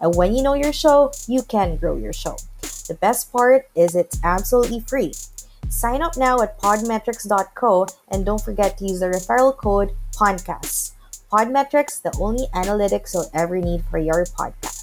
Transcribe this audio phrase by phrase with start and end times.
[0.00, 2.36] And when you know your show, you can grow your show.
[2.88, 5.12] The best part is it's absolutely free.
[5.68, 10.92] Sign up now at podmetrics.co and don't forget to use the referral code PODCAST.
[11.30, 14.75] Podmetrics, the only analytics you'll ever need for your podcast.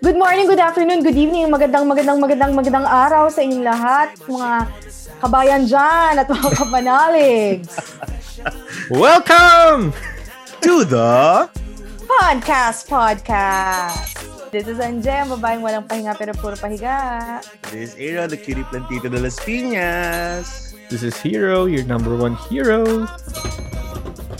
[0.00, 4.50] Good morning, good afternoon, good evening, magandang, magandang, magandang, magandang araw sa inyong lahat, mga
[5.20, 7.68] kabayan dyan at mga kapanalig.
[8.88, 9.92] Welcome
[10.64, 11.44] to the
[12.08, 14.16] Podcast Podcast.
[14.48, 17.44] This is Anje, ang babaeng walang pahinga pero puro pahiga.
[17.68, 20.72] This is Era, the cutie plantito de las piñas.
[20.88, 23.04] This is Hero, your number one hero.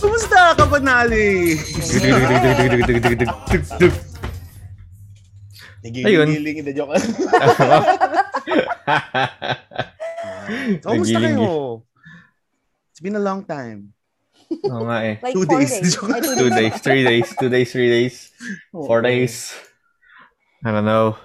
[0.01, 1.61] Kumusta, kapanali?
[2.01, 3.93] Ayun.
[5.81, 6.93] Nagigiling na joke.
[10.81, 11.81] Kumusta Nagiling- kayo?
[12.91, 13.93] It's been a long time.
[14.67, 15.15] Oo nga eh.
[15.23, 15.71] Like Two days.
[15.71, 15.95] days.
[15.95, 18.15] Ay, two Two days, three days, two days, three days,
[18.69, 19.55] four days.
[20.61, 21.15] I don't know.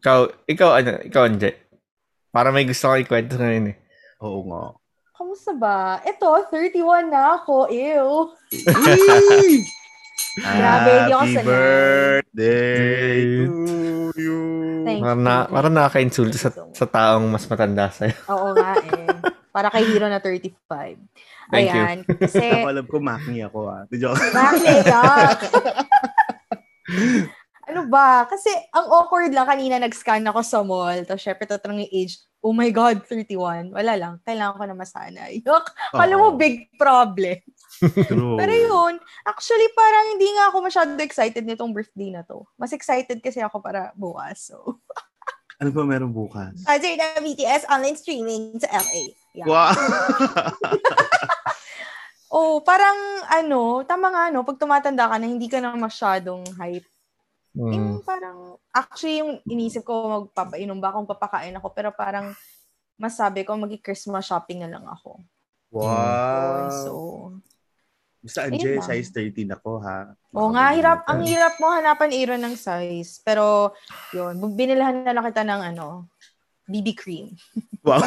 [0.00, 1.52] Ikaw, ikaw, ano, ikaw, Anje.
[2.32, 3.76] Para may gusto kang ikwento ngayon eh.
[4.24, 4.72] Oo nga.
[5.14, 6.00] Kamusta ba?
[6.02, 7.68] Ito, 31 na ako.
[7.70, 8.32] Ew.
[10.36, 11.44] Grabe, Happy sanay.
[11.48, 13.56] birthday to
[14.16, 14.38] you.
[14.84, 15.26] Thank Parang, you.
[15.26, 18.16] na, parang nakaka-insulto Thank sa, you sa taong mas matanda sa'yo.
[18.28, 19.08] Oo nga eh.
[19.50, 20.52] Para kay Hero na 35.
[21.48, 21.80] Thank you.
[21.80, 21.96] Ayan.
[22.04, 23.82] Kasi, Ako alam ko, makni ako ah.
[23.88, 24.20] Di joke.
[24.30, 24.84] bakit?
[24.84, 25.40] Yuck.
[27.72, 28.28] ano ba?
[28.28, 31.00] Kasi, ang awkward lang, kanina nag-scan ako sa mall.
[31.08, 32.20] Tapos, syempre, tatanong yung age.
[32.44, 33.72] Oh my God, 31.
[33.74, 34.20] Wala lang.
[34.22, 35.40] Kailangan ko na masanay.
[35.42, 35.66] Yuck.
[35.96, 37.40] Alam mo, big problem.
[38.08, 38.36] True.
[38.40, 38.94] Pero yun,
[39.26, 42.44] actually, parang hindi nga ako masyado excited nitong birthday na to.
[42.56, 44.52] Mas excited kasi ako para bukas.
[44.52, 44.80] So,
[45.60, 46.52] Ano ba meron bukas?
[46.68, 49.16] concert ng BTS online streaming sa LA.
[49.32, 49.48] Yeah.
[49.48, 49.72] Wow!
[52.26, 52.98] Oh, parang
[53.30, 56.84] ano, tama nga no, pag tumatanda ka na hindi ka na masyadong hype.
[57.56, 57.72] Mm.
[57.72, 62.34] Yung parang, actually yung inisip ko magpapainom ba kung papakain ako, pero parang
[62.98, 65.22] masabi ko magi-Christmas shopping na lang ako.
[65.72, 66.68] wow!
[66.68, 66.92] So,
[68.26, 70.10] Basta Anje, size 13 ako ha.
[70.34, 73.22] oo nga, hirap, ang hirap mo hanapan Aaron ng size.
[73.22, 73.70] Pero,
[74.10, 76.10] yun, binilhan na lang kita ng ano,
[76.66, 77.30] BB cream.
[77.86, 78.02] Wow!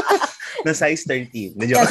[0.68, 1.56] Na size 13.
[1.56, 1.88] Na joke.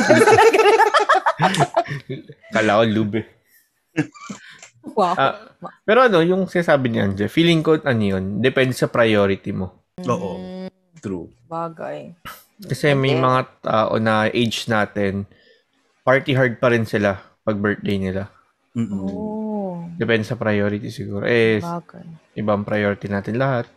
[2.53, 3.21] Kala ko lube.
[4.93, 5.15] wow.
[5.17, 5.33] Ah,
[5.81, 9.89] pero ano, yung sinasabi ni Anje, feeling ko ano yun, depende sa priority mo.
[9.99, 10.37] Oo.
[10.37, 10.69] Mm,
[11.01, 11.33] True.
[11.45, 12.13] bagay.
[12.61, 13.23] Kasi may Okay.
[13.23, 15.25] mga tao na age natin,
[16.05, 18.27] party hard pa rin sila pag birthday nila.
[18.73, 18.99] Mm-mm.
[18.99, 21.23] Oh, Depende sa priority siguro.
[21.23, 22.03] Eh, bagay.
[22.35, 23.69] ibang priority natin lahat.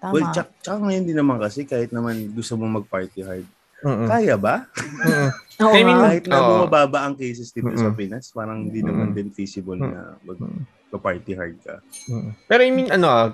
[0.00, 0.16] Tama.
[0.16, 3.46] Well, tsaka, tsaka ngayon din naman kasi kahit naman gusto mo mag-party hard.
[3.84, 4.08] Mm-mm.
[4.08, 4.64] Kaya ba?
[4.72, 5.30] Mm-mm.
[5.60, 6.00] Oo I mean.
[6.00, 7.98] Kahit na bumababa ang cases dito sa Mm-mm.
[7.98, 8.88] Pinas, parang hindi Mm-mm.
[8.88, 9.92] naman din feasible Mm-mm.
[9.92, 10.64] na Mm-mm.
[10.88, 11.84] mag-party hard ka.
[12.08, 12.30] Mm.
[12.48, 13.28] Pero I mean, ano ah,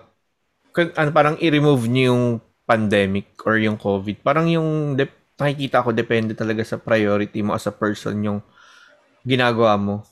[0.74, 2.24] kun- ano, parang i-remove niyo yung
[2.66, 4.26] pandemic or yung COVID.
[4.26, 8.38] Parang yung, dep- nakikita ko, depende talaga sa priority mo as a person yung
[9.26, 10.06] ginagawa mo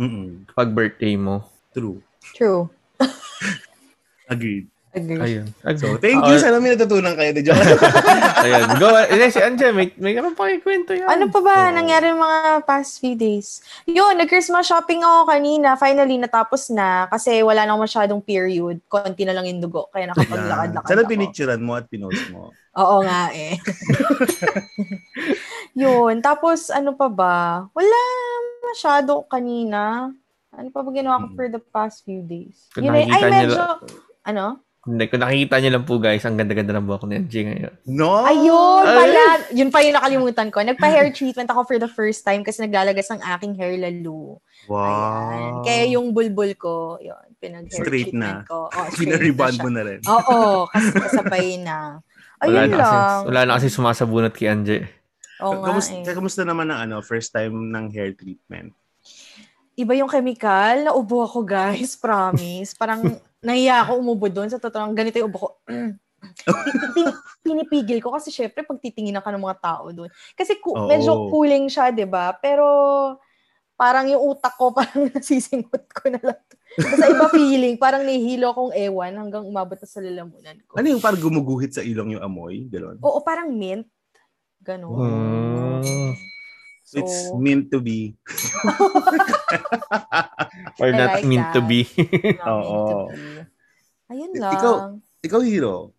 [0.00, 0.48] Mm-mm.
[0.56, 1.44] pag birthday mo.
[1.76, 2.00] True.
[2.32, 2.72] True.
[4.32, 4.72] Agreed.
[4.88, 5.20] Agree.
[5.20, 5.46] Ayun.
[5.76, 6.40] So, thank you.
[6.40, 7.30] Sana may natutunan kayo.
[7.30, 7.60] De joke.
[8.44, 8.66] Ayun.
[8.80, 8.88] Go.
[8.96, 11.04] Eh, si Anja, may, may karoon pa kayo kwento yan.
[11.04, 11.76] Ano pa ba Oo.
[11.76, 13.60] nangyari yung mga past few days?
[13.84, 15.76] Yun, nag-Christmas shopping ako kanina.
[15.76, 17.04] Finally, natapos na.
[17.12, 18.80] Kasi wala nang masyadong period.
[18.88, 19.92] Konti na lang yung dugo.
[19.92, 21.10] Kaya nakapaglakad-lakad Sana ako.
[21.12, 22.50] pinicturean mo at pinost mo.
[22.78, 23.60] Oo nga eh.
[25.74, 26.20] Yun.
[26.20, 27.36] Tapos, ano pa ba?
[27.70, 27.98] Wala
[28.64, 30.12] masyado kanina.
[30.48, 31.36] Ano pa ba ginawa ko Mm.
[31.36, 32.66] for the past few days?
[32.72, 33.80] Kung Yun ay, ay medyo, lang-
[34.24, 34.46] ano?
[34.88, 37.74] Hindi, kung nakikita niyo lang po guys, ang ganda-ganda ng buhok ni Anja ngayon.
[37.84, 38.24] No!
[38.24, 38.96] Ayun Ay!
[38.96, 39.24] pala.
[39.52, 40.64] Yun pa yung nakalimutan ko.
[40.64, 44.40] Nagpa-hair treatment ako for the first time kasi naglalagas ang aking hair lalo.
[44.64, 44.72] Ayan.
[44.72, 45.60] Wow.
[45.60, 48.48] Kaya yung bulbul ko, yun, pinag-hair Straight treatment na.
[48.48, 48.72] ko.
[48.72, 50.00] Oh, na mo na rin.
[50.08, 50.38] Oo,
[50.72, 52.00] kasi kasabay na.
[52.38, 52.88] Wala Ayun na, lang.
[52.88, 54.78] kasi, wala na kasi sumasabunot kay Anja.
[55.42, 56.16] Oo nga kamusta, eh.
[56.16, 58.74] kamusta naman ang ano, first time ng hair treatment?
[59.78, 60.90] Iba yung chemical.
[60.90, 61.94] Naubo ako, guys.
[62.02, 62.74] Promise.
[62.74, 63.06] Parang
[63.38, 64.50] nahiya ako umubo doon.
[64.50, 65.48] Sa totoo ganito yung ubo ko.
[66.94, 67.14] Pin-
[67.46, 70.10] pinipigil ko kasi syempre pag titinginan ka ng mga tao doon.
[70.34, 70.90] Kasi ku- Oo.
[70.90, 72.34] medyo cooling siya, 'di ba?
[72.42, 72.66] Pero
[73.78, 76.40] parang yung utak ko parang nasisingot ko na lang.
[76.74, 80.76] Basta iba feeling, parang nahihilo akong ewan hanggang umabot na sa lalamunan ko.
[80.76, 82.66] Ano yung parang gumuguhit sa ilong yung amoy?
[82.66, 82.98] Ganon.
[82.98, 83.86] Oo, parang mint.
[84.68, 84.92] Ganon.
[85.80, 86.12] Hmm.
[86.84, 88.16] So, It's meant to be.
[90.80, 91.84] Or I not like meant to be.
[92.36, 92.68] not Oo.
[92.68, 93.18] meant to be.
[94.08, 94.52] Ayun lang.
[94.52, 94.80] Ikaw-
[95.20, 95.92] Ikaw, Hero.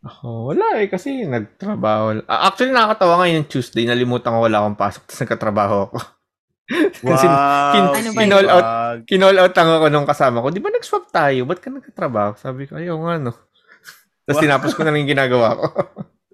[0.00, 2.24] Ako, wala eh, kasi nagtrabaho.
[2.24, 3.84] Ah, actually, nakakatawa ngayon yung Tuesday.
[3.84, 5.98] Nalimutan ko wala akong pasok, tapos nagkatrabaho ako.
[7.02, 7.90] Kasi Wow.
[7.90, 8.66] Ano ba Kinall out,
[9.04, 10.48] kinall out lang ako nung kasama ko.
[10.48, 11.42] Di ba nag-swap tayo?
[11.42, 12.38] Ba't ka nagkatrabaho?
[12.38, 13.34] Sabi ko, ayaw nga, no.
[14.22, 14.44] Tapos Wow.
[14.46, 15.66] tinapos ko na lang yung ginagawa ko.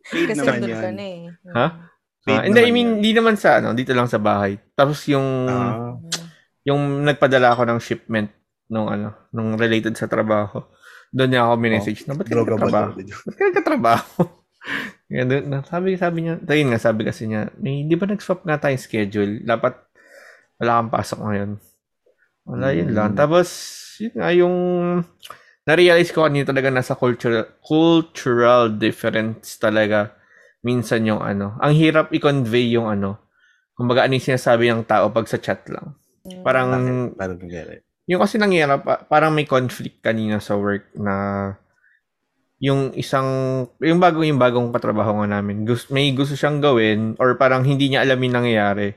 [0.07, 0.79] Paid Kasi naman yan.
[0.79, 1.21] ka na eh.
[1.53, 1.67] Ha?
[2.23, 3.03] Paid Ah, hindi, I naman mean, yan.
[3.03, 4.59] di naman sa, ano, dito lang sa bahay.
[4.73, 5.95] Tapos yung, Ah.
[6.63, 8.31] yung nagpadala ako ng shipment
[8.67, 10.63] nung, ano, nung related sa trabaho.
[11.11, 12.91] Doon niya ako minessage na, ba't ka nagkatrabaho?
[12.99, 14.21] Ba't ka nagkatrabaho?
[15.71, 19.39] Sabi, sabi niya, ayun nga, sabi kasi niya, may, di ba nag-swap nga tayong schedule?
[19.47, 19.79] Dapat,
[20.59, 21.51] wala kang pasok ngayon.
[22.43, 23.15] Wala, yun lang.
[23.15, 23.19] Mm.
[23.19, 23.47] Tapos,
[24.03, 24.57] yun nga, yung,
[25.67, 30.15] na-realize ko kanina talaga nasa cultural, cultural difference talaga.
[30.63, 33.19] Minsan yung ano, ang hirap i-convey yung ano,
[33.75, 35.99] kumbaga ano yung sinasabi ng tao pag sa chat lang.
[36.23, 36.43] Mm.
[36.47, 36.67] Parang?
[37.19, 37.39] Parang
[38.07, 41.15] yung kasi nangyari, pa- parang may conflict kanina sa work na
[42.63, 43.27] yung isang,
[43.83, 47.91] yung bagong, yung bagong katrabaho nga namin, gusto, may gusto siyang gawin or parang hindi
[47.91, 48.95] niya alam yung nangyayari.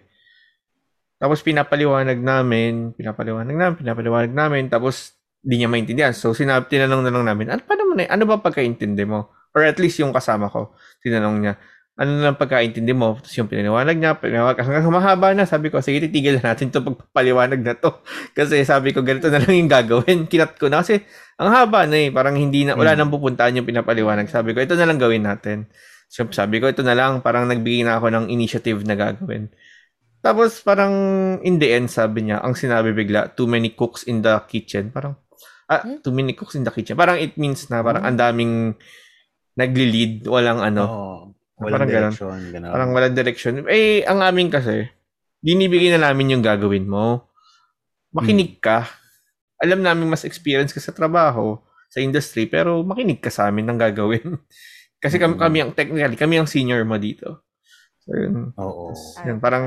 [1.20, 6.12] Tapos pinapaliwanag namin, pinapaliwanag namin, pinapaliwanag namin, tapos di niya maintindihan.
[6.16, 9.32] So sinabi, tinanong na lang namin, ano, paano mo na, ano ba pagkaintindi mo?
[9.56, 11.54] Or at least yung kasama ko, tinanong niya,
[12.00, 13.20] ano lang pagkaintindi mo?
[13.20, 16.80] Tapos yung pinaliwanag niya, pinaliwanag, hanggang humahaba na, sabi ko, sige, titigil na natin to
[16.80, 17.92] pagpapaliwanag na to.
[18.38, 20.24] Kasi sabi ko, ganito na lang yung gagawin.
[20.32, 21.04] Kinat ko na kasi
[21.36, 22.08] ang haba na eh.
[22.08, 23.04] Parang hindi na, wala Mm.
[23.04, 24.32] nang pupuntahan yung pinapaliwanag.
[24.32, 25.68] Sabi ko, ito na lang gawin natin.
[26.08, 27.20] So, sabi ko, ito na lang.
[27.20, 29.52] Parang nagbigay na ako ng initiative na gagawin.
[30.20, 30.92] Tapos parang
[31.44, 34.92] in the end, sabi niya, ang sinabi bigla, too many cooks in the kitchen.
[34.92, 35.20] Parang,
[35.70, 36.02] ah, Hmm?
[36.02, 36.94] too many cooks in the kitchen.
[36.94, 38.74] Parang it means na parang ang daming
[39.54, 40.84] nagli-lead, walang ano.
[40.84, 41.16] Oo.
[41.60, 42.04] Walang Parang ganun.
[42.16, 42.40] direction.
[42.50, 42.72] Ganun.
[42.72, 43.54] Parang walang direction.
[43.68, 44.88] Eh, ang amin kasi,
[45.40, 47.28] dinibigay na namin yung gagawin mo.
[48.10, 48.88] Makinig ka.
[49.60, 51.60] Alam namin mas experience ka sa trabaho,
[51.92, 54.40] sa industry, pero makinig ka sa amin ng gagawin.
[55.04, 55.42] kasi kami, Mm.
[55.44, 57.44] kami ang, technically, kami ang senior mo dito.
[58.00, 58.56] So, yun.
[58.56, 58.96] Oo.
[59.28, 59.66] Yun, parang,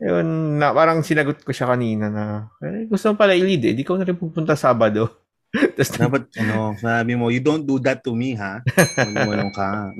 [0.00, 2.24] yun, na, parang sinagot ko siya kanina na,
[2.64, 5.12] eh, gusto mo pala i-lead eh, di ko na rin pupunta Sabado.
[5.76, 8.64] Tapos, Dapat, ano, sabi mo, you don't do that to me, ha?
[8.96, 9.92] Magmulong ka.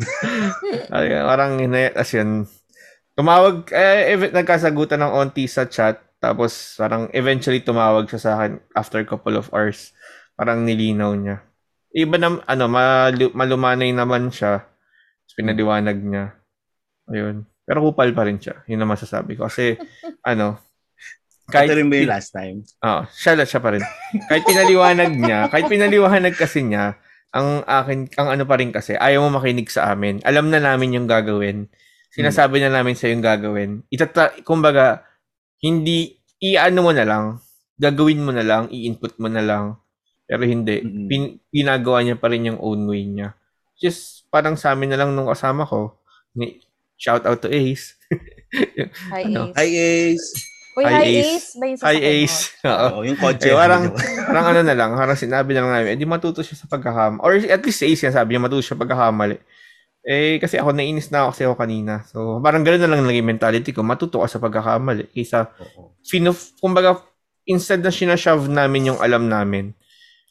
[0.94, 1.58] Ay, parang
[1.98, 2.46] as yun.
[3.18, 6.00] Tumawag, eh, ev- nagkasagutan ng onti sa chat.
[6.22, 9.90] Tapos, parang eventually tumawag siya sa akin after couple of hours.
[10.38, 11.42] Parang nilinaw niya.
[11.90, 14.62] Iba na, ano, malu- malumanay naman siya.
[14.64, 16.24] Tapos pinaliwanag niya.
[17.10, 17.49] Ayun.
[17.70, 18.66] Pero kupal pa rin siya.
[18.66, 19.46] Yun ang masasabi ko.
[19.46, 19.78] Kasi,
[20.26, 20.58] ano,
[21.46, 22.66] Ito rin ba yung last time?
[22.82, 23.82] Oo, siya, siya pa rin.
[24.26, 26.98] Kahit pinaliwanag niya, kahit pinaliwanag kasi niya,
[27.30, 30.18] ang akin, ang ano pa rin kasi, ayaw mo makinig sa amin.
[30.26, 31.70] Alam na namin yung gagawin.
[32.10, 33.86] Sinasabi na namin sa yung gagawin.
[33.86, 35.06] Itata, kumbaga,
[35.62, 37.38] hindi, i-ano mo na lang,
[37.78, 39.78] gagawin mo na lang, i-input mo na lang.
[40.26, 41.06] Pero hindi, Mm-mm.
[41.06, 43.34] pin, ginagawa niya pa rin yung own way niya.
[43.78, 45.98] Just, parang sa amin na lang nung kasama ko,
[46.34, 46.62] ni,
[47.00, 47.96] shout out to Ace.
[49.10, 49.50] Hi, Ano?
[49.50, 49.56] Ace.
[49.56, 50.28] Hi, Ace!
[50.70, 51.26] Uy, Hi, hi, Ace.
[51.26, 51.48] Ace.
[51.56, 52.20] Ba yung Hi, sasakyan mo?
[52.22, 52.38] Ace.
[52.70, 52.86] Oo.
[52.86, 53.48] Oo, yung kotse.
[53.48, 53.90] Eh, parang-
[54.28, 57.20] parang ano na lang, parang sinabi na lang namin, eh, di matuto siya sa pagkakamali.
[57.24, 59.36] Or at least sa Ace yan, sabi niya matuto siya pagkakamali.
[60.00, 61.92] Eh, kasi ako, nainis na ako kasi ako kanina.
[62.08, 65.10] So, parang gano'n na lang naging mentality ko, matuto ka sa pagkakamali.
[65.10, 65.50] Kaysa,
[66.00, 67.02] sino, kumbaga,
[67.44, 69.74] instead na sinashove namin yung alam namin,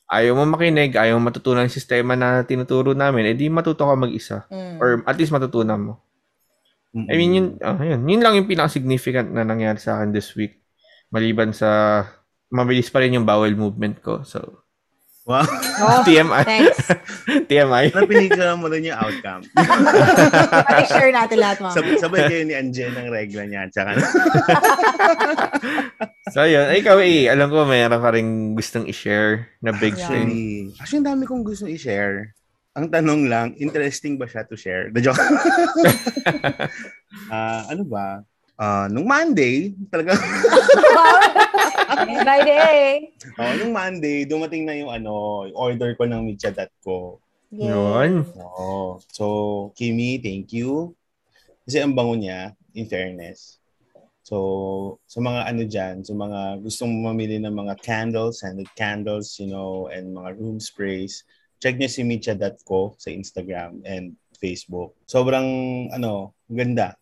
[0.09, 3.93] ayaw mo makinig, ayaw mo matutunan yung sistema na tinuturo namin, eh di matuto ka
[3.93, 4.49] mag-isa.
[4.49, 4.81] Mm.
[4.81, 5.93] Or at least matutunan mo.
[6.89, 7.05] Mm-mm.
[7.05, 10.57] I mean, yun, ah, yun, yun lang yung pinaka-significant na nangyari sa akin this week.
[11.09, 12.01] Maliban sa,
[12.49, 14.23] mabilis pa rin yung bowel movement ko.
[14.23, 14.63] So,
[15.29, 15.45] Wow.
[15.45, 16.41] Oh, TMI.
[16.41, 16.89] thanks.
[17.49, 17.93] TMI.
[17.93, 19.45] Napinigyan mo rin yung outcome.
[20.81, 21.77] I-share natin lahat, mama.
[21.77, 23.69] sabay, sabay kayo ni Angel ng regla niya.
[23.69, 23.93] Tsaka,
[26.33, 26.65] So, yun.
[26.69, 30.07] Ay, ikaw, eh, alam ko mayroon ka rin gustong i-share na big Yeah.
[30.07, 30.27] thing.
[30.27, 32.33] actually, actually, ang dami kong gusto i-share.
[32.79, 34.87] Ang tanong lang, interesting ba siya to share?
[34.95, 35.19] The joke.
[37.27, 38.23] Ah, ano ba?
[38.55, 40.15] Ah, nung Monday, talaga,
[42.07, 43.11] Day by day.
[43.35, 47.19] oh, nung Monday, dumating na yung ano, yung order ko ng Michadat ko.
[47.51, 47.67] Yay.
[47.67, 48.23] Yun.
[48.39, 49.03] Oo.
[49.11, 49.25] So,
[49.75, 50.95] Kimi, thank you.
[51.67, 53.59] Kasi ang bango niya, in fairness.
[54.23, 59.49] So, sa mga ano dyan, sa mga gustong mamili ng mga candles, scented candles, you
[59.49, 61.25] know, and mga room sprays,
[61.59, 64.95] check nyo si Micha.co sa Instagram and Facebook.
[65.03, 65.45] Sobrang,
[65.91, 66.95] ano, ganda.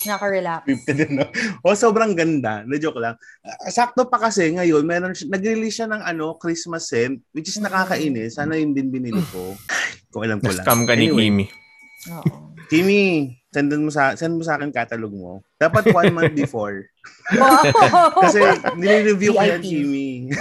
[0.00, 0.64] Nakaka-relax.
[0.64, 1.28] Scripted, no?
[1.60, 2.64] O, sobrang ganda.
[2.64, 3.16] Na joke lang.
[3.44, 8.40] Ah, sakto pa kasi ngayon, meron nag-release siya ng ano, Christmas scent, which is nakakainis.
[8.40, 9.52] Sana yun din binili ko.
[10.12, 10.64] Kung alam ko lang.
[10.64, 11.46] Na-scam ka ni Anyway, Kimi.
[12.16, 12.32] Oo.
[12.70, 13.00] Kimi,
[13.50, 15.44] sendan mo sa send mo sa akin catalog mo.
[15.60, 16.86] Dapat one month before.
[18.24, 18.40] Kasi
[18.80, 19.60] nire-review ko yan.
[19.60, 20.32] Kimi.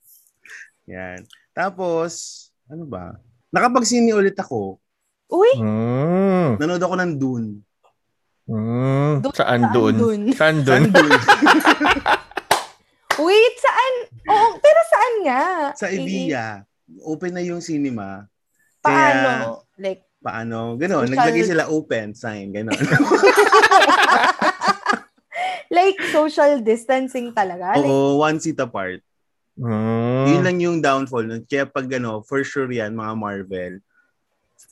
[1.00, 1.24] yan.
[1.50, 2.10] Tapos,
[2.66, 3.18] ano ba?
[3.50, 4.78] Nakapagsini ulit ako.
[5.28, 6.58] Uy, Mm.
[6.58, 7.48] Nanood ako ng Dune.
[8.46, 9.22] Mm.
[9.22, 9.94] Doon- Saan saan doon?
[9.94, 10.20] dun?
[10.32, 10.82] Saan doon?
[10.82, 11.18] Saan Dune?
[13.26, 13.94] wait, saan?
[14.26, 15.42] Oo, pero saan nga?
[15.74, 16.46] sa Evia.
[17.04, 18.26] Open na yung cinema.
[18.82, 19.64] Paano?
[19.78, 20.76] Like, Paano?
[20.76, 21.06] Ganon.
[21.06, 22.52] Social- Naglagay sila open sign.
[22.52, 22.76] Ganon.
[25.70, 27.72] like social distancing talaga?
[27.72, 29.00] Like, Oo, one seat apart.
[29.58, 30.24] Mm.
[30.30, 31.42] Yun lang yung downfall nun.
[31.48, 33.74] Kaya pag ano, for sure yan, mga Marvel,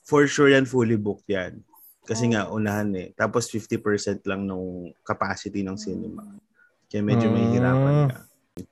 [0.07, 1.61] for sure yan, fully booked yan.
[2.09, 3.09] Kasi nga, unahan eh.
[3.13, 6.25] Tapos 50% lang nung capacity ng cinema.
[6.89, 7.53] Kaya medyo may Mm.
[7.53, 8.19] hirapan ka.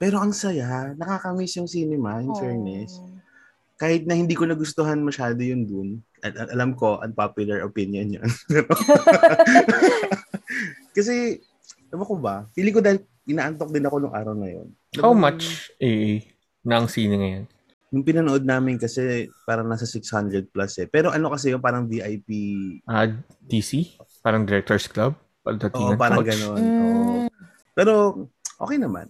[0.00, 2.38] Pero ang saya, nakakamiss yung cinema, in oh.
[2.40, 2.98] fairness.
[3.76, 5.88] Kahit na hindi ko nagustuhan masyado yung dun,
[6.24, 8.30] at, at alam ko, unpopular opinion yun.
[10.96, 11.44] Kasi,
[11.92, 14.68] ewan ko ba, feeling ko dahil inaantok din ako nung araw na yun.
[14.98, 16.22] How much eh,
[16.62, 17.44] na ang sine ngayon?
[17.90, 20.86] Nung pinanood namin kasi parang nasa 600 plus eh.
[20.90, 22.30] Pero ano kasi yung parang VIP.
[22.86, 23.06] Ah,
[23.46, 23.98] DC?
[24.22, 25.14] Parang Directors Club?
[25.46, 26.26] Oo, parang Ouch.
[26.26, 26.58] ganon.
[26.58, 26.82] Mm.
[26.82, 27.16] Oo.
[27.76, 27.92] Pero
[28.58, 29.06] okay naman.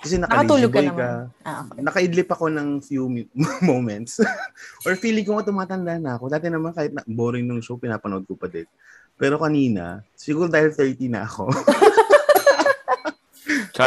[0.00, 1.28] Kasi Nakatulog ka naman.
[1.44, 1.80] Ah, okay.
[1.84, 3.04] Nakaidlip ako ng few
[3.70, 4.22] moments.
[4.88, 6.32] Or feeling ko nga tumatanda na ako.
[6.32, 8.64] Dati naman kahit na boring nung show, pinapanood ko pa din.
[9.20, 11.52] Pero kanina, siguro dahil 30 na ako.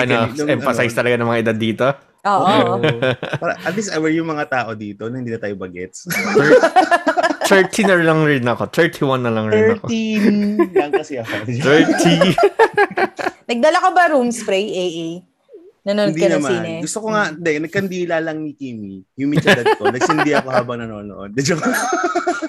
[0.05, 1.87] Na, Nung- emphasize ano, talaga ng mga edad dito.
[2.23, 2.47] Oo.
[2.47, 2.75] Oo.
[3.43, 6.07] Para, at least aware yung mga tao dito na hindi na tayo bagets.
[6.07, 8.71] 30 na lang rin ako.
[8.71, 9.91] 31 na lang rin ako.
[9.91, 11.33] 13 lang kasi ako.
[11.43, 12.39] 30.
[13.51, 15.32] Nagdala ka ba room spray, AA?
[15.83, 16.51] Nanonood Hindi ka ng naman.
[16.55, 16.71] sine?
[16.79, 19.03] Gusto ko nga, hindi, nagkandila lang ni Kimi.
[19.19, 19.83] Yung mitsadad ko.
[19.93, 21.35] Nagsindi ako habang nanonood.
[21.43, 21.59] Joke.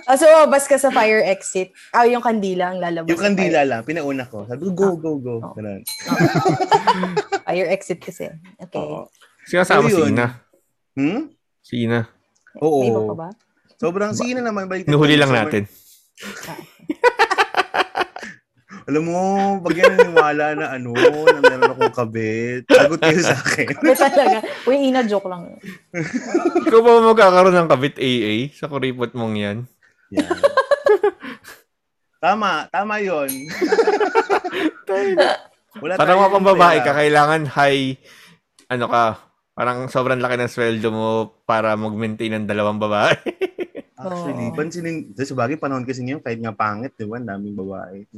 [0.06, 1.74] Ah, so, bas ka sa fire exit.
[1.90, 3.10] Ah, yung kandila ang lalabas.
[3.10, 4.46] yung kandila lang, pinauna ko.
[4.46, 5.34] Sabi ko, go, go, go.
[5.42, 5.50] Oh.
[5.58, 5.82] Ganun.
[5.82, 7.14] Fire,
[7.50, 8.30] fire exit kasi.
[8.54, 8.78] Okay.
[8.78, 9.10] Oo.
[9.50, 10.14] Sinasama So, yun.
[10.14, 10.26] Sina.
[10.94, 11.20] Hmm?
[11.58, 11.98] Sina.
[12.62, 12.86] Oo.
[12.86, 13.28] May iba pa ba?
[13.82, 14.70] Sobrang sina naman.
[14.70, 15.66] Balik Nuhuli lang natin.
[18.84, 19.20] Alam mo,
[19.64, 23.66] pag yan naniwala na ano, na meron akong kabit, sagot kayo sa akin.
[23.80, 24.38] May talaga.
[24.68, 25.56] Uy, ina, joke lang.
[26.68, 29.58] Ikaw pa ba magkakaroon ng kabit AA sa kuripot mong yan?
[30.12, 30.28] Yan.
[32.24, 33.28] Tama, tama yon.
[35.80, 38.00] Wala Parang mga pambabae ka, kailangan high,
[38.72, 39.20] ano ka,
[39.52, 41.08] parang sobrang laki ng sweldo mo
[41.48, 43.16] para mag-maintain ng dalawang babae.
[44.04, 44.56] Actually, Oo.
[44.56, 47.16] pansinin, sa bagay, panahon kasi ngayon, kahit nga pangit, di ba?
[47.16, 48.04] Ang daming babae.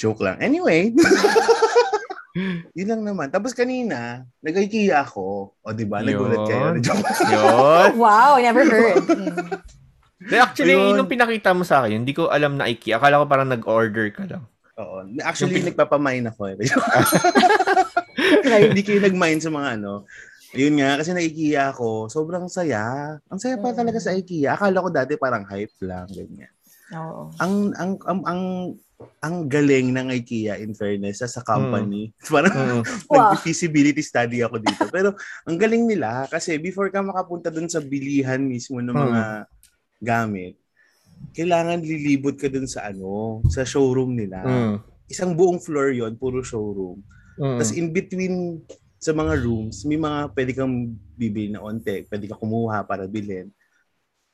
[0.00, 0.38] Joke lang.
[0.38, 0.94] Anyway.
[2.78, 3.28] Yun lang naman.
[3.28, 5.52] Tapos kanina, nag-IKEA ako.
[5.52, 6.00] O, di ba?
[6.00, 6.74] Nagulat kayo.
[6.80, 7.90] Yun.
[8.02, 9.04] Wow, never heard.
[10.22, 10.96] Di, actually, Yun.
[10.96, 12.96] nung pinakita mo sa akin, hindi ko alam na IKEA.
[12.96, 14.42] Akala ko parang nag-order ka lang.
[14.80, 15.04] Oo.
[15.20, 16.56] Actually, Yung nagpapamine ako.
[16.56, 16.56] Eh.
[18.72, 20.08] Hindi kayo nag-mine sa mga ano.
[20.52, 22.12] Yun nga, kasi nag-IKEA ako.
[22.12, 23.16] Sobrang saya.
[23.32, 24.52] Ang saya pa talaga sa IKEA.
[24.52, 26.04] Akala ko dati parang hype lang.
[26.12, 26.52] Ganyan.
[26.92, 27.32] Oo.
[27.40, 28.42] Ang, ang, ang, ang,
[29.24, 32.12] ang galing ng IKEA in fairness sa company.
[32.30, 32.82] Parang Mm.
[33.10, 33.32] Wow.
[33.34, 34.84] nag-feasibility study ako dito.
[34.92, 35.16] Pero
[35.48, 39.22] ang galing nila kasi before ka makapunta dun sa bilihan mismo ng mga
[39.98, 40.54] gamit,
[41.32, 44.44] kailangan lilibot ka dun sa ano, sa showroom nila.
[44.44, 44.74] Mm.
[45.08, 47.00] Isang buong floor yon puro showroom.
[47.40, 47.56] Mm.
[47.58, 48.34] Tapos in between
[49.02, 53.50] sa mga rooms, may mga pwede kang bibili na onte, pwede ka kumuha para bilhin.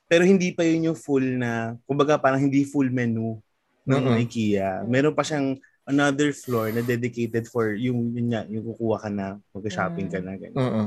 [0.04, 3.40] Pero hindi pa yun yung full na, kumbaga parang hindi full menu
[3.88, 4.20] ng Mm-mm.
[4.28, 4.84] IKEA.
[4.84, 5.56] Meron pa siyang
[5.88, 10.36] another floor na dedicated for yung yun nga, yung kukuha ka na, mag-shopping ka na,
[10.36, 10.52] ganyan.
[10.60, 10.86] Mm-mm.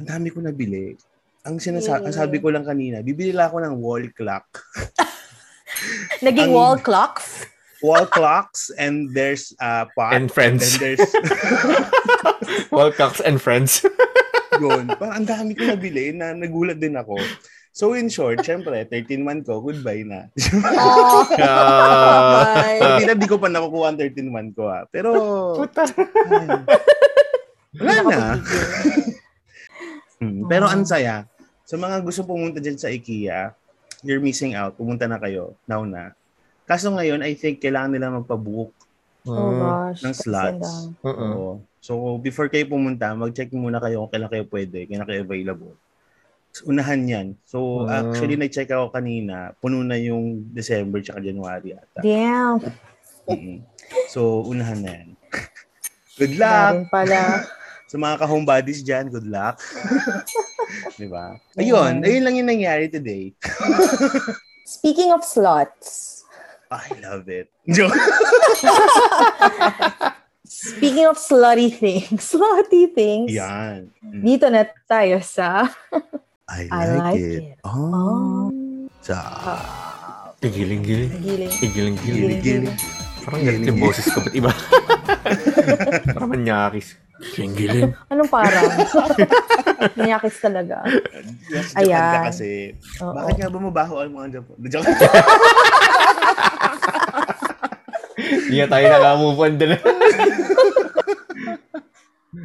[0.00, 0.96] Ang dami ko nabili.
[1.44, 2.08] Ang sinasa- Yeah.
[2.08, 4.48] ang sabi ko lang kanina, bibili lang ako ng wall clock.
[6.24, 7.44] Naging Ang- wall clocks?
[7.86, 10.10] Wall clocks and there's uh, pot.
[10.10, 10.74] And friends.
[10.74, 11.06] And there's
[12.74, 13.86] Walcocks and friends.
[14.62, 14.90] yun.
[14.98, 17.14] Parang ang dami ko nabili na nagulat din ako.
[17.70, 20.32] So in short, syempre, 13 month ko, goodbye na.
[20.72, 22.56] Oh, Ah.
[22.56, 22.80] bye.
[22.96, 24.88] Hindi na, di ko pa nakukuha ang 13 month ko ha.
[24.88, 25.12] Pero,
[25.60, 25.84] Puta.
[25.84, 26.48] ay,
[27.76, 28.40] wala na.
[30.16, 31.28] Hmm, Pero ang saya.
[31.68, 33.52] Sa mga gusto pumunta dyan sa IKEA,
[34.00, 34.72] you're missing out.
[34.80, 35.52] Pumunta na kayo.
[35.68, 36.16] Now na.
[36.66, 38.74] Kaso ngayon, I think kailangan nila magpa-book
[39.24, 39.58] Oh Mm.
[39.58, 40.00] gosh.
[40.02, 40.70] ng slots.
[41.00, 41.30] Mm-mm.
[41.32, 41.50] Oo.
[41.80, 45.74] So, before kayo pumunta, mag-check muna kayo kung kailan kayo pwede, kailan kayo available.
[46.50, 47.26] So, unahan yan.
[47.42, 48.06] So, Ah.
[48.06, 52.00] actually, nag-check ako kanina, puno na yung December tsaka January ata.
[52.00, 52.62] Damn.
[54.08, 55.08] So, unahan na yan.
[56.18, 56.86] Good luck!
[56.88, 57.42] Pala.
[57.90, 59.58] Sa mga ka-homebodies dyan, good luck.
[60.98, 61.34] Di ba?
[61.54, 63.30] Ayun, ayun lang yung nangyari today.
[64.64, 66.15] Speaking of slots,
[66.70, 67.46] I love it.
[70.46, 73.90] Speaking of slutty things, slutty things, Yan.
[74.02, 74.22] Mm.
[74.22, 75.66] dito na tayo sa
[76.46, 77.42] I like, I like it.
[77.42, 77.58] it.
[77.66, 78.46] Oh.
[78.46, 78.46] Oh,
[79.02, 79.18] Sa
[80.38, 81.10] Giling-giling.
[81.18, 81.50] giling.
[81.50, 81.96] Giling-giling.
[82.38, 82.70] gili-gili.
[83.26, 84.54] Parang ganito yung boses ko, ba't iba?
[86.14, 86.94] Parang manyakis.
[87.34, 87.90] Giling-giling.
[88.06, 88.62] Anong parang?
[89.98, 90.86] Niyakis talaga.
[90.86, 92.30] Ka Ayan.
[92.30, 92.76] kasi.
[93.02, 93.10] Oo.
[93.10, 94.54] Bakit nga ba mabaho ang mga Japan?
[94.70, 94.86] Joke.
[98.46, 99.70] Hindi na tayo nakamove on din.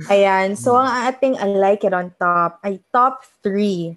[0.10, 0.58] Ayan.
[0.58, 3.96] So, ang ating I like it on top ay top three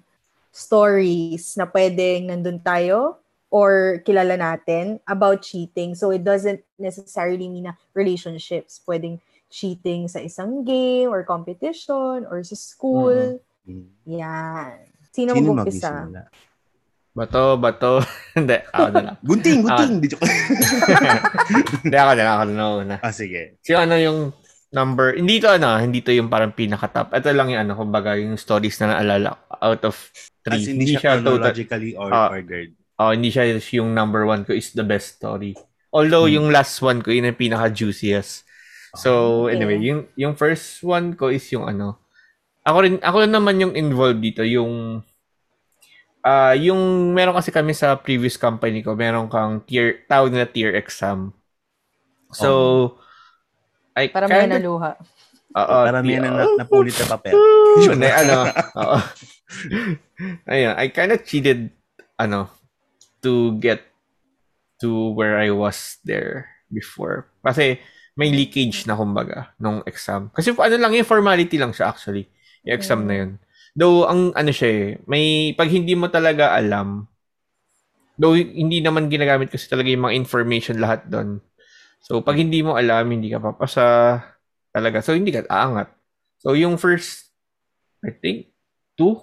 [0.55, 3.19] stories na pwedeng nandun tayo
[3.51, 5.95] or kilala natin about cheating.
[5.95, 8.79] So, it doesn't necessarily mean na relationships.
[8.83, 13.39] Pwedeng cheating sa isang game or competition or sa school.
[13.65, 13.87] Hmm.
[14.05, 14.83] Yan.
[15.15, 15.89] Sino, Sino mag-umpisa?
[15.89, 16.21] magsisimula?
[17.15, 18.03] Bato, bato.
[18.37, 19.15] Hindi, ako na lang.
[19.23, 19.93] Gunting, gunting.
[20.03, 20.27] Di joke.
[21.87, 22.33] Hindi, ako na lang.
[22.35, 22.95] Ako na una.
[22.99, 23.55] ah, sige.
[23.63, 24.19] So, ano yung
[24.75, 27.15] number, hindi to ano, hindi to yung parang pinaka-top.
[27.15, 29.95] Ito lang yung ano, kumbaga, yung stories na naalala out of
[30.43, 30.59] three.
[30.59, 32.27] As in, hindi siya chronologically or Ah.
[32.35, 32.75] ordered.
[32.99, 35.55] Oh, hindi siya yung number one ko is the best story.
[35.95, 36.35] Although, Hmm.
[36.35, 38.43] yung last one ko, yun yung pinaka-juiciest.
[38.99, 39.55] So, Okay.
[39.55, 41.95] anyway, yung, yung first one ko is yung ano,
[42.67, 44.99] ako rin, ako naman yung involved dito, yung,
[46.25, 50.73] ah yung, meron kasi kami sa previous company ko, meron kang tier, tawag na tier
[50.73, 51.29] exam.
[52.33, 52.97] So,
[53.93, 54.97] I Para may naluha.
[55.55, 57.37] Oo, Para may na, napulit na papel.
[57.85, 58.97] Hindi, ano, oo.
[60.51, 61.69] Ayun, I kind of cheated,
[62.17, 62.49] ano,
[63.23, 63.85] to get
[64.83, 67.31] to where I was there before.
[67.45, 67.79] Kasi
[68.15, 70.31] may leakage na kumbaga nung exam.
[70.31, 72.31] Kasi ano lang yung formality lang siya actually.
[72.63, 73.31] Yung exam na yun.
[73.75, 77.03] Though ang ano siya eh, may pag hindi mo talaga alam,
[78.15, 81.43] though hindi naman ginagamit kasi talaga yung mga information lahat doon.
[81.99, 83.85] So pag hindi mo alam, hindi ka papasa
[84.71, 85.03] talaga.
[85.03, 85.91] So hindi ka aangat.
[86.39, 87.27] So yung first
[87.99, 88.55] I think
[88.95, 89.19] two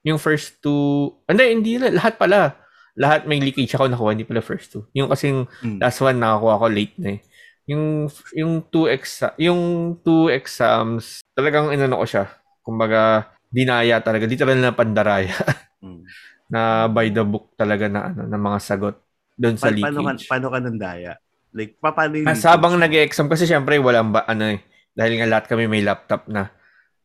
[0.00, 2.56] yung first two hindi hindi lahat pala.
[2.96, 4.88] Lahat may leakage ako nakuha, hindi pala first two.
[4.96, 5.76] Yung kasing Hmm.
[5.76, 7.20] last one nakakuha ko late na eh.
[7.68, 12.24] Yung yung two exa yung two exams talagang inano ko siya.
[12.64, 15.34] Kumbaga dinaya talaga, literal na pandaraya
[15.78, 16.02] Hmm.
[16.52, 18.96] na by the book talaga na ano na mga sagot
[19.34, 20.24] doon sa Pa- paano, ka, leakage.
[20.26, 21.12] paano ka nandaya?
[21.50, 24.60] Like, pa- paano yung Ah, sabang nag-exam kasi syempre walang ba ano eh
[24.92, 26.50] dahil nga lahat kami may laptop na.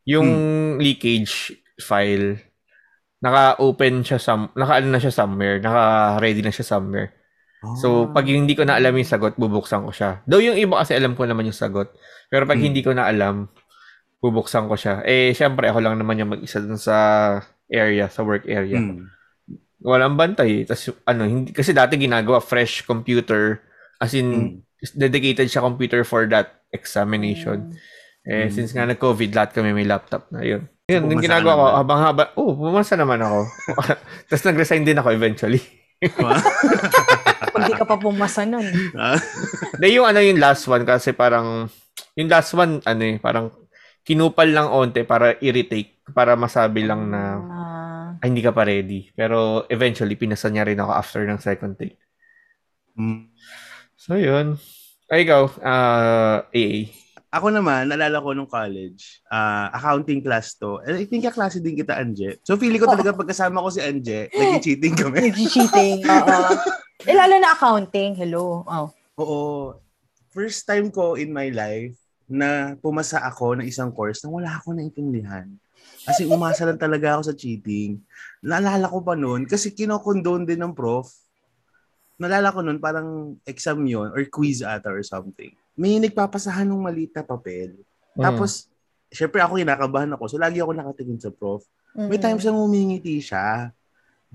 [0.04, 0.28] Yung
[0.76, 2.38] leakage file
[3.18, 7.10] naka-open siya sam naka-ano na siya somewhere, naka-ready na siya somewhere.
[7.64, 7.74] Oh.
[7.74, 10.20] So, pag hindi ko na alam yung sagot, bubuksan ko siya.
[10.22, 11.90] Though yung iba kasi alam ko naman yung sagot.
[12.28, 12.66] Pero pag Hmm.
[12.66, 13.48] hindi ko na alam,
[14.26, 15.06] bubuksan ko siya.
[15.06, 16.96] Eh, syempre, ako lang naman yung mag-isa dun sa
[17.66, 18.78] area, sa work area.
[18.78, 19.06] Hmm.
[19.78, 20.66] Walang bantay.
[20.66, 23.62] Tapos, ano, hindi, kasi dati ginagawa fresh computer.
[23.96, 24.98] As in, Hmm.
[24.98, 27.72] dedicated siya computer for that examination.
[28.26, 28.52] Eh, Mm.
[28.52, 30.42] since nga nag-COVID, lahat kami may laptop na.
[30.42, 30.66] Yun.
[30.86, 33.46] Yun, yung ginagawa ko, habang haba, oh, pumasa naman ako.
[34.28, 35.62] Tapos nag-resign din ako eventually.
[37.54, 38.66] Pag di ka pa pumasa nun.
[38.94, 39.16] Ah,
[39.80, 41.70] Na yung ano yung last one kasi parang
[42.12, 43.48] yung last one ano eh parang
[44.06, 49.10] kinupal lang onte para i-retake para masabi lang na Ah, ay, hindi ka pa ready.
[49.12, 51.98] Pero eventually pinasa niya rin ako after ng second take.
[52.94, 53.28] hmm.
[53.98, 54.56] So yun.
[55.10, 56.94] Ay ikaw, ah AA.
[57.34, 60.80] Ako naman, nalala ko nung college, ah, accounting class to.
[60.86, 62.40] And I think kaklase din kita, Anje.
[62.46, 65.28] So, feeling ko talaga pagkasama ko si Anje, naging cheating kami.
[65.28, 66.06] Nag-cheating.
[66.06, 66.38] Oo.
[67.06, 68.16] Eh, lalo na accounting.
[68.16, 68.64] Hello.
[68.64, 68.88] Oh.
[69.20, 69.40] Oo.
[70.32, 71.92] First time ko in my life
[72.26, 75.46] na pumasa ako ng isang course na wala akong naintindihan.
[76.06, 77.98] Kasi umasa lang talaga ako sa cheating.
[78.42, 81.10] Naalala ko pa noon, kasi kinokondone din ng prof.
[82.18, 85.50] Naalala ko noon, parang exam yon or quiz ata or something.
[85.74, 87.74] May nagpapasahan ng maliit na papel.
[88.14, 88.22] Mm.
[88.22, 88.70] Tapos,
[89.10, 90.24] syempre ako kinakabahan ako.
[90.30, 91.62] So, lagi ako nakatingin sa prof.
[91.96, 92.22] May Mm-mm.
[92.22, 93.70] times na ngumingiti siya.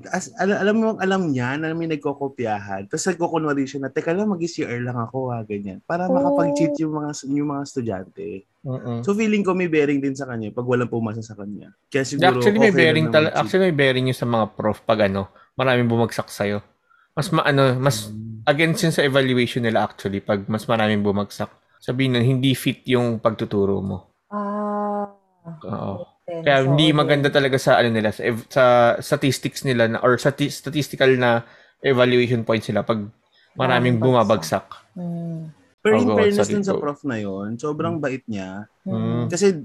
[0.09, 2.87] As, alam, alam mo, alam niya na may nagkokopyahan.
[2.87, 5.83] Tapos nagkukunwari siya na, teka lang, mag-CR lang ako, ha, ganyan.
[5.83, 6.15] Para Oh.
[6.15, 8.27] makapag-cheat yung mga, yung mga estudyante.
[8.61, 9.01] Mm-mm.
[9.01, 11.73] So, feeling ko may bearing din sa kanya pag walang pumasa sa kanya.
[11.89, 15.05] Kaya siguro, actually may okay bearing tal- actually may bearing yung sa mga prof pag
[15.05, 16.61] ano, maraming bumagsak sa'yo.
[17.11, 18.07] Mas maano, mas
[18.45, 21.49] against yun sa evaluation nila actually pag mas maraming bumagsak.
[21.81, 24.13] Sabihin na hindi fit yung pagtuturo mo.
[25.65, 26.05] Oo.
[26.31, 26.95] Then, Kaya so, hindi yun.
[26.95, 28.63] maganda talaga sa ano nila sa, sa
[29.03, 31.43] statistics nila na or sa statistical na
[31.83, 33.03] evaluation points nila pag
[33.59, 34.63] maraming bumabagsak.
[34.95, 35.51] Mm.
[35.83, 38.63] Pero go, fairness dun sa prof na yon sobrang bait niya.
[38.87, 39.27] Mm.
[39.27, 39.59] Kasi,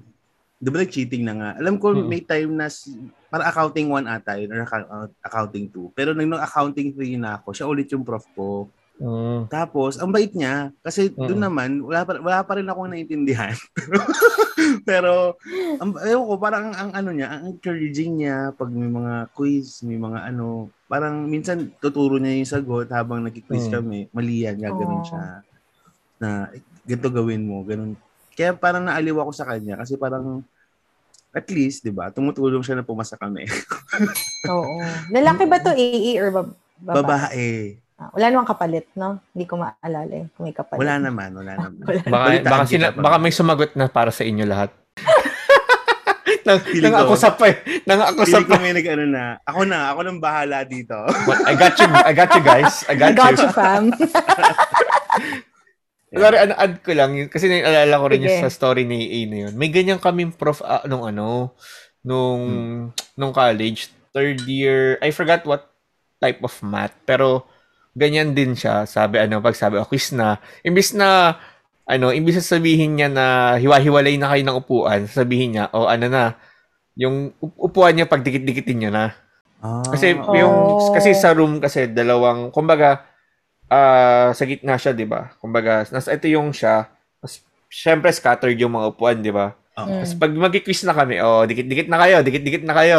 [0.57, 1.51] di ba cheating na nga?
[1.61, 2.09] Alam ko, Mm.
[2.09, 2.99] may time na, si-
[3.31, 4.65] para accounting 1 ata yun, or
[5.23, 5.93] accounting 2.
[5.95, 8.67] Pero nung accounting 3 na ako, siya ulit yung prof ko.
[8.97, 9.53] Mm.
[9.53, 10.73] Tapos, ang bait niya.
[10.81, 11.45] Kasi doon Mm.
[11.45, 13.53] naman, wala pa, wala pa rin akong naintindihan.
[14.89, 15.37] Pero,
[15.77, 19.85] ang, ewan ko, parang ang, ang ano niya, ang encouraging niya pag may mga quiz,
[19.85, 23.73] may mga ano, parang minsan tuturo niya yung sagot habang nagki-quiz Mm.
[23.75, 23.99] kami.
[24.11, 25.25] Mali yan, gagawin siya.
[26.17, 27.93] Na, "Eh, ganito gawin mo, ganun.
[28.33, 30.41] Kaya parang naaliw ako sa kanya kasi parang
[31.31, 32.09] at least, 'di ba?
[32.09, 33.45] Tumutulong siya na pumasa kami.
[34.49, 34.81] Oo.
[35.11, 36.97] Lalaki ba to AA or bab- babae?
[36.97, 37.51] Babae.
[37.97, 39.25] Ah, wala namang kapalit, no?
[39.33, 40.85] Hindi ko maalala eh, kung may kapalit.
[40.85, 41.81] Wala naman, wala naman.
[41.89, 42.01] Wala.
[42.05, 44.69] Baka, Balitaan baka, sina, baka may sumagot na para sa inyo lahat.
[46.47, 47.57] nang, Feeling nang ko- ako sa pa eh.
[47.89, 48.61] Nang ako sa Pili ko pa.
[48.61, 49.25] may nag-ano na.
[49.49, 50.93] Ako na, ako nang bahala dito.
[51.49, 52.85] I got you, I got you guys.
[52.85, 53.49] I got, I got you.
[53.49, 53.85] you, fam.
[56.17, 57.29] Sorry, ano, add ko lang yun.
[57.33, 58.45] Kasi naalala ko rin yung Sige.
[58.45, 59.55] sa story ni A na yun.
[59.57, 61.57] May ganyan kaming prof ah, nung ano,
[62.05, 62.45] nung,
[63.17, 65.73] nung college, third year, I forgot what
[66.21, 67.45] type of math, pero
[67.97, 68.85] ganyan din siya.
[68.85, 70.37] Sabi, ano, pag sabi, oh, quiz na.
[70.61, 71.41] Imbis na,
[71.89, 76.07] ano, imbis na sabihin niya na hiwa-hiwalay na kayo ng upuan, sabihin niya, oh, ano
[76.13, 76.37] na,
[76.97, 79.07] yung up- upuan niya pag dikit-dikitin niya na.
[79.89, 80.93] Kasi Ah, yung Oh.
[80.95, 83.03] kasi sa room kasi dalawang kumbaga
[83.67, 85.35] ah sa gitna siya, 'di ba?
[85.43, 86.87] Kumbaga nasa ito yung siya.
[87.19, 89.57] Tapos, syempre scattered yung mga upuan, 'di ba?
[89.77, 89.89] Oo.
[89.91, 89.99] Mm.
[90.05, 92.99] Tapos pag magki-quiz na kami, oh, dikit-dikit na kayo, dikit-dikit na kayo.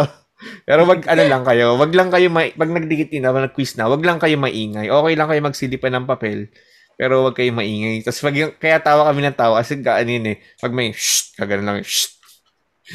[0.63, 3.89] Pero wag ano lang kayo, wag lang kayo may pag nagdikit na, pag nag-quiz na,
[3.89, 4.87] wag lang kayo maingay.
[4.87, 6.49] Okay lang kayo magsilipan ng papel.
[6.93, 8.01] Pero wag kayo maingay.
[8.01, 10.37] Tapos pag yung, kaya tawa kami ng tawa kasi kaanin eh.
[10.57, 12.13] Pag may shh, kagano lang, shh.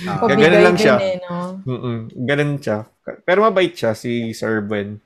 [0.08, 0.24] Ah.
[0.24, 0.96] Pabigay lang siya.
[0.96, 1.60] eh, no?
[1.68, 2.88] Mm ganun siya.
[3.22, 5.02] Pero mabait siya si Sir Buen.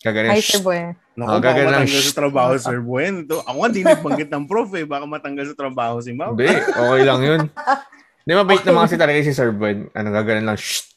[0.00, 0.56] Kagano, Hi, shh.
[0.56, 0.94] Sir Boy.
[1.14, 3.14] Naku, Oh, baka gagawin lang, matanggal sa trabaho, Sir Buen.
[3.22, 4.84] Ito, ako nga, di nagbanggit ng prof eh.
[4.84, 6.34] Baka matanggal sa trabaho si Ma'am.
[6.34, 7.40] Hindi, okay lang yun.
[8.24, 9.90] Hindi, mabait naman kasi talaga si Sir Buen.
[9.92, 10.93] Ano, gagawin lang, shh.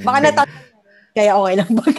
[0.00, 0.66] Baka natatanda.
[1.12, 1.84] Kaya okay lang ba?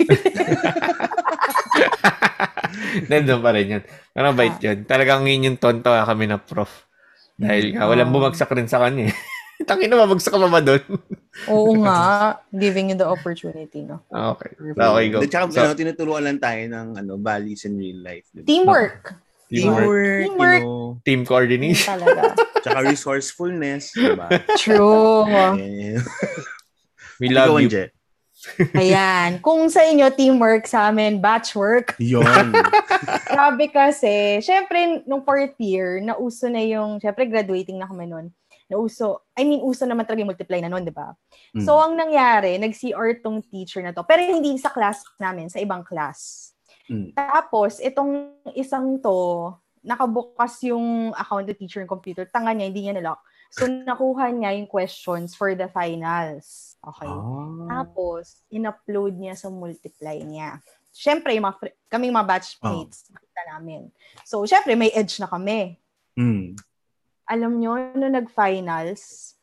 [3.09, 3.83] Nandun pa rin yun.
[3.83, 4.77] Pero mabait yun.
[4.85, 6.87] Talagang yun yung tonto kami na prof.
[7.35, 8.15] Dahil nga, walang Ah.
[8.15, 9.15] bumagsak rin sa kanya eh.
[9.67, 10.79] Tangin na, mabagsak ka ba doon?
[11.51, 11.99] Oo nga.
[12.63, 13.99] Giving you the opportunity, no?
[14.07, 14.55] okay.
[14.55, 15.19] Okay, go.
[15.19, 18.23] At saka, So, ano, tinuturuan lang tayo ng ano, values in real life.
[18.31, 18.47] Diba?
[18.47, 19.03] Teamwork.
[19.49, 20.61] teamwork, Teamwork.
[20.61, 21.89] you know, team coordination.
[21.91, 22.37] Talaga.
[22.59, 24.27] tsaka resourcefulness, diba?
[24.55, 25.27] True.
[27.19, 27.67] We love Ikaw, you.
[27.67, 27.85] Anje.
[28.71, 29.43] Ayan.
[29.43, 31.99] Kung sa inyo, teamwork sa amin, batchwork.
[31.99, 32.55] Yun.
[33.35, 38.31] Grabe kasi, syempre, nung fourth year, nauso na yung, syempre, graduating na kami nun.
[38.71, 41.11] Nauso, I mean, uso naman talaga yung multiply na nun, di ba?
[41.51, 41.65] Mm.
[41.67, 44.07] So, ang nangyari, nag-CR tong teacher na to.
[44.07, 46.53] Pero hindi sa class namin, sa ibang class.
[46.87, 47.11] Mm.
[47.17, 49.51] Tapos, itong isang to,
[49.83, 52.23] nakabukas yung account ng teacher ng computer.
[52.29, 53.19] Tanga niya, hindi niya nalock.
[53.49, 56.77] So, nakuha niya yung questions for the finals.
[56.79, 57.09] Okay.
[57.09, 57.81] Ah.
[57.81, 60.61] Tapos, in-upload niya sa multiply niya.
[60.93, 63.89] Siyempre, yung mga, fr- kaming mga batchmates, nakita namin.
[64.21, 65.81] So, siyempre, may edge na kami.
[66.13, 66.55] Mm.
[67.25, 69.33] Alam nyo, nung nag-finals,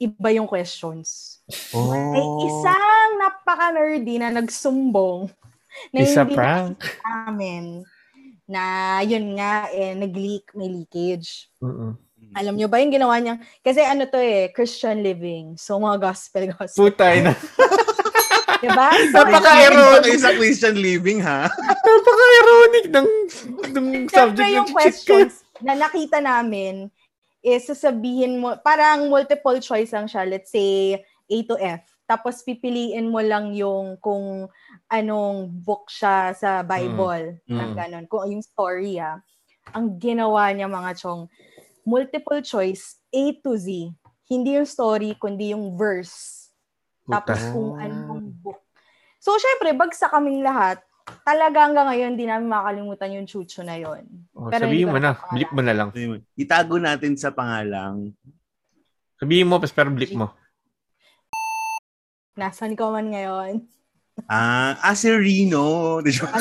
[0.00, 1.38] iba yung questions.
[1.76, 1.92] Oh.
[1.92, 5.30] May isang napaka-nerdy na nagsumbong
[5.92, 6.78] na Isa hindi prank.
[7.04, 7.86] namin
[8.48, 8.62] na
[9.06, 11.48] yun nga, eh, nag-leak, may leakage.
[11.62, 11.96] Mm-mm.
[12.32, 13.36] Alam nyo ba yung ginawa niya?
[13.60, 15.56] Kasi ano to eh, Christian living.
[15.60, 16.88] So, mga gospel, gospel.
[16.88, 17.32] Putay na.
[18.62, 18.88] diba?
[19.10, 20.12] So, Napaka-ironic.
[20.22, 21.50] Sa Christian living, ha?
[21.86, 23.08] Napaka-ironic ng,
[23.74, 26.88] ng subject Siyempre, ng yung questions na nakita namin
[27.42, 30.22] is sasabihin mo, parang multiple choice lang siya.
[30.22, 31.82] Let's say, A to F.
[32.06, 34.46] Tapos pipiliin mo lang yung kung
[34.90, 37.42] anong book siya sa Bible.
[37.46, 37.56] Mm.
[37.56, 38.04] Parang ganun.
[38.06, 39.18] Kung yung story ah.
[39.74, 41.30] Ang ginawa niya mga chong,
[41.86, 43.92] multiple choice, A to Z.
[44.26, 46.48] Hindi yung story, kundi yung verse.
[47.04, 47.52] Tapos Puta.
[47.52, 48.60] kung anong book.
[49.22, 50.82] So, syempre, bagsak kaming lahat.
[51.26, 54.06] Talaga hanggang ngayon, di namin makakalimutan yung chucho na yon.
[54.34, 55.12] Oh, Pero sabihin hindi ko mo na.
[55.34, 55.88] Blip mo na lang.
[56.38, 58.14] Itago natin sa pangalang.
[59.18, 60.34] Sabihin mo, pero blip mo.
[62.38, 63.66] Nasaan ka man ngayon?
[64.30, 65.98] Ah, ah, si Rino.
[66.00, 66.32] Di ba?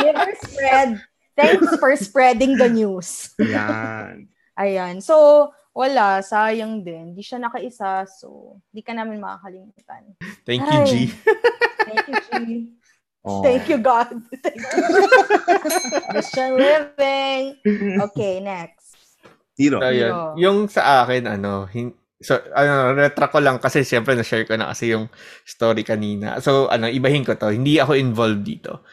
[0.00, 1.09] Never spread.
[1.40, 3.32] Thanks for spreading the news.
[3.40, 4.28] Yan.
[4.60, 5.00] Ayan.
[5.00, 6.20] So, wala.
[6.20, 7.16] Sayang din.
[7.16, 8.04] Di siya nakaisa.
[8.04, 10.20] So, di ka namin makakalimutan.
[10.44, 10.86] Thank you, Ay.
[10.86, 10.92] G.
[11.88, 12.34] Thank you, G.
[13.20, 13.44] Oh.
[13.44, 14.16] Thank you, God.
[14.40, 14.80] Thank you.
[16.12, 17.60] Christian living.
[18.08, 18.96] Okay, next.
[19.60, 19.80] Hero.
[19.80, 20.12] So, yun.
[20.40, 24.72] Yung sa akin, ano, hin- so, ano, retract ko lang kasi siyempre na-share ko na
[24.72, 25.12] kasi yung
[25.44, 26.40] story kanina.
[26.40, 27.52] So, ano, ibahin ko to.
[27.52, 28.84] Hindi ako involved dito.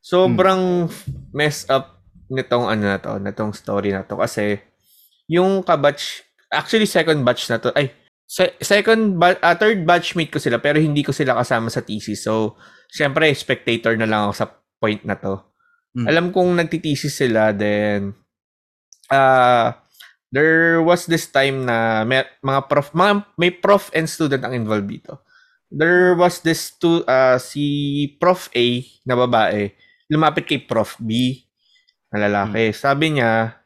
[0.00, 0.88] Sobrang
[1.32, 1.93] mess up
[2.34, 4.58] nitong ano na to, nitong story na to kasi
[5.30, 7.94] yung kabatch, actually second batch na to, ay,
[8.28, 12.26] se- second, ba- ah, third batchmate ko sila pero hindi ko sila kasama sa thesis.
[12.26, 12.58] So,
[12.92, 14.46] syempre, spectator na lang ako sa
[14.82, 15.40] point na to.
[15.94, 16.06] Mm.
[16.10, 18.12] Alam kong nagtitesis sila, then,
[19.08, 19.78] ah,
[20.34, 24.90] there was this time na may, mga prof, mga, may prof and student ang involved
[24.90, 25.22] dito.
[25.74, 29.74] There was this two, ah, si Prof A na babae,
[30.06, 31.43] lumapit kay Prof B
[32.14, 32.70] na lalaki.
[32.70, 33.58] Sabi niya,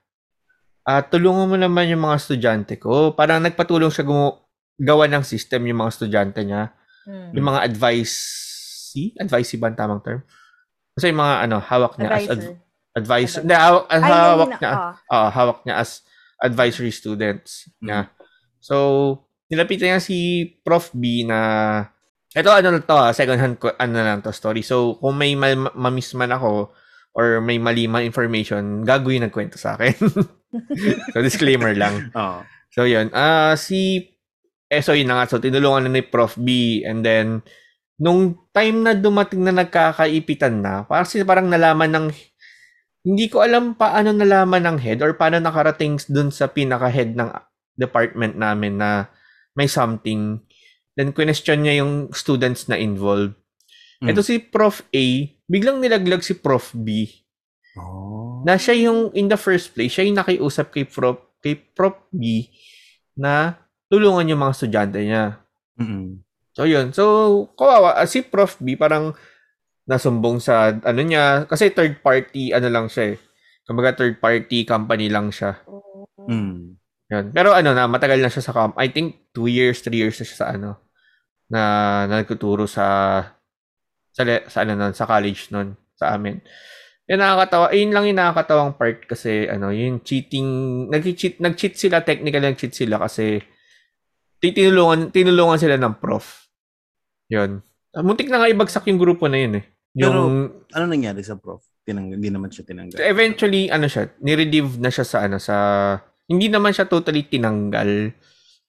[0.83, 3.13] ah, tulungan mo naman yung mga estudyante ko.
[3.13, 4.41] Parang nagpatulong siya gumu-
[4.81, 6.73] gawa ng system yung mga estudyante niya.
[7.05, 7.37] Mm.
[7.37, 8.15] Yung mga advice,
[9.21, 10.21] advice ba ang tamang term?
[10.97, 12.57] Kasi yung mga ano, hawak niya as ad- Advisor.
[12.97, 13.41] advisor.
[13.45, 14.73] Hindi, hawak, Ay, hawak niya.
[14.73, 14.93] ah.
[15.13, 15.91] ah, hawak niya as
[16.41, 18.09] advisory students niya.
[18.59, 18.75] So,
[19.47, 20.19] nilapitan niya si
[20.65, 20.91] Prof.
[20.91, 21.39] B na
[22.29, 24.61] ito ano na to, second hand ano lang to story.
[24.61, 26.73] So, kung may mal- mamiss man ako
[27.17, 29.97] or may mali man information, gagawin ng kwento sa akin.
[31.13, 32.13] so, disclaimer lang.
[32.15, 32.41] Oo.
[32.73, 33.11] So, yun.
[33.17, 34.13] Ah, si
[34.69, 35.33] eh, so yun na nga.
[35.33, 36.37] So, tinulungan na ni Prof.
[36.37, 37.41] B and then
[37.99, 42.07] nung time na dumating na nagkakaipitan na, parang, si- parang nalaman ng
[43.09, 47.33] hindi ko alam paano nalaman ng head or paano nakarating dun sa pinaka-head ng
[47.75, 49.09] department namin na
[49.57, 50.45] may something.
[50.95, 53.39] Then, question niya yung students na involved.
[54.03, 54.15] Mm.
[54.15, 54.85] Ito si Prof.
[54.95, 55.07] A,
[55.49, 56.71] biglang nilaglag si Prof.
[56.73, 57.09] B
[57.79, 58.43] Oh.
[58.43, 61.19] na siya yung in the first place, siya yung nakiusap kay Prof.
[61.39, 61.95] kay Prof.
[62.11, 62.51] B
[63.15, 63.55] na
[63.87, 65.39] tulungan yung mga estudyante niya.
[65.79, 66.19] Mm-mm.
[66.53, 66.91] So, yun.
[66.91, 67.05] So,
[67.55, 67.95] kawawa.
[67.95, 68.59] ah, Si Prof.
[68.59, 69.15] B parang
[69.87, 71.47] nasumbong sa ano niya.
[71.47, 73.17] Kasi third party, ano lang siya eh.
[73.63, 75.55] Kumbaga third party company lang siya.
[76.27, 76.75] Mm.
[77.09, 77.25] Yun.
[77.31, 78.75] Pero ano na, matagal na siya sa com.
[78.75, 80.83] I think two years, three years na siya sa ano.
[81.47, 81.63] Na,
[82.05, 82.85] na nagtuturo sa
[84.19, 86.43] sa, sa ano nun, sa college nun, sa amin.
[87.07, 90.49] Yung nakakatawa, yun lang yung nakakatawang part kasi ano, yung cheating,
[90.91, 93.39] nag-cheat, nag-cheat sila, technically nag-cheat sila kasi
[94.37, 96.51] ti- tinulungan, tinulungan sila ng prof.
[97.31, 97.63] Yun.
[97.95, 99.65] Ah, Muntik na nga ibagsak yung grupo na yun eh.
[99.97, 101.65] Yung, Ano nangyari sa prof?
[101.81, 103.01] Tinang, hindi naman siya tinanggal.
[103.01, 105.57] eventually, ano siya, nirelieve na siya sa ano, sa,
[106.29, 108.13] hindi naman siya totally tinanggal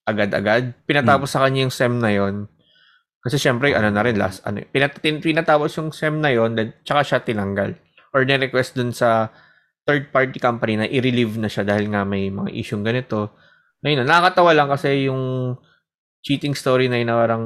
[0.07, 0.79] agad-agad.
[0.87, 2.47] Pinatapos sa kanya yung SEM na yon
[3.19, 6.71] Kasi syempre, ano na rin, last, ano, pinat, tin- pinatapos yung SEM na yon then,
[6.87, 7.75] tsaka siya tinanggal.
[8.15, 9.27] Or ni-request dun sa
[9.83, 13.35] third party company na i-relieve na siya dahil nga may mga issue ganito.
[13.83, 15.55] Na, nakakatawa lang kasi yung
[16.23, 17.43] cheating story na yun na parang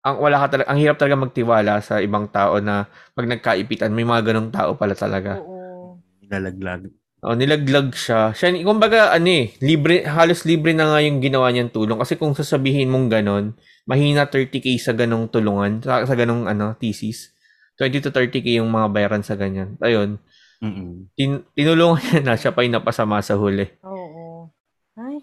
[0.00, 4.08] ang wala ka talaga, ang hirap talaga magtiwala sa ibang tao na pag nagkaipitan, may
[4.08, 5.36] mga ganong tao pala talaga.
[5.36, 6.00] Oo.
[6.24, 6.88] Nilalaglag.
[7.20, 8.32] Oh, nilaglag siya.
[8.32, 12.00] Siya, kumbaga, ano eh, libre, halos libre na nga yung ginawa niyang tulong.
[12.00, 13.52] Kasi kung sasabihin mong ganon,
[13.90, 17.34] mahina 30k sa ganong tulungan, sa, sa ganong ano, thesis.
[17.74, 19.74] 20 to 30k yung mga bayaran sa ganyan.
[19.80, 20.22] Ayun,
[20.60, 21.10] Mm-mm.
[21.12, 23.66] tin, tinulungan niya na, siya pa yung napasama sa huli.
[23.82, 24.46] Oo.
[24.94, 25.18] Ay,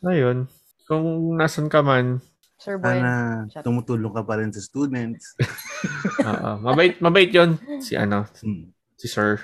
[0.00, 0.46] Ayun,
[0.86, 1.02] kung
[1.34, 2.22] nasan ka man,
[2.54, 2.90] Sir Boy.
[2.92, 3.62] Sana Chat.
[3.62, 5.34] tumutulong ka pa rin sa students.
[6.28, 8.70] oo, mabait, mabait yon si ano, Mm.
[8.94, 9.38] si Sir.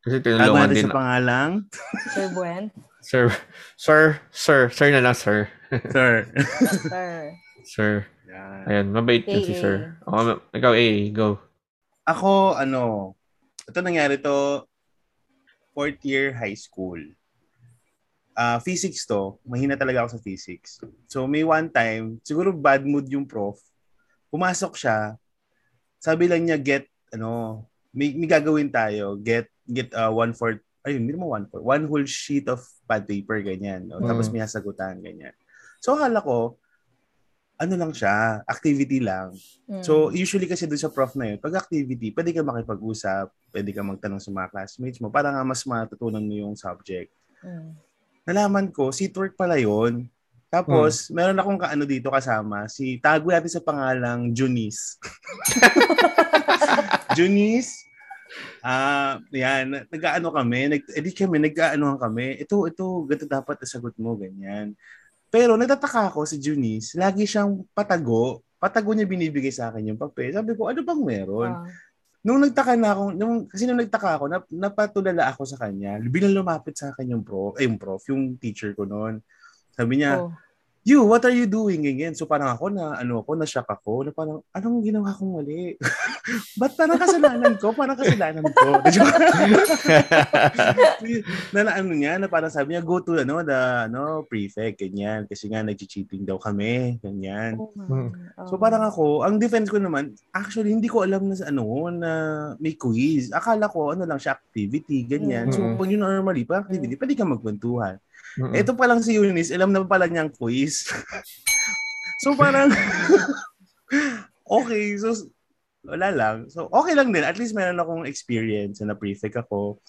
[0.00, 0.84] Kasi Tago tinulungan natin din.
[0.84, 1.52] sa pangalang.
[2.12, 2.64] Sir Buen.
[3.00, 3.32] Sir,
[3.76, 5.48] sir, sir, sir na lang, sir.
[5.88, 6.28] Sir.
[6.86, 7.32] Sir.
[7.70, 8.02] Sir.
[8.26, 8.66] Yan.
[8.66, 9.54] Ayun, mabait din si.
[9.54, 9.94] Sir.
[10.02, 11.38] Oh, ikaw, eh, go.
[12.02, 13.14] Ako, ano,
[13.62, 14.66] ito nangyari to
[15.70, 16.98] fourth year high school.
[18.34, 19.38] Ah, physics to.
[19.46, 20.82] Mahina talaga ako sa physics.
[21.06, 23.62] So, may one time, siguro bad mood yung prof.
[24.34, 25.14] Pumasok siya.
[26.02, 27.62] Sabi lang niya, get, ano,
[27.94, 29.14] may, may gagawin tayo.
[29.22, 31.62] Get, get uh, one fourth, ayun, hindi mo one fourth.
[31.62, 33.86] One whole sheet of pad paper, ganyan.
[33.94, 34.32] O, Tapos Mm.
[34.34, 35.36] may sagutan, ganyan.
[35.78, 36.58] So, akala ko,
[37.60, 39.36] ano lang siya, activity lang.
[39.68, 39.84] Mm.
[39.84, 43.84] So, usually kasi doon sa prof na yun, pag activity, pwede ka makipag-usap, pwede ka
[43.84, 47.12] magtanong sa mga classmates mo para nga mas matutunan mo yung subject.
[47.44, 47.76] Mm.
[48.24, 50.08] Nalaman ko, seatwork pala yun.
[50.50, 54.98] Tapos, meron akong kaano dito kasama, si tago natin sa pangalang Junice.
[57.16, 57.86] Junice,
[58.64, 62.40] ah, yan, nag-ano kami, nag edit kami, nag-aanohan kami.
[62.40, 64.74] Ito, ito, ganito dapat sagot mo, ganyan.
[65.30, 68.42] Pero nagtataka ako si Junice, lagi siyang patago.
[68.58, 70.34] Patago niya binibigay sa akin yung papel.
[70.34, 71.50] Sabi ko, ano bang meron?
[71.54, 71.64] Ah.
[72.20, 76.36] Nung nagtaka na ako, nung, kasi nung nagtaka ako, nap, napatulala ako sa kanya, bilang
[76.36, 79.24] lumapit sa akin yung prof, eh, yung prof, yung teacher ko noon.
[79.72, 80.34] Sabi niya, Oh.
[80.84, 81.84] You, what are you doing?
[81.84, 82.16] Ganyan.
[82.16, 85.76] So parang ako na, ano ako, na-shock ako, na parang, anong ginawa kong mali?
[86.60, 87.72] Ba't parang kasalanan ko?
[87.76, 88.68] Parang kasalanan ko.
[91.54, 95.28] na, na ano niya, na parang sabi niya, go to, ano, the, ano, prefect, ganyan.
[95.28, 97.60] Kasi nga, nag-cheating daw kami, ganyan.
[97.60, 97.72] Oh.
[97.76, 98.12] Hmm.
[98.48, 102.10] So parang ako, ang defense ko naman, actually hindi ko alam na sa ano, na
[102.56, 103.28] may quiz.
[103.34, 105.52] Akala ko ano lang siya activity, ganyan.
[105.52, 105.76] So Mm.
[105.76, 108.00] pag yun normally, pa activity, pwede ka magkwentuhan.
[108.38, 108.54] Mm-mm.
[108.54, 110.86] Ito pa lang si Eunice, alam na pala niyang quiz.
[112.22, 112.70] so parang,
[114.60, 115.14] okay, so
[115.82, 116.36] wala lang.
[116.52, 119.80] So okay lang din, at least meron akong experience na prefect ako.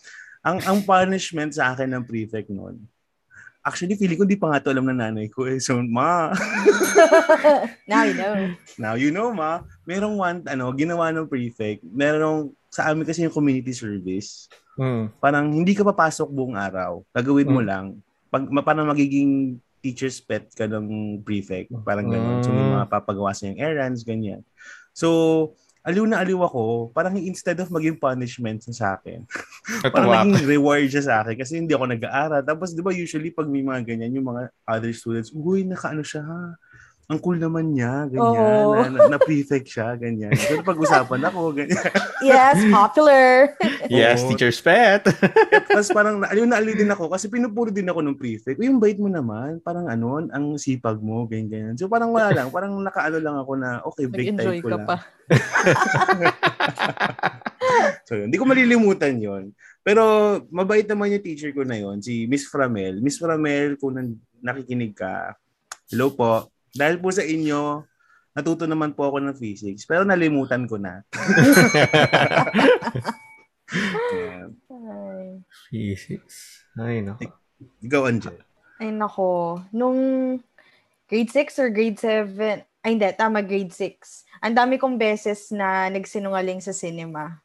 [0.41, 2.82] Ang ang punishment sa akin ng prefect noon,
[3.62, 5.62] actually feeling ko hindi pa nga to alam ng nanay ko eh.
[5.62, 6.34] So ma,
[7.91, 8.36] Now you know.
[8.80, 13.36] Now, you know, ma, merong one, ano, ginawa ng prefect, merong, sa amin kasi yung
[13.36, 14.47] community service,
[14.80, 15.12] Mm.
[15.19, 17.04] parang hindi ka papasok buong araw.
[17.12, 17.67] Gagawin mo Mm.
[17.67, 17.86] lang.
[18.32, 21.67] Pag, parang magiging teacher's pet ka ng prefect.
[21.84, 22.39] Parang gano'n.
[22.39, 22.74] So, may Mm.
[22.80, 24.46] mga papagawa sa yung errands, ganyan.
[24.94, 25.08] So,
[25.82, 26.94] aliw na aliw ako.
[26.94, 29.26] Parang instead of maging punishment sa akin,
[29.91, 32.46] parang naging reward siya sa akin kasi hindi ako nag-aaral.
[32.46, 36.22] Tapos, di ba, usually pag may mga ganyan, yung mga other students, uy, nakaano siya
[36.22, 36.54] ha.
[37.12, 38.63] Ang cool naman niya, ganyan.
[38.63, 38.80] Oo.
[38.80, 40.32] Na, na, na prefect siya, ganyan.
[40.32, 41.84] So, pag-usapan ako, ganyan.
[42.24, 43.52] Yes, popular.
[43.91, 44.32] Yes, Oo.
[44.32, 45.04] teacher's pet.
[45.67, 48.56] Tapos parang aliw na aliw din ako kasi pinupuro din ako ng prefect.
[48.56, 51.76] Uy, yung bait mo naman, parang ano, ang sipag mo, ganyan, ganyan.
[51.76, 54.88] So parang wala lang, parang nakaano lang ako na, okay, break time ko lang.
[54.88, 55.04] pa.
[58.06, 58.28] So, yun.
[58.28, 59.56] Hindi ko malilimutan yon.
[59.82, 60.04] Pero
[60.52, 63.00] mabait naman yung teacher ko na yon, si Miss Framel.
[63.00, 65.34] Miss Framel, kung nan- nakikinig ka,
[65.89, 66.52] hello po.
[66.71, 67.84] Dahil po sa inyo,
[68.31, 71.03] natuto naman po ako ng physics, pero nalimutan ko na.
[74.15, 74.47] yeah.
[74.71, 75.43] Ay.
[75.69, 76.67] Physics.
[76.75, 77.27] Ay, nako.
[77.84, 78.38] Ikaw, Angel.
[78.79, 79.62] Ay, nako.
[79.75, 79.99] Nung
[81.07, 84.41] grade 6 or grade 7, ay hindi, tama, grade 6.
[84.41, 87.38] Ang dami kong beses na nagsinungaling sa cinema.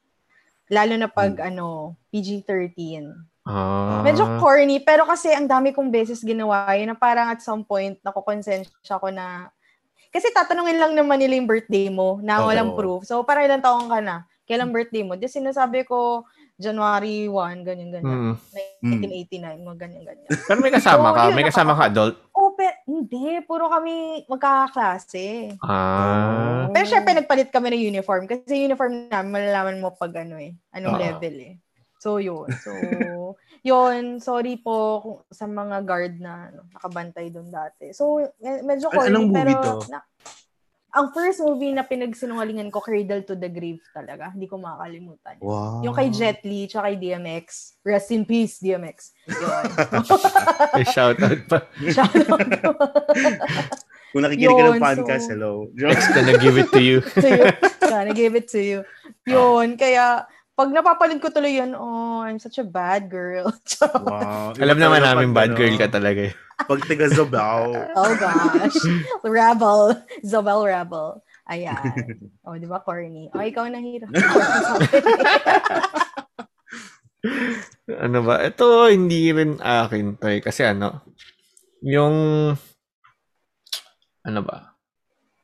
[0.72, 3.35] Lalo na pag, ano, PG-13.
[3.46, 4.02] Ah.
[4.02, 7.94] Medyo corny, pero kasi ang dami kong beses ginawa yun na parang at some point,
[8.02, 9.54] nakukonsensya ko na,
[10.10, 12.50] kasi tatanungin lang naman nila yung birthday mo na Oo.
[12.50, 13.06] walang proof.
[13.06, 14.26] So, parang ilang taong ka na?
[14.46, 15.14] Kailang birthday mo?
[15.14, 18.34] Di sinasabi ko, January 1, ganyan-ganyan.
[18.34, 18.34] Mm.
[18.82, 20.28] 1989, mga ganyan-ganyan.
[20.48, 21.22] Pero may kasama So, ka?
[21.28, 22.16] yun, May kasama ka adult?
[22.32, 22.50] Oh,
[22.86, 23.42] hindi.
[23.44, 25.58] Puro kami magkakaklase.
[25.60, 26.70] Ah.
[26.72, 28.24] Pero syempre, nagpalit kami ng uniform.
[28.30, 30.54] Kasi uniform namin, malalaman mo pag ano eh.
[30.72, 31.02] Anong Oo.
[31.02, 31.54] level eh.
[32.06, 32.46] So, yun.
[32.62, 32.70] So,
[33.66, 34.22] yun.
[34.22, 37.90] Sorry po kung, sa mga guard na ano, nakabantay doon dati.
[37.90, 39.10] So, me- medyo corny.
[39.10, 39.90] anong movie pero, to?
[39.90, 40.06] Na,
[40.94, 44.30] ang first movie na pinagsinungalingan ko, Cradle to the Grave talaga.
[44.30, 45.34] Hindi ko makakalimutan.
[45.42, 45.82] Wow.
[45.82, 47.74] Yung kay Jet Li, tsaka kay DMX.
[47.82, 49.10] Rest in peace, DMX.
[49.26, 49.64] Yun.
[50.78, 51.58] May shoutout pa.
[51.98, 52.38] Shoutout
[54.14, 55.52] Kung nakikinig ka ng podcast, so- hello.
[55.74, 56.06] Jokes.
[56.14, 57.02] Gonna give it to you.
[57.02, 57.46] to you.
[57.82, 58.78] Gonna give it to you.
[59.26, 60.24] Yun, kaya
[60.56, 63.52] pag napapanood ko tuloy yun, oh, I'm such a bad girl.
[64.06, 64.56] Wow.
[64.56, 66.34] Alam naman namin bad ano, girl ka talaga eh.
[66.64, 67.76] Pag tiga Zobaw.
[68.00, 68.80] oh gosh.
[69.20, 70.00] Rebel.
[70.24, 71.20] Zobel Rebel.
[71.52, 71.76] Ayan.
[72.46, 73.28] Oh, di ba corny?
[73.36, 74.08] Oh, ikaw na hero.
[77.90, 78.40] Ano ba?
[78.46, 80.40] Ito, hindi rin akin to eh.
[80.40, 81.04] Kasi ano,
[81.82, 82.16] yung,
[84.24, 84.75] ano ba?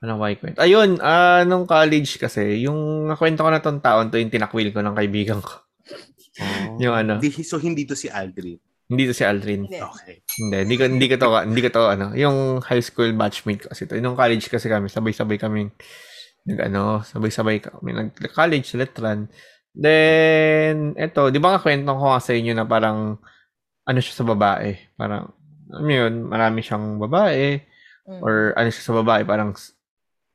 [0.03, 0.59] Ano ba ikwento?
[0.59, 4.83] Ayun, ah, nung college kasi, yung nakwento ko na tong taon to, yung tinakwil ko
[4.83, 5.63] ng kaibigan ko.
[6.83, 8.57] Yung ano, Di, so, hindi to si Aldrin.
[8.89, 9.69] hindi to si Aldrin.
[9.69, 9.79] Hindi.
[9.79, 10.25] Okay.
[10.41, 13.67] Hindi, hindi ko, hindi ko to, hindi ko to, ano, yung high school batchmate ko
[13.71, 14.01] kasi to.
[14.01, 15.69] Nung college kasi kami, sabay-sabay kami,
[16.49, 19.29] nag, ano, sabay-sabay kami, nag-college, letran.
[19.77, 23.21] Then, eto, di ba nga kwento ko nga sa inyo na parang,
[23.85, 24.97] ano siya sa babae?
[24.97, 25.31] Parang,
[25.69, 27.61] mo yun, marami siyang babae,
[28.03, 28.19] Mm.
[28.19, 29.53] or ano siya sa babae, parang,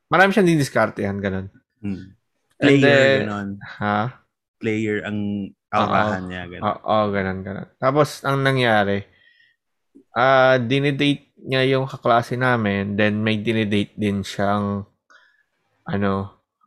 [0.07, 1.47] marami siyang didiskartehan, ganun.
[1.83, 2.15] Hmm.
[2.57, 3.49] And Player, then- ganon.
[3.61, 3.99] Ha?
[4.57, 5.19] Player ang
[5.69, 6.63] aurahan niya, ganon.
[6.65, 7.69] Oo, oh, ganun, ganun.
[7.77, 9.05] Tapos, ang nangyari,
[10.17, 14.87] ah dinidate niya yung kaklase namin, then may dinidate din siyang,
[15.85, 16.13] ano,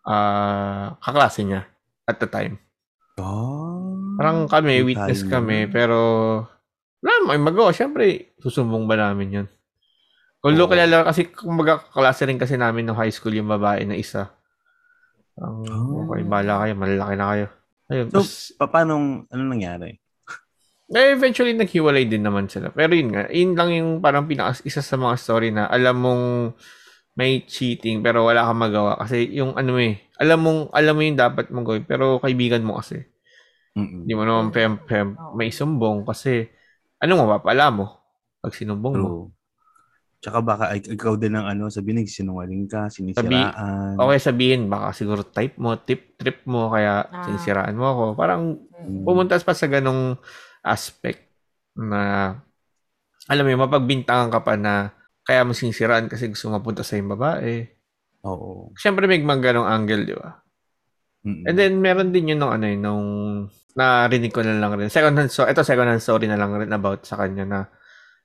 [0.07, 1.67] ah kaklase niya
[2.07, 2.63] at the time.
[3.19, 3.93] Oh.
[4.17, 5.99] Parang kami, witness kami, pero,
[7.01, 7.73] wala may magawa.
[7.73, 9.49] Siyempre, susumbong ba namin yun?
[10.41, 10.73] Although Oo.
[10.73, 14.33] kilala, kasi kumbaga kaklase rin kasi namin no high school yung babae na isa.
[15.41, 16.09] Ang, Oh.
[16.09, 17.47] okay, bala kayo, malalaki na kayo.
[17.91, 18.21] Ayun, So,
[18.57, 19.97] pa- paano, ano nangyari?
[20.91, 22.75] Eh, eventually, naghiwalay din naman sila.
[22.75, 26.25] Pero yun nga, yun lang yung parang pinaka isa sa mga story na alam mong
[27.15, 28.99] may cheating pero wala kang magawa.
[28.99, 32.83] Kasi yung ano eh, alam mong, alam mo yung dapat mong gawin pero kaibigan mo
[32.83, 33.07] kasi.
[33.79, 34.03] Mm-mm.
[34.03, 36.51] Hindi mo naman pem, pem, may sumbong kasi
[36.99, 37.87] anong mapapala mo
[38.43, 39.07] pag sinumbong mo?
[39.07, 39.25] True.
[40.21, 43.97] Tsaka baka ik- ikaw din ang ano, sabihin sinungaling ka, sinisiraan.
[43.97, 47.25] Okay sabihin, baka siguro type mo, tip, trip mo, kaya Ah.
[47.25, 48.05] sinisiraan mo ako.
[48.15, 49.01] Parang Mm.
[49.03, 50.21] pumunta pa sa ganong
[50.61, 51.25] aspect
[51.73, 52.37] na
[53.27, 54.93] alam mo mapagbintangan ka pa na
[55.25, 57.65] kaya mo sinisiraan kasi gusto mapunta sa yung babae.
[58.21, 58.77] Oo.
[58.77, 60.37] Siyempre may mga ganong angle, di ba?
[61.25, 61.49] Mm-mm.
[61.49, 63.05] And then meron din yun nung ano yun, nung
[63.73, 64.93] narinig ko na lang rin.
[64.93, 67.61] Second hand, so ito second hand story na lang rin about sa kanya na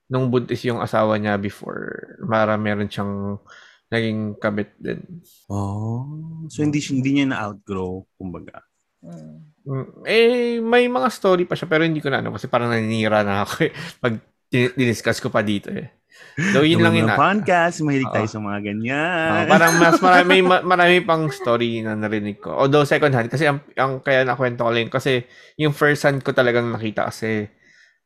[0.09, 3.41] nung buntis yung asawa niya before, para meron siyang
[3.89, 5.01] naging kabit din.
[5.49, 6.05] Oh.
[6.49, 8.65] So hindi hindi niya na-outgrow, kumbaga.
[9.05, 10.05] Mm.
[10.05, 13.45] Eh, may mga story pa siya pero hindi ko na ano kasi parang naninira na
[13.45, 13.71] ako eh.
[14.01, 14.13] Pag
[14.49, 15.89] din- diniscuss ko pa dito eh.
[16.35, 17.11] So, yun lang yun.
[17.11, 19.47] Podcast, mahilig tayo sa mga ganyan.
[19.51, 22.55] parang mas marami, ma- marami pang story na narinig ko.
[22.55, 25.27] Although second hand, kasi ang, ang kaya nakwento ko lang, kasi
[25.59, 27.51] yung first hand ko talagang nakita kasi,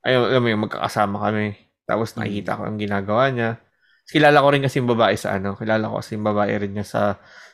[0.01, 1.53] ayun, alam mo yung magkakasama kami.
[1.89, 3.57] Tapos nakikita ko ang ginagawa niya.
[4.05, 6.85] Kilala ko rin kasi yung babae sa ano, kilala ko kasi yung babae rin niya
[6.85, 7.01] sa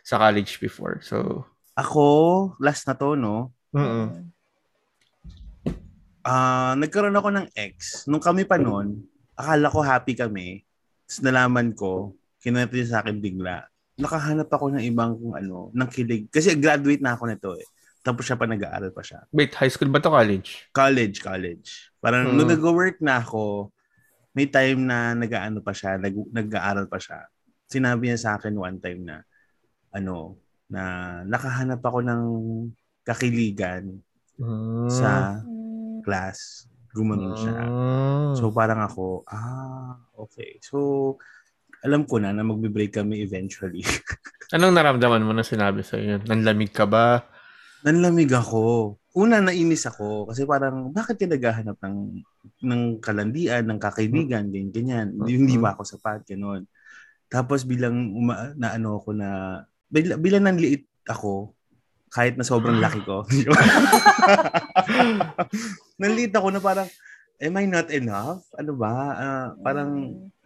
[0.04, 1.00] sa college before.
[1.00, 2.04] So, Ako,
[2.60, 3.56] last na to, no?
[3.72, 4.36] mm
[6.26, 8.04] Ah, nagkaroon ako ng ex.
[8.10, 9.06] Nung kami pa noon,
[9.38, 10.66] akala ko happy kami.
[11.06, 13.62] Tapos nalaman ko, kinuwento niya sa akin bigla.
[14.02, 16.26] Nakahanap ako ng ibang kung ano, ng kilig.
[16.34, 17.68] Kasi graduate na ako nito eh.
[18.02, 19.22] Tapos siya pa nag-aaral pa siya.
[19.30, 20.66] Wait, high school ba to college?
[20.74, 21.94] College, college.
[22.02, 22.42] Parang Hmm.
[22.42, 23.70] nung nag-work na ako,
[24.36, 27.24] may time na nag-aano pa siya, nag, nag-aaral pa siya.
[27.66, 29.24] Sinabi niya sa akin one time na,
[29.96, 30.36] ano,
[30.68, 30.84] na
[31.24, 32.24] nakahanap ako ng
[33.02, 34.04] kakiligan
[34.36, 34.92] Mm.
[34.92, 35.40] sa
[36.04, 36.68] class.
[36.92, 37.56] Gumanon siya.
[37.56, 38.36] Mm.
[38.36, 40.60] So parang ako, ah, okay.
[40.60, 41.16] So,
[41.80, 43.80] alam ko na na magbe-break kami eventually.
[44.56, 46.20] Anong naramdaman mo na sinabi sa iyo?
[46.28, 47.24] Nanlamig ka ba?
[47.86, 48.98] Nanlamig ako.
[49.14, 50.34] Una, nainis ako.
[50.34, 51.98] Kasi parang, bakit ka naghahanap ng,
[52.66, 55.08] ng kalandian, ng kakaibigan, ganyan, ganyan.
[55.14, 56.66] Hindi, hindi ba ako sapat, gano'n.
[57.30, 61.54] Tapos bilang, uma, na ano ako na, bilang, bilang nanliit ako,
[62.10, 63.22] kahit na sobrang laki ko.
[66.02, 66.90] nanliit ako na parang,
[67.38, 68.50] am I not enough?
[68.58, 68.94] Ano ba?
[69.14, 69.92] Ah, parang,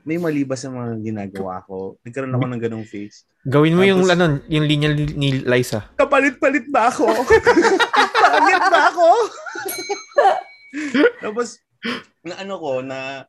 [0.03, 1.99] may mali ba sa mga ginagawa ko?
[2.03, 3.27] Nagkaroon ako ng ganong face.
[3.43, 5.83] Gawin mo yung Tapos- ano, yung linya ni Liza.
[5.95, 7.07] kapalit-palit ba ako?
[8.23, 9.07] Pangit ba ako?
[11.23, 11.47] Tapos,
[12.23, 13.25] na ano ko, na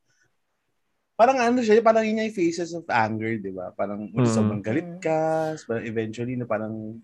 [1.14, 3.75] parang ano siya, parang yun yung faces of anger, di ba?
[3.77, 4.25] Parang mm.
[4.25, 4.31] Mm.
[4.31, 6.97] sobrang galit ka, parang eventually na parang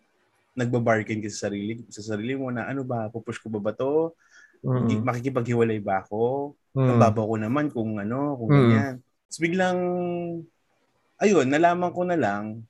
[0.56, 4.16] nagbabarkin ka sa sarili, sa sarili mo na ano ba, pupush ko ba ba to?
[4.64, 5.04] Mm.
[5.04, 6.56] Makikipaghiwalay ba ako?
[6.72, 6.88] Mm.
[6.96, 8.56] Ang babaw ko naman kung ano, kung Mm.
[8.56, 8.96] ganyan.
[9.26, 9.78] Tapos biglang,
[11.18, 12.62] ayun, nalaman ko na lang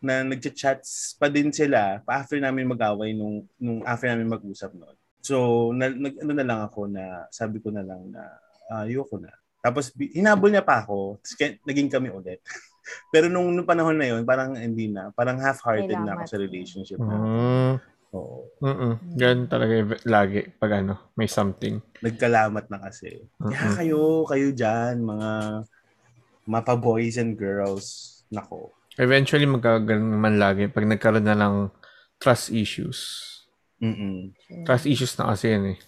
[0.00, 4.96] na nagcha-chats pa din sila pa after namin mag-away nung, nung after namin mag-usap noon.
[5.20, 8.24] So, na, nag, ano na lang ako na, sabi ko na lang na,
[8.72, 9.28] ah, ayoko na.
[9.60, 11.20] Tapos, bi- hinabol niya pa ako.
[11.20, 11.36] Tapos,
[11.68, 12.40] naging kami ulit.
[13.12, 15.12] Pero nung, nung panahon na yun, parang hindi na.
[15.12, 17.16] Parang half-hearted na ako sa relationship na.
[17.20, 17.74] Mm.
[18.16, 18.48] Oo.
[18.64, 18.92] Mm-mm.
[19.14, 19.74] Ganun talaga
[20.08, 21.78] lagi pag ano, may something.
[22.02, 23.22] Nagkalamat na kasi.
[23.38, 23.76] Kaya Mm-mm.
[23.76, 25.28] kayo, kayo dyan, mga
[26.50, 28.18] mapa boys and girls.
[28.34, 28.74] Nako.
[28.98, 31.54] Eventually magkaganon naman lagi pag nagkaroon na lang
[32.18, 33.30] trust issues.
[33.80, 34.34] Mm-mm.
[34.66, 35.78] Trust issues na kasi yan eh.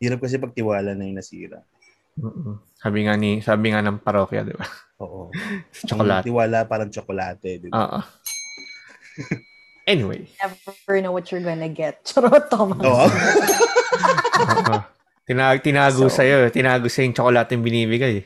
[0.00, 1.60] Hirap kasi pag tiwala na yung nasira.
[2.14, 2.62] Mm-mm.
[2.78, 4.64] Sabi nga ni, sabi nga ng parokya, di ba?
[5.02, 5.28] Oo.
[5.88, 6.24] Chocolate.
[6.24, 7.58] Tiwala parang tsokolate.
[7.58, 7.74] Di ba?
[7.74, 7.98] Oo.
[9.92, 10.24] anyway.
[10.38, 12.00] Never know what you're gonna get.
[12.08, 12.80] Charot, Thomas.
[12.80, 13.06] Oo.
[15.24, 16.48] Tinag, tinago So- sa'yo.
[16.48, 18.24] Tinago sa'yo yung chocolate yung binibigay.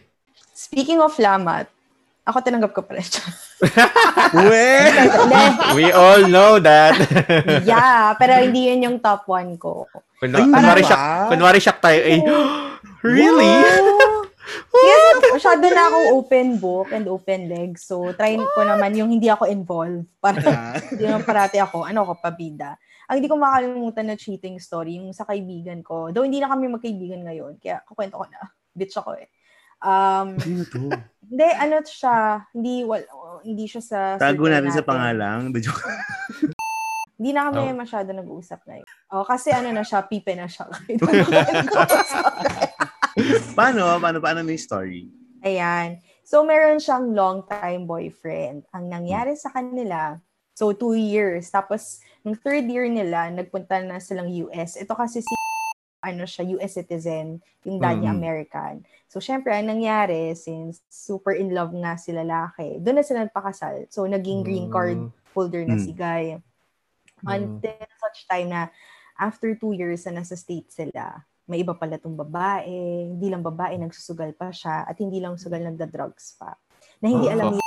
[0.53, 1.71] Speaking of lamat,
[2.29, 3.25] ako tinanggap ko pa rin siya.
[5.73, 5.89] We!
[5.97, 7.01] All know that.
[7.65, 9.89] yeah, pero hindi yun yung top one ko.
[10.21, 11.01] Kun- Ay, kunwari, shock,
[11.33, 12.21] kunwari shock tayo, eh,
[13.17, 13.49] really?
[14.69, 17.77] Yes, masyado na akong open book and open leg.
[17.77, 20.09] So, try ko naman yung hindi ako involved.
[20.25, 20.41] Para
[20.89, 22.81] hindi naman parati ako, ano ako, pabida.
[23.13, 26.09] Ang hindi ko makalimutan na cheating story, yung sa kaibigan ko.
[26.13, 28.41] Though hindi na kami magkaibigan ngayon, kaya kukwento ko na.
[28.73, 29.29] Bitch ako eh.
[29.79, 30.91] Um, Sino to?
[31.29, 32.17] hindi, ano siya,
[32.51, 33.03] hindi, wal,
[33.45, 33.99] hindi siya sa...
[34.19, 35.53] Tago circle natin sa pangalang.
[35.55, 35.85] The joke.
[37.19, 37.75] Hindi na kami Oh.
[37.75, 38.87] masyado nag-uusap ngayon.
[39.11, 40.71] Oh, kasi ano na siya, pipe na siya.
[43.59, 43.99] Paano?
[43.99, 44.19] Paano?
[44.23, 45.11] Paano may story?
[45.43, 45.99] Ayan.
[46.23, 48.69] So, meron siyang long-time boyfriend.
[48.71, 50.21] Ang nangyari sa kanila,
[50.55, 51.51] so two years.
[51.51, 54.77] Tapos, nung third year nila, nagpunta na silang US.
[54.77, 55.35] Ito kasi si
[55.99, 58.19] ano siya, US citizen, yung dad niya Mhm.
[58.19, 58.75] American.
[59.11, 63.91] So, syempre, ang nangyari, since super in love nga si lalaki, doon na sila nagpakasal.
[63.91, 64.99] So, naging green card
[65.35, 65.83] holder na Mm.
[65.83, 66.39] si Guy.
[67.23, 67.27] Mm.
[67.27, 68.63] Until such time na
[69.19, 71.19] after two years na nasa state sila,
[71.49, 72.69] may iba pala tong babae,
[73.11, 76.55] hindi lang babae, nagsusugal pa siya, at hindi lang sugal, nagda-drugs pa.
[77.03, 77.53] Na hindi Oh, alam oh.
[77.59, 77.63] ni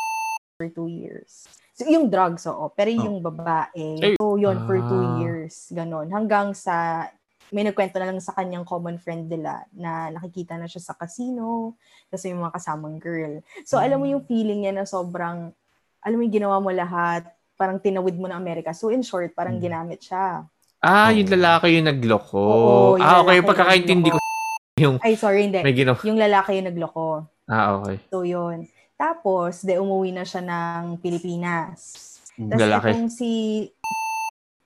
[0.56, 1.50] for two years.
[1.74, 2.70] So, yung drugs, oo.
[2.72, 3.02] Pero Oh.
[3.10, 5.18] yung babae, so yun, for two Ah.
[5.20, 5.68] years.
[5.74, 6.14] Ganon.
[6.14, 7.10] Hanggang sa,
[7.52, 11.76] may nagkwento na lang sa kanyang common friend nila na nakikita na siya sa casino,
[12.08, 13.44] kasi yung mga kasamang girl.
[13.64, 15.52] So, alam mo yung feeling niya na sobrang,
[16.00, 18.72] alam mo yung ginawa mo lahat, parang tinawid mo ng Amerika.
[18.72, 19.64] So, in short, parang Mm.
[19.64, 20.48] ginamit siya.
[20.82, 22.40] Ah, yung lalaki yung nagloko.
[22.42, 23.38] Oo, yung ah, okay.
[23.44, 24.18] Pagkakaintindi ko
[24.82, 25.62] yung Ay, sorry, hindi.
[25.62, 26.00] may ginawa.
[26.02, 27.28] Yung lalaki yung nagloko.
[27.46, 28.00] Ah, okay.
[28.10, 28.66] So, yun.
[28.96, 32.16] Tapos, de umuwi na siya ng Pilipinas.
[32.40, 32.48] Mm.
[32.50, 32.88] Tapos, Lalaki.
[32.90, 33.32] itong si,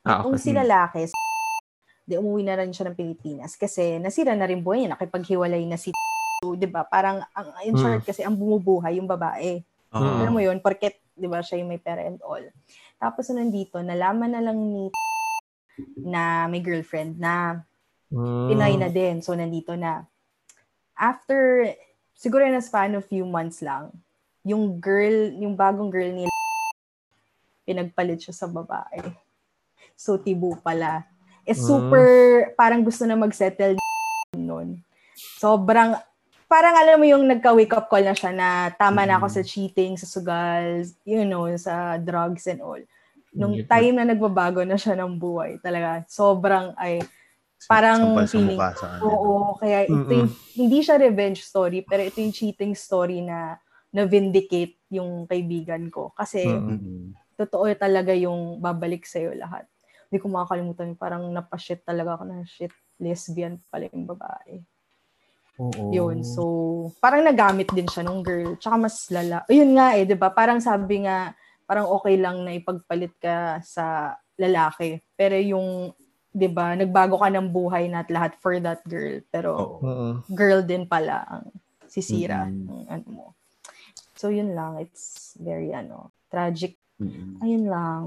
[0.06, 0.44] Ah, itong okay.
[0.46, 1.02] si lalaki,
[2.06, 5.78] de umuwi na rin siya ng Pilipinas kasi nasira na rin buhay niya, nakipaghiwalay na
[5.78, 5.90] si
[6.44, 6.86] So, 'di ba?
[6.86, 7.82] Parang ang in Mm.
[7.82, 9.64] short kasi ang bumubuhay yung babae.
[9.90, 10.20] Mm.
[10.22, 12.44] Alam mo 'yun, porket 'di ba siya yung may pera and all.
[13.02, 14.92] Tapos nandito, nalaman na lang ni
[16.06, 17.66] na may girlfriend na
[18.14, 18.48] Mm.
[18.48, 19.16] Pinoy na din.
[19.26, 20.06] So, nandito na.
[20.94, 21.74] After,
[22.14, 23.90] siguro na span of few months lang,
[24.46, 26.30] yung girl, yung bagong girl ni
[27.66, 29.02] pinagpalit siya sa babae.
[29.98, 31.10] So, tibo pala.
[31.46, 32.06] Eh, super,
[32.54, 33.78] parang gusto na mag-settle
[34.34, 34.82] nun.
[35.38, 35.94] Sobrang,
[36.46, 39.94] parang alam mo yung nagka-wake up call na siya na tama na ako sa cheating,
[39.96, 42.82] sa sugal, you know, sa drugs and all.
[43.32, 47.00] Nung time na nagbabago na siya ng buhay, talaga, sobrang, ay,
[47.66, 49.02] Parang sa feeling- sa.
[49.02, 53.58] Oo, kaya ito yung, hindi siya revenge story, pero ito yung cheating story na
[53.90, 56.12] na-vindicate yung kaibigan ko.
[56.14, 56.68] Kasi Mm.
[56.68, 57.02] Mm-mm.
[57.36, 59.66] totoo talaga yung babalik sa'yo lahat.
[60.16, 62.72] Hindi ko makakalimutan, parang napashit talaga ako na shit,
[63.04, 64.64] lesbian pala yung babae.
[65.60, 65.92] Oo.
[65.92, 66.42] Yun, so
[67.04, 68.56] parang nagamit din siya nung girl.
[68.56, 69.44] Tsaka mas lala.
[69.52, 70.32] Yun nga eh, di ba?
[70.32, 71.36] Parang sabi nga,
[71.68, 75.04] parang okay lang na ipagpalit ka sa lalaki.
[75.20, 75.92] Pero yung,
[76.32, 79.20] di ba, nagbago ka ng buhay na at lahat for that girl.
[79.36, 79.52] Pero
[79.84, 80.24] Oo.
[80.32, 81.52] Girl din pala ang
[81.92, 82.72] sisira Mm-mm.
[82.72, 83.26] ng ano mo.
[84.16, 86.80] So yun lang, it's very ano, tragic.
[87.04, 87.44] Mm-mm.
[87.44, 88.04] Ayun lang.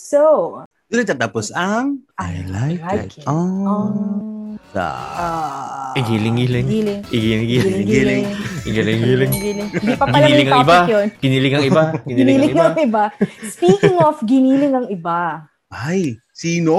[0.00, 3.22] So, Doon tatapos ang I like, like it.
[3.22, 3.24] it.
[3.24, 4.58] Oh.
[4.70, 6.66] Sa ah, Igiling-giling.
[6.66, 7.00] giling.
[7.08, 7.86] Igiling-giling.
[7.86, 8.26] Giling-giling.
[8.64, 9.32] Igiling-giling.
[9.32, 9.68] Giling.
[9.72, 10.74] Hindi pa pala Giniling ang iba.
[10.76, 11.06] topic yun.
[11.16, 11.82] Giniling ang iba.
[12.08, 12.64] Giniling ang Giniling iba.
[12.64, 13.04] ang iba.
[13.48, 15.20] Speaking of giniling ang iba,
[15.68, 16.74] Ay, sino?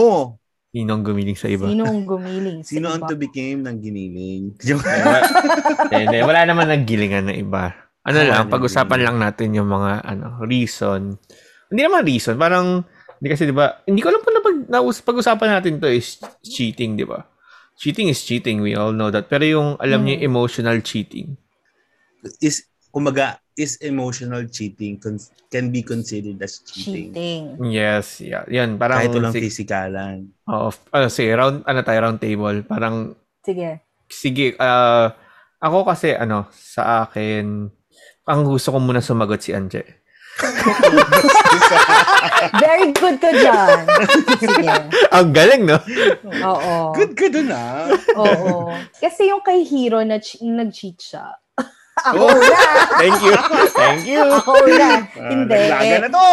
[0.68, 1.68] Sino ang gumiling sa iba?
[1.68, 3.08] sino ang gumiling sa Sino ang iba?
[3.08, 4.44] to became ng giniling?
[4.62, 4.88] Joke.
[5.90, 7.76] Eh, Hindi, wala naman naggilingan ng iba.
[8.02, 11.16] Ano Ah, lang, pag-usapan lang natin yung mga ano, reason.
[11.68, 12.84] Hindi naman reason, parang
[13.22, 13.86] hindi kasi 'di ba?
[13.86, 17.22] Hindi ko alam pa na pag naus- pag-usapan natin to is cheating, 'di ba?
[17.78, 19.26] Cheating is cheating, we all know that.
[19.26, 20.18] Pero yung alam niyo Hmm.
[20.18, 21.38] yung emotional cheating.
[22.40, 25.18] Is, kumaga, is emotional cheating con-
[25.48, 27.10] can be considered as cheating.
[27.10, 27.42] Cheating.
[27.64, 28.46] Yes, yeah.
[28.48, 30.30] Yan, parang Kahit walang sig- physikalan.
[30.46, 32.62] Oo, f- ano, sige, round ano tayo round table.
[32.64, 33.82] Parang Sige.
[34.08, 35.14] sige, ah,
[35.58, 37.70] ako kasi ano, sa akin
[38.24, 40.01] ang gusto ko muna sumagot si Anje.
[42.58, 43.78] Very good ka dyan.
[44.38, 44.68] Sige.
[45.12, 45.78] Ang galing, no?
[46.42, 46.94] Oo.
[46.94, 47.92] Good ka dun ah.
[48.16, 48.72] Oo.
[48.98, 51.36] Kasi yung kay Hero na ch- nag-cheat siya.
[52.08, 52.34] Ako Oh.
[52.34, 52.62] na.
[52.98, 53.34] Thank you.
[53.72, 54.22] Thank you.
[54.24, 54.90] Ako na.
[55.12, 55.54] Hindi.
[55.60, 56.28] Naglaga na to!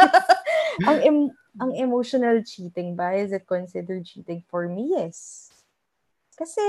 [0.88, 4.40] ang em- ang emotional cheating ba, is it considered cheating?
[4.46, 5.48] For me, yes.
[6.34, 6.62] Kasi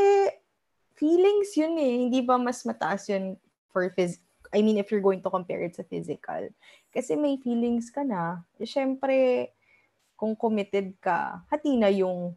[0.93, 1.93] feelings yun eh.
[2.05, 3.35] Hindi ba mas mataas yun
[3.71, 4.19] for phys-
[4.51, 6.51] I mean, if you're going to compare it sa physical.
[6.91, 8.43] Kasi may feelings ka na.
[8.59, 9.47] Eh, syempre,
[10.19, 12.35] kung committed ka, hati na yung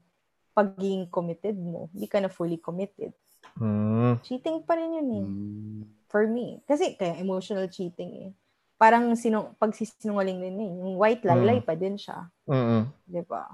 [0.54, 1.90] pagiging committed mo.
[1.90, 3.10] Hindi ka na fully committed.
[3.58, 4.22] Hmm.
[4.22, 5.24] Cheating pa rin yun eh.
[5.26, 5.82] Hmm.
[6.06, 6.62] For me.
[6.64, 8.30] Kasi kaya emotional cheating eh.
[8.78, 10.70] Parang sino, pagsisinungaling din eh.
[10.82, 11.66] Yung white lie, Mm.
[11.66, 12.30] pa din siya.
[12.46, 12.90] Mm-mm.
[13.06, 13.46] Di ba?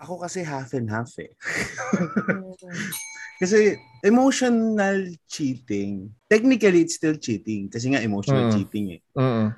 [0.00, 1.30] Ako kasi half and half eh.
[3.40, 3.42] Mm.
[3.42, 3.58] Kasi
[4.04, 8.52] emotional cheating, technically it's still cheating kasi nga emotional Mm.
[8.52, 9.00] cheating eh.
[9.16, 9.48] Mm-mm.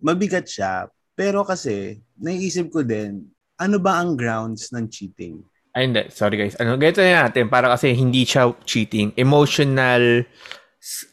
[0.00, 5.40] Mabigat siya, pero kasi naiisip ko din, ano ba ang grounds ng cheating?
[5.70, 6.04] Ay, hindi.
[6.10, 6.56] Sorry guys.
[6.58, 7.46] Ano, ganito na natin.
[7.46, 9.14] Para kasi hindi siya cheating.
[9.14, 10.26] Emotional,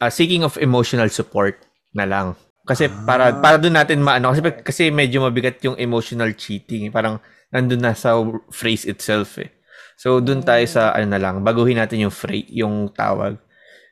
[0.01, 1.61] uh, seeking of emotional support
[1.93, 2.33] na lang.
[2.65, 3.37] Kasi para Ah.
[3.39, 6.89] para doon natin maano kasi kasi medyo mabigat yung emotional cheating.
[6.91, 8.17] Parang nandun na sa
[8.49, 9.53] phrase itself eh.
[9.97, 13.35] So doon tayo sa ano na lang, baguhin natin yung phrase, yung tawag.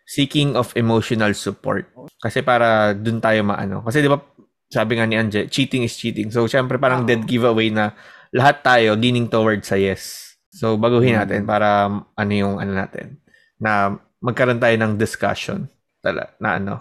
[0.06, 1.89] Seeking of emotional support.
[2.22, 3.82] Kasi para doon tayo maano.
[3.82, 4.22] Kasi 'di ba
[4.70, 6.30] sabi nga ni Anje, cheating is cheating.
[6.30, 7.97] So syempre parang dead giveaway na
[8.30, 10.34] lahat tayo leaning towards sa yes.
[10.53, 11.49] So baguhin natin Mm.
[11.49, 13.18] para ano yung ano natin
[13.58, 15.66] na magkaroon tayo ng discussion
[16.06, 16.76] tala, na ano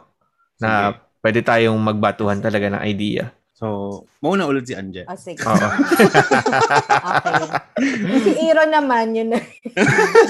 [0.61, 1.01] na Sige.
[1.25, 3.33] pwede tayong magbatuhan talaga ng idea.
[3.55, 3.67] So,
[4.19, 5.07] mauna ulit si Anje.
[5.07, 5.39] Ah, sige.
[5.47, 5.55] Oo.
[7.07, 7.47] okay.
[8.19, 9.39] Si Aaron naman, yun na.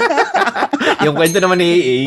[1.09, 1.99] yung kwento naman ni AA.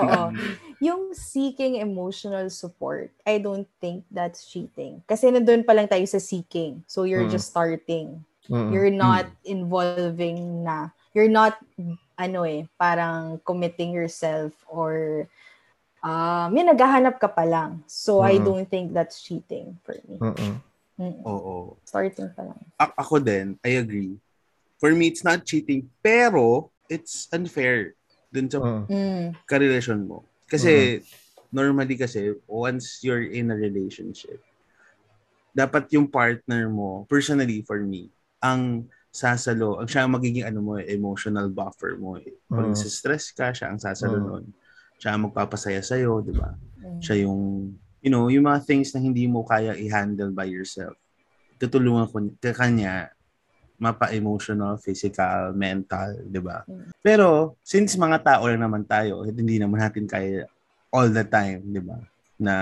[0.00, 0.32] Oo.
[0.76, 5.00] yung seeking emotional support, I don't think that's cheating.
[5.04, 6.84] Kasi nandun pa lang tayo sa seeking.
[6.88, 7.32] So you're Mm.
[7.32, 8.24] just starting.
[8.48, 8.72] Mm-mm.
[8.72, 10.88] You're not involving na.
[11.12, 11.56] You're not,
[12.16, 15.26] ano eh, parang committing yourself or
[16.02, 17.80] um, may naghahanap ka pa lang.
[17.86, 18.44] So I Mm.
[18.44, 20.16] don't think that's cheating for me.
[20.20, 20.54] Mm-mm.
[20.96, 21.20] Mm.
[21.24, 21.76] Oo.
[21.84, 22.60] Starting pa lang.
[22.80, 24.16] A- ako din, I agree.
[24.76, 27.96] For me, it's not cheating, pero it's unfair
[28.32, 28.84] dun sa Mm.
[28.88, 29.24] Mm.
[29.48, 30.24] karelasyon mo.
[30.46, 31.00] Kasi,
[31.48, 34.40] normally kasi, once you're in a relationship,
[35.56, 38.12] dapat yung partner mo, personally for me,
[38.44, 42.20] ang sasalo, ang siya ang magiging ano mo, eh, emotional buffer mo.
[42.20, 42.36] Eh.
[42.52, 42.84] Pag Mm.
[42.84, 44.26] stress ka, siya ang sasalo Mm.
[44.28, 44.44] nun.
[44.96, 46.54] Siya ang magpapasaya sa'yo, di ba?
[46.80, 47.00] Mm.
[47.00, 50.96] Siya yung, you know, yung mga things na hindi mo kaya i-handle by yourself.
[51.60, 53.12] Tutulungan ko ka kanya
[53.76, 56.64] mapa-emotional, physical, mental, di ba?
[56.64, 56.92] Mm.
[57.04, 60.48] Pero, since mga tao lang naman tayo, hindi naman natin kaya
[60.88, 62.00] all the time, di ba?
[62.40, 62.54] Na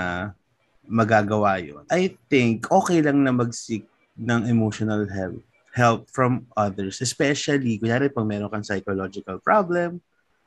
[0.84, 1.86] magagawa yun.
[1.88, 5.42] I think, okay lang na mag-seek ng emotional help
[5.74, 7.02] help from others.
[7.02, 9.98] Especially, kunyari, pag meron kang psychological problem,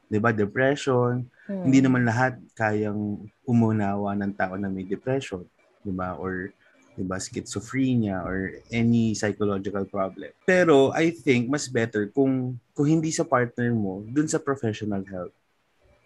[0.08, 1.64] di ba, depression, Mm.
[1.64, 5.48] hindi naman lahat kayang umunawa ng tao na may depression,
[5.84, 6.16] 'di ba?
[6.20, 6.52] Or
[6.96, 10.28] 'di ba schizophrenia or any psychological problem.
[10.44, 15.32] Pero I think mas better kung kung hindi sa partner mo, dun sa professional help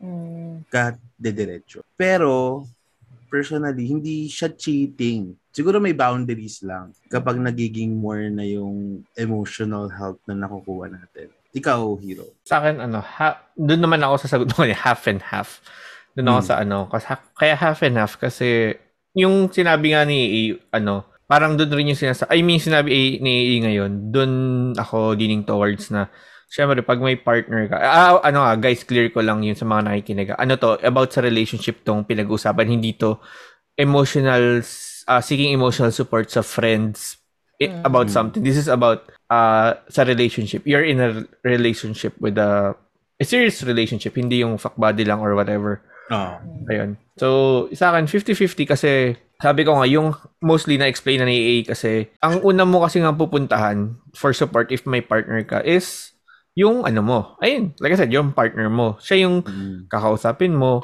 [0.01, 0.65] Mm.
[0.69, 1.85] ka dediretso.
[1.93, 2.65] Pero
[3.29, 5.37] personally, hindi siya cheating.
[5.53, 11.29] Siguro may boundaries lang kapag nagiging more na yung emotional help na nakukuha natin.
[11.51, 12.25] Ikaw, Hero.
[12.47, 15.59] Sa akin, ano, ha, doon naman ako sa sagot ko, half and half.
[16.15, 16.47] Doon ako Hmm.
[16.47, 18.75] sa ano, kasi, kaya half and half kasi
[19.11, 20.41] yung sinabi nga ni A,
[20.79, 24.31] ano, parang doon rin yung sinasa I mean, sinabi A, ni A ngayon, doon
[24.75, 26.07] ako leaning towards na,
[26.47, 29.87] syempre, pag may partner ka, ah, ano nga, guys, clear ko lang yun sa mga
[29.87, 30.31] nakikinig.
[30.35, 33.19] Ano to, about sa relationship tong pinag-usapan, hindi to
[33.75, 34.59] emotional,
[35.07, 37.19] uh, seeking emotional support sa friends
[37.57, 37.83] i- Mm.
[37.83, 38.15] about Mm.
[38.15, 38.43] something.
[38.43, 40.67] This is about uh, sa relationship.
[40.67, 42.75] You're in a relationship with a,
[43.17, 45.79] a serious relationship, hindi yung fuck buddy lang or whatever.
[46.11, 46.35] Oh.
[46.67, 46.99] Ayun.
[47.15, 47.27] So,
[47.71, 50.11] sa akin, 50-50 kasi sabi ko nga, yung
[50.43, 54.83] mostly na-explain na ni AA kasi, ang una mo kasi nga pupuntahan for support if
[54.85, 56.13] may partner ka is
[56.53, 57.19] yung ano mo.
[57.39, 58.99] Ayun, like I said, yung partner mo.
[58.99, 59.87] Siya yung Mm.
[59.87, 60.83] kakausapin mo.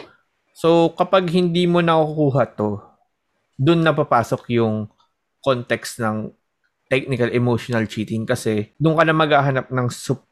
[0.58, 2.82] So, kapag hindi mo nakukuha to,
[3.60, 4.90] dun na papasok yung
[5.44, 6.34] context ng
[6.88, 10.28] technical emotional cheating kasi doon ka na maghahanap ng sup-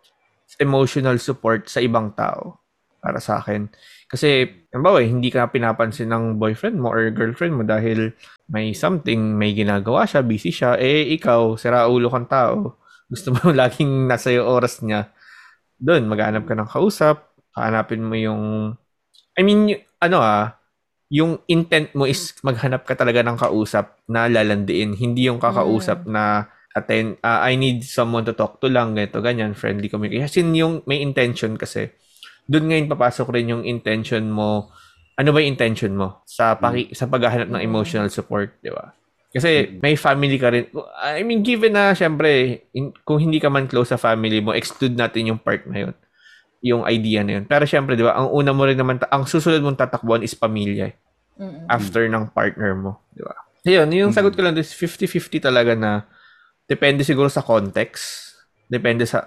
[0.62, 2.60] emotional support sa ibang tao
[3.06, 3.70] para sa akin.
[4.10, 8.18] Kasi, halimbawa, eh, hindi ka pinapansin ng boyfriend mo or girlfriend mo dahil
[8.50, 12.82] may something, may ginagawa siya, busy siya, eh, ikaw, sira ulo kang tao.
[13.06, 15.14] Gusto mo laging nasa yung oras niya.
[15.78, 18.74] Doon, maghanap ka ng kausap, hanapin mo yung,
[19.38, 20.56] I mean, y- ano ah,
[21.16, 26.52] yung intent mo is maghanap ka talaga ng kausap na lalandiin, hindi yung kakausap na
[26.76, 30.28] attend, ah, I need someone to talk to lang, ganito, ganyan, friendly communication.
[30.28, 31.88] As yung may intention kasi,
[32.52, 34.76] doon ngayon papasok rin yung intention mo,
[35.16, 37.70] ano ba yung intention mo sa paki, sa paghahanap ng Mm.
[37.72, 38.92] emotional support, di ba?
[39.32, 40.68] Kasi may family ka rin.
[41.00, 45.00] I mean, given na, syempre, in- kung hindi ka man close sa family mo, exclude
[45.00, 45.96] natin yung part na yun.
[46.60, 47.44] Yung idea na yun.
[47.48, 50.36] Pero syempre, di ba, ang una mo rin naman, ta- ang susunod mong tatakbuhan is
[50.36, 50.96] pamilya eh,
[51.36, 51.68] Mm-mm.
[51.68, 53.00] after ng partner mo.
[53.12, 53.36] Di ba?
[53.66, 56.06] Yun, yung sagot ko lang is 50-50 talaga na
[56.70, 58.38] depende siguro sa context,
[58.70, 59.26] depende sa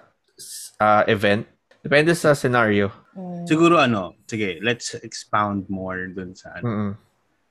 [0.78, 1.42] uh, event,
[1.82, 2.90] depende sa scenario.
[3.18, 3.44] Mm.
[3.50, 6.92] Siguro ano, sige, let's expound more dun sa ano, Mm-mm.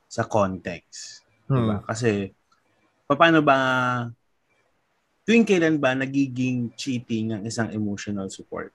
[0.07, 1.27] sa context.
[1.47, 1.59] Hmm.
[1.59, 1.77] Diba?
[1.83, 2.31] Kasi,
[3.07, 3.57] paano ba,
[5.27, 8.71] tuwing kailan ba nagiging cheating ang isang emotional support?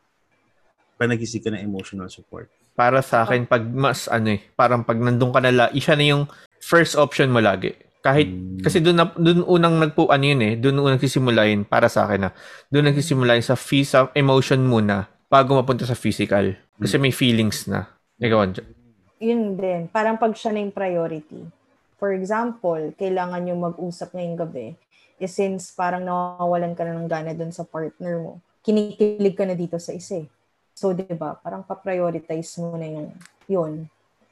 [1.01, 2.53] Pa nagisig ka ng emotional support?
[2.73, 6.05] Para sa akin, pag mas ano eh, parang pag nandun ka na, la, isa na
[6.09, 6.25] yung
[6.59, 7.77] first option mo lagi.
[8.03, 8.65] Kahit, Mm.
[8.67, 12.09] kasi doon na, doon unang nagpo, ano yun eh, doon unang nagsisimula yun, para sa
[12.09, 12.31] akin na,
[12.67, 16.59] doon nagsisimula yun sa, fee, sa emotion muna, bago mapunta sa physical.
[16.83, 17.87] Kasi may feelings na.
[18.19, 18.63] Ikaw, Anja.
[19.23, 19.87] Yun din.
[19.87, 21.47] Parang pag siya na yung priority.
[22.03, 24.75] For example, kailangan nyo mag-usap ngayong gabi.
[25.23, 29.55] Eh, since parang nawawalan ka na ng gana dun sa partner mo, kinikilig ka na
[29.55, 30.29] dito sa isa eh.
[30.73, 33.09] So, di ba, parang pa-prioritize mo na yung
[33.47, 33.73] yun.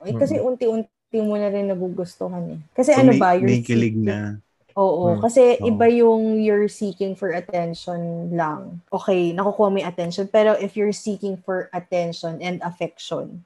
[0.00, 0.88] Eh, kasi unti-unti
[1.20, 2.60] mo na rin nagugustuhan eh.
[2.72, 4.18] Kasi So, ano may, ba, you're may kilig seeking- na.
[4.72, 5.20] Oo, Hmm.
[5.20, 5.66] kasi Oo.
[5.66, 8.00] iba yung you're seeking for attention
[8.32, 8.80] lang.
[8.88, 10.24] Okay, nakukuha mo yung attention.
[10.26, 13.42] Pero if you're seeking for attention and affection,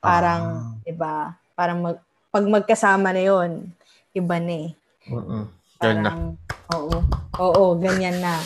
[0.00, 0.42] parang,
[0.74, 0.88] Ah.
[0.88, 1.12] iba,
[1.54, 1.98] parang mag,
[2.28, 3.70] pag magkasama na yon
[4.10, 4.70] iba na eh.
[5.06, 5.44] Mm-mm.
[5.78, 6.10] Yun na.
[6.10, 6.20] Parang,
[6.74, 6.96] oo,
[7.38, 8.40] oo, ganyan na.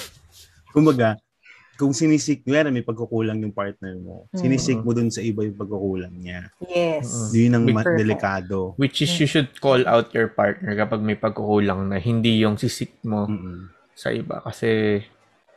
[0.68, 1.16] Kumbaga,
[1.82, 4.30] kung sinisik mo yan, may pagkukulang yung partner mo.
[4.30, 6.46] Sinisik mo dun sa iba yung pagkukulang niya.
[6.62, 7.34] Yes.
[7.34, 7.98] Yun ang Perfect.
[7.98, 8.78] delikado.
[8.78, 13.02] Which is you should call out your partner kapag may pagkukulang na hindi yung sisik
[13.02, 13.66] mo Mm-mm.
[13.98, 14.38] sa iba.
[14.46, 15.02] Kasi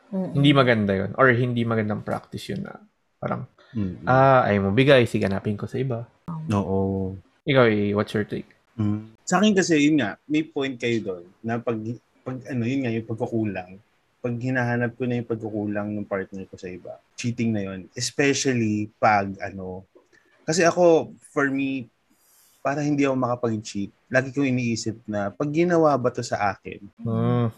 [0.09, 0.33] Mm-mm.
[0.33, 1.13] hindi maganda yun.
[1.13, 2.73] Or hindi magandang practice yun na
[3.21, 3.45] parang,
[3.77, 4.09] Mm-mm.
[4.09, 6.09] ah, ayaw mo bigay, sige hanapin ko sa iba.
[6.49, 7.13] Oo.
[7.45, 8.49] Ikaw, eh, what's your take?
[8.81, 9.13] Mm.
[9.21, 11.77] Sa akin kasi, yun nga, may point kayo doon na pag,
[12.25, 13.77] pag ano, yun nga, yung pagkukulang,
[14.25, 17.85] pag hinahanap ko na yung pagkukulang ng partner ko sa iba, cheating na yun.
[17.93, 19.85] Especially pag, ano,
[20.41, 21.85] kasi ako, for me,
[22.65, 27.53] para hindi ako makapag-cheat, lagi kong iniisip na, pag ginawa ba to sa akin, Hmm.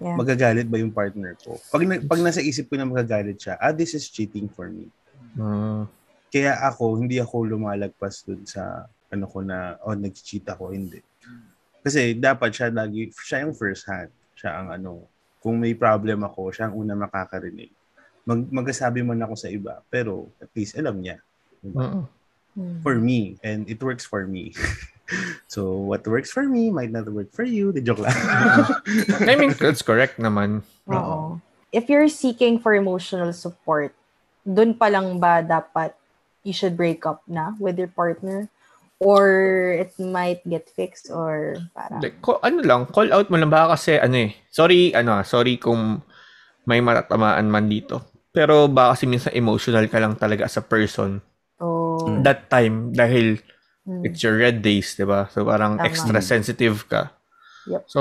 [0.00, 0.16] Yeah.
[0.16, 1.60] magagalit ba yung partner ko?
[1.68, 4.88] Pag, na, pag nasa isip ko na magagalit siya, ah, this is cheating for me.
[5.36, 5.84] Hmm.
[6.32, 11.04] Kaya ako, hindi ako lumalagpas dun sa ano ko na, oh, nag-cheat ako, hindi.
[11.84, 14.08] Kasi dapat siya lagi, siya yung first hand.
[14.36, 15.04] Siya ang ano,
[15.46, 17.70] kung may problem ako, siya ang una makakarinig.
[18.26, 21.22] Mag, magsasabi man ako sa iba, pero at least alam niya.
[21.62, 22.02] Mm-mm.
[22.58, 22.82] Mm.
[22.82, 24.50] For me, and it works for me.
[25.46, 27.70] so, what works for me might not work for you.
[27.70, 28.18] The joke lang.
[29.22, 30.66] I mean, that's correct naman.
[30.90, 31.38] Oo.
[31.70, 33.94] If you're seeking for emotional support,
[34.42, 35.94] dun pa lang ba dapat
[36.42, 38.50] you should break up na with your partner?
[38.96, 39.28] Or
[39.76, 42.00] it might get fixed or parang...
[42.00, 44.32] Like, ko, ano lang, call out mo lang baka kasi ano eh.
[44.48, 46.00] Sorry, ano, sorry kung
[46.64, 48.16] may matatamaan man dito.
[48.32, 51.20] Pero baka kasi minsan emotional ka lang talaga as a person.
[51.60, 53.40] Oh, That time, dahil
[53.84, 54.04] mm.
[54.04, 55.28] it's your red days, di ba?
[55.28, 55.86] So parang Tama.
[55.88, 57.12] extra sensitive ka.
[57.66, 57.82] Yep.
[57.90, 58.00] So,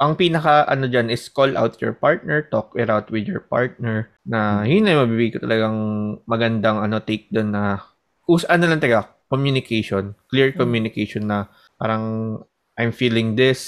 [0.00, 4.08] ang pinaka ano dyan is call out your partner, talk it out with your partner
[4.24, 5.76] na yun na yung mabibigay ko talagang
[6.24, 7.84] magandang ano take doon na
[8.24, 10.58] us ano lang taga communication, clear Mm.
[10.58, 11.46] communication na
[11.76, 12.38] parang
[12.74, 13.60] I'm feeling this,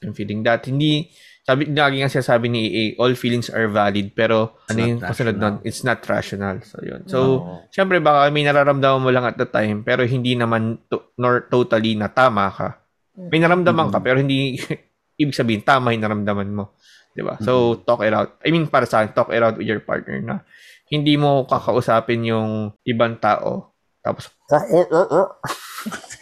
[0.00, 0.64] I'm feeling that.
[0.64, 1.10] Hindi
[1.42, 5.36] sabi lagi nga sinasabi ni EA, all feelings are valid pero It's ano yung kasunod
[5.36, 5.54] nun?
[5.66, 6.62] It's not rational.
[6.62, 7.02] So yun.
[7.10, 7.66] So Oo.
[7.74, 11.98] Siyempre, baka may nararamdaman mo lang at the time, pero hindi naman to, nor totally
[11.98, 12.78] na tama ka.
[13.18, 14.04] May naramdaman ka, Mhm.
[14.06, 14.54] pero hindi,
[15.22, 16.78] ibig sabihin, tama yung naramdaman mo.
[17.12, 17.36] Di ba?
[17.42, 18.40] So, talk it out.
[18.40, 20.40] I mean, para sa akin, talk it out with your partner na
[20.88, 23.71] hindi mo kakausapin yung ibang tao.
[24.02, 24.34] Tapos,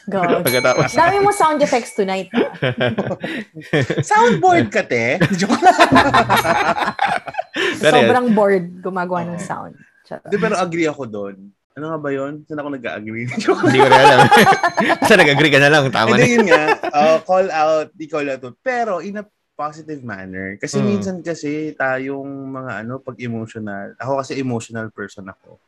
[0.05, 0.43] God.
[0.47, 2.29] pagkatapos, Dami mo sound effects tonight.
[2.31, 2.53] ah.
[4.05, 5.17] Soundboard ka, te.
[5.41, 5.57] Joke.
[7.81, 9.75] Sobrang bored gumagawa ng sound.
[10.27, 11.37] Di, pero agree ako doon.
[11.73, 12.43] Ano nga ba yun?
[12.45, 13.25] Saan ako nag-agree?
[13.31, 14.27] hindi ko rin alam.
[14.99, 16.35] Basta nag-agree ka na lang, tama Hindi na.
[16.35, 18.43] yun nga, uh, call out, di call out.
[18.61, 19.25] Pero in a
[19.55, 20.57] positive manner.
[20.57, 20.87] Kasi Mm.
[20.87, 25.61] minsan kasi tayong mga ano, pag emotional, ako kasi emotional person ako.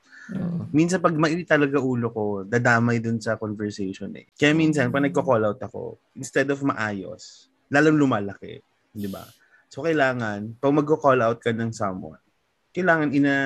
[0.73, 4.31] Minsan pag mainit talaga ulo ko, dadamay dun sa conversation eh.
[4.39, 8.63] Kaya minsan, pag nagko-call out ako, instead of maayos, lalong lumalaki.
[8.93, 9.27] Di ba?
[9.73, 12.21] So, kailangan, pag magko-call out ka ng someone,
[12.73, 13.41] kailangan in a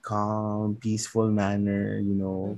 [0.00, 2.56] calm, peaceful manner, you know,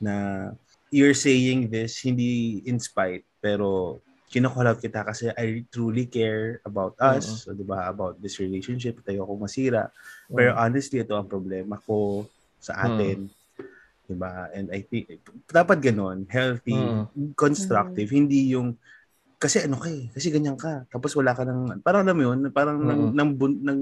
[0.00, 0.48] na
[0.92, 6.98] you're saying this hindi in spite, pero kinocall out kita kasi I truly care about
[6.98, 9.94] us, o 'di ba, about this relationship, tayo akong masira.
[10.26, 12.26] Pero honestly, ito ang problema ko
[12.64, 13.28] sa atin.
[14.08, 14.48] 'Di ba?
[14.56, 16.76] And I think dapat ganon, healthy,
[17.36, 18.80] constructive, hindi yung
[19.36, 20.88] kasi ano ka eh, kasi ganyan ka.
[20.88, 22.88] Tapos wala ka ng, parang alam mo yun, parang Mm.
[22.88, 23.80] nang, nang, bun- nang,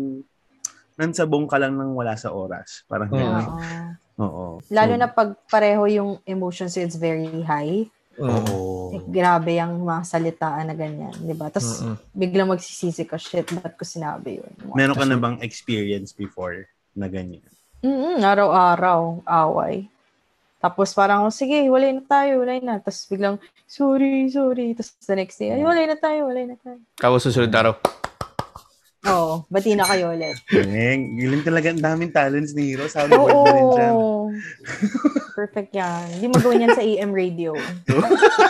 [0.98, 2.82] nang sabong ka lang nang wala sa oras.
[2.90, 3.18] Parang Mm.
[3.22, 3.46] gano'n.
[3.46, 3.78] Oo.
[4.26, 4.44] Oo.
[4.74, 7.86] Lalo So, na pag pareho yung emotions is very high.
[8.18, 8.90] Oo.
[8.90, 11.46] Eh, grabe yung mga salitaan na ganyan, di ba?
[11.46, 11.96] Tapos Mm-mm.
[12.10, 14.52] biglang magsisisi ka, shit, ba't ko sinabi yun?
[14.74, 17.46] Meron ka na bang experience before na ganyan?
[17.82, 19.90] Mm, araw-araw, away.
[20.62, 22.78] Tapos parang, oh, sige, walay na tayo, walay na.
[22.78, 24.78] Tapos biglang, sorry, sorry.
[24.78, 26.78] Tapos the next day, ay, walay na tayo, walay na tayo.
[26.94, 27.74] Tapos susunod araw.
[29.02, 30.38] Oo, bati na kayo ulit.
[30.46, 31.18] Galing.
[31.18, 31.74] Galing talaga.
[31.74, 32.86] Ang daming talents ni Hero.
[32.86, 33.66] Soundboard na rin.
[35.34, 36.06] Perfect yan.
[36.14, 37.50] Hindi mo gawin yan sa AM radio.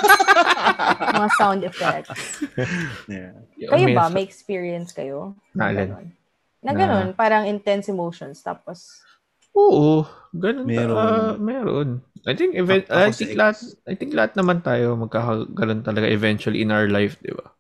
[1.17, 2.45] Mga sound effects.
[3.09, 3.33] Yeah.
[3.65, 4.13] Kayo ba?
[4.13, 5.41] May experience kayo?
[5.57, 5.73] Na?
[5.73, 6.13] Ganon.
[6.61, 8.45] Na ganun, parang intense emotions.
[8.45, 9.01] Tapos,
[9.53, 10.67] Oo, ganun.
[10.67, 10.97] Meron.
[10.97, 11.39] Meron.
[11.41, 11.89] meron.
[12.23, 16.07] I think event, Ako I sa think lahat I think lahat naman tayo magkakagalan talaga
[16.07, 17.51] eventually in our life, 'di ba?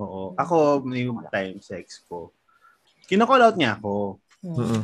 [0.00, 0.32] Oo.
[0.38, 2.32] Ako, may time sex ko.
[3.10, 4.16] Kinocall out niya ako.
[4.40, 4.80] hmm.
[4.80, 4.82] Mm.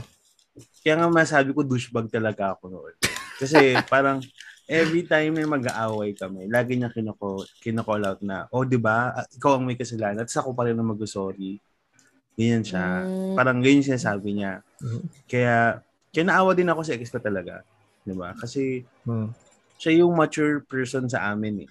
[0.84, 2.94] Kaya nga masabi ko, douchebag talaga ako noon.
[3.40, 4.20] Kasi parang,
[4.68, 9.26] every time na mag-aaway kami, lagi niya kinoko, kinocall out na, oh, di ba, ah,
[9.28, 11.60] ikaw ang may kasalanan, at ako pa rin ang mag-sorry.
[12.36, 13.04] Ganyan siya.
[13.08, 13.34] Mm.
[13.36, 14.60] Parang ganyan siya sabi niya.
[14.84, 15.00] Mhm.
[15.24, 15.80] Kaya,
[16.16, 17.60] kaya naawa din ako sa ex ko talaga.
[18.00, 18.32] Di ba?
[18.32, 19.28] Kasi, Mm.
[19.76, 21.70] siya yung mature person sa amin eh.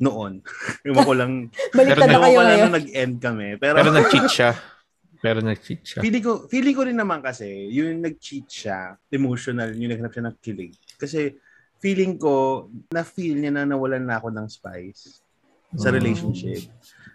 [0.00, 0.40] Noon.
[0.88, 1.32] Ewan ko lang.
[1.70, 2.60] baliktad na kayo ngayon.
[2.64, 3.46] nung nag-end kami.
[3.60, 4.50] Pero, Pero nag-cheat siya.
[5.20, 6.00] Pero nag-cheat siya.
[6.00, 8.78] Feeling ko, feeling ko rin naman kasi, yung nag-cheat siya,
[9.08, 10.72] emotional, yung naghanap siya ng kilig.
[10.96, 11.36] Kasi,
[11.76, 15.20] feeling ko, na-feel niya na nawalan na ako ng spice
[15.76, 16.00] sa Mm.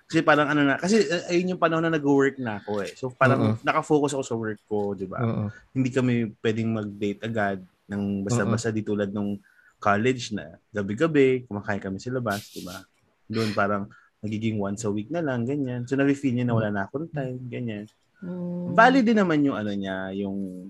[0.09, 2.97] Kasi parang ano na, kasi uh, ayun yung panahon na nag-work na ako eh.
[2.97, 3.53] So parang Oo.
[3.61, 5.21] nakafocus ako sa work ko, di ba?
[5.21, 5.53] Oo.
[5.69, 9.37] Hindi kami pwedeng mag-date agad ng basta-basta di tulad nung
[9.77, 12.81] college na gabi-gabi, kumakain kami sa labas, di ba?
[13.29, 13.85] Doon parang
[14.25, 15.85] nagiging once a week na lang, ganyan.
[15.85, 17.85] So nafe-feel niya na wala na akong time, ganyan.
[18.25, 18.73] Mm.
[18.73, 20.67] Valid din naman yung ano niya, yung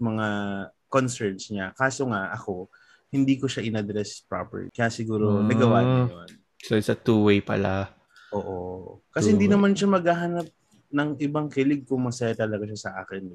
[0.00, 0.26] mga
[0.88, 1.76] concerns niya.
[1.76, 2.72] Kaso nga ako,
[3.12, 4.72] hindi ko siya in-address proper.
[4.72, 5.46] Kaya siguro Mm.
[5.52, 6.28] nagawa niya yun.
[6.64, 7.99] So, it's a two-way pala.
[8.32, 8.98] Oo.
[9.10, 9.32] Kasi True.
[9.34, 10.46] hindi naman siya maghahanap
[10.90, 13.30] ng ibang kilig kung masaya talaga siya sa akin.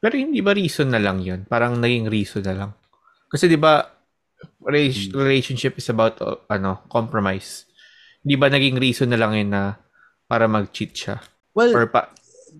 [0.00, 1.44] Pero hindi ba reason na lang yun?
[1.44, 2.70] Parang naging reason na lang.
[3.28, 3.84] Kasi di ba,
[4.64, 7.66] rela- relationship is about, uh, ano, compromise.
[8.20, 9.76] Di ba naging reason na lang yun na
[10.24, 11.16] para mag-cheat siya?
[11.52, 12.10] Well, Or pa,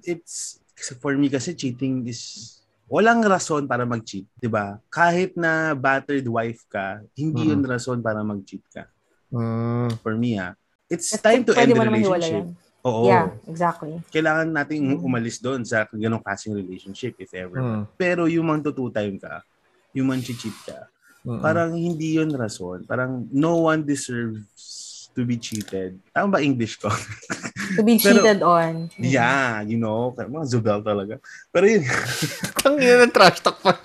[0.02, 0.58] it's
[0.98, 2.56] for me kasi cheating is
[2.90, 4.82] walang rason para mag-cheat, 'di ba?
[4.90, 7.50] Kahit na battered wife ka, hindi Mm.
[7.54, 8.90] yun rason para mag-cheat ka.
[9.30, 10.58] mm, For me ah.
[10.90, 12.50] It's At time to end the relationship.
[12.82, 13.06] Oo.
[13.06, 13.94] Yeah, exactly.
[14.10, 15.06] Kailangan nating Mm.
[15.06, 17.56] umalis doon sa ganong klaseng relationship if ever.
[17.56, 19.38] mm, Pero yung mang two time ka,
[19.92, 20.88] yung mang cheat ka,
[21.22, 22.82] mm, parang hindi yun rason.
[22.82, 25.94] Parang no one deserves to be cheated.
[26.10, 26.88] Tama ba English ko?
[27.70, 28.90] To be Pero- cheated on.
[28.98, 31.20] yeah, you know, mga Zubel talaga.
[31.52, 31.84] Pero yun,
[32.66, 33.78] Ang ina ng trash talk pa.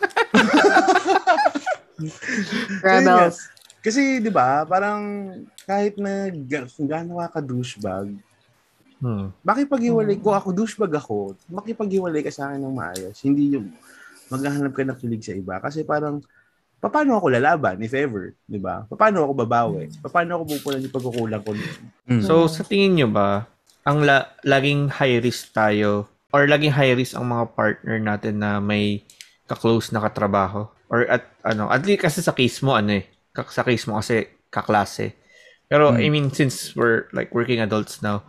[2.81, 3.37] Rebels.
[3.79, 5.01] Kasi, di ba, parang
[5.65, 8.13] kahit na ga- kung gaano ka ka-douchebag,
[8.95, 9.27] Hmm.
[9.43, 13.17] makipaghiwalay ko ako, douchebag ako, makipaghiwalay ka sa akin ng maayos.
[13.19, 13.67] Hindi yung
[14.31, 15.59] maghahanap ka ng kilig sa iba.
[15.59, 16.23] Kasi parang,
[16.79, 18.85] paano ako lalaban, if ever, di ba?
[18.87, 19.89] Paano ako babawi?
[20.05, 21.75] Paano ako pupunan yung pagkukulang ko nun?
[22.07, 22.23] Mm.
[22.23, 23.49] So, sa tingin nyo ba,
[23.85, 28.57] ang la- laging high risk tayo or laging high risk ang mga partner natin na
[28.57, 29.05] may
[29.45, 30.65] ka-close na katrabaho?
[30.89, 33.97] Or at ano, at least kasi sa case mo ano eh, ka- sa case mo
[33.97, 35.13] kasi kaklase.
[35.67, 36.01] Pero Hmm.
[36.01, 38.23] I mean since we're like working adults now,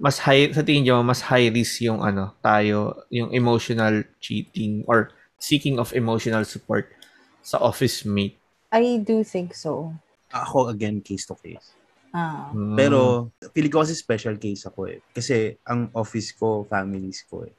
[0.00, 5.12] mas high sa tingin nyo mas high risk yung ano, tayo, yung emotional cheating or
[5.40, 6.92] seeking of emotional support
[7.40, 8.36] sa office mate.
[8.70, 9.96] I do think so.
[10.30, 11.74] ako, again, case to case.
[12.14, 12.50] Ah.
[12.54, 12.74] Hmm.
[12.78, 15.02] Pero, feeling ko kasi special case ako eh.
[15.14, 17.54] Kasi, ang office ko, families ko eh.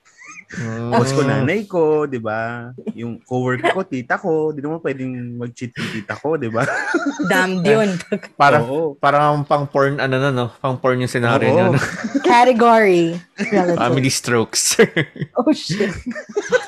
[0.52, 0.92] Hmm.
[0.92, 2.72] Boss ko, nanay ko, di ba?
[2.92, 4.52] Yung coworker ko, tita ko.
[4.52, 6.68] Di naman pwedeng mag-cheat yung tita ko, di ba?
[7.32, 7.90] Damned yun.
[8.36, 8.98] Parang Oo.
[9.00, 11.80] parang pang porn ano na no, pang porn yung scenario no?
[12.26, 13.16] Category.
[13.40, 13.80] Relative.
[13.84, 14.64] Family strokes.
[15.42, 15.90] Oh, shit.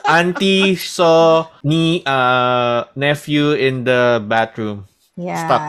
[0.07, 4.87] Auntie saw ni uh, nephew in the bathroom.
[5.13, 5.45] Yeah.
[5.45, 5.61] Stop.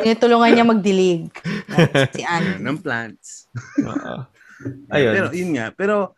[0.00, 1.28] Tinutulungan niya magdilig.
[2.16, 2.62] si Anne.
[2.62, 3.50] ng plants.
[3.84, 4.24] Oo.
[4.88, 5.12] Ayun.
[5.12, 5.66] Pero, yun nga.
[5.76, 6.16] Pero,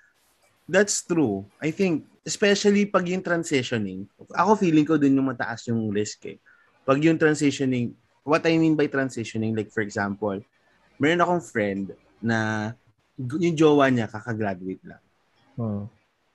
[0.68, 1.48] that's true.
[1.58, 4.04] I think, especially pag yung transitioning,
[4.36, 6.36] ako feeling ko dun yung mataas yung risk eh.
[6.84, 10.36] Pag yung transitioning, what I mean by transitioning, like for example,
[11.00, 12.70] meron akong friend na
[13.16, 15.02] yung jowa niya kakagraduate lang.
[15.58, 15.84] Hmm.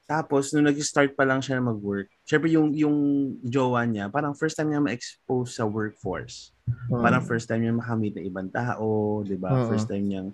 [0.03, 2.97] Tapos, nung nag-start pa lang siya na mag-work, syempre yung, yung
[3.39, 6.51] jowa niya, parang first time niya ma-expose sa workforce.
[6.67, 6.99] Hmm.
[6.99, 9.55] Parang first time niya makamit ng ibang tao, di ba?
[9.55, 9.71] Oo.
[9.71, 10.29] First time niyang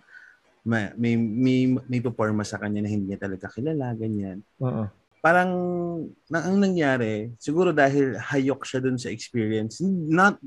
[0.70, 4.45] ma- may, may, may performa sa kanya na hindi niya talaga kilala, ganyan.
[4.61, 4.86] Oo.
[5.20, 5.51] Parang,
[6.30, 10.38] na, ang nangyari, siguro dahil hayok siya dun sa experience, not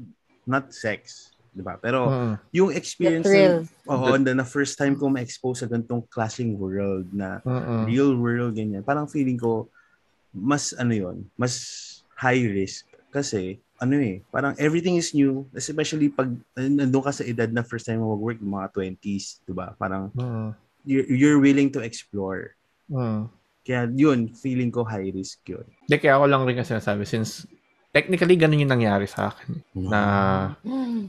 [0.47, 1.77] not sex, di ba?
[1.83, 2.33] Pero Oo.
[2.55, 7.11] yung The experience, oo, and then na first time ko ma-expose sa ganitong klaseng world
[7.13, 7.85] na Oo.
[7.85, 8.87] real world, ganyan.
[8.87, 9.69] Parang feeling ko,
[10.33, 11.55] mas ano yon mas
[12.17, 12.89] high risk.
[13.13, 17.83] Kasi, ano eh, parang everything is new, especially pag nandun ka sa edad na first
[17.83, 19.75] time mo mag-work, mga 20s, di ba?
[19.75, 20.55] Parang Oo.
[20.87, 22.55] you're, you're willing to explore.
[22.89, 23.27] Oo.
[23.63, 25.67] Kaya yun, feeling ko high risk yun.
[25.83, 27.43] Hindi, kaya ako lang rin kasi nasabi since
[27.91, 29.51] technically ganun yung nangyari sa akin.
[29.75, 30.01] Na,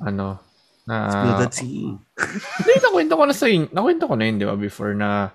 [0.01, 0.41] ano,
[0.83, 1.93] na, Spill that tea.
[2.57, 5.29] hindi, nakwento ko na sa inyo, nakwento ko na yun, di ba, before na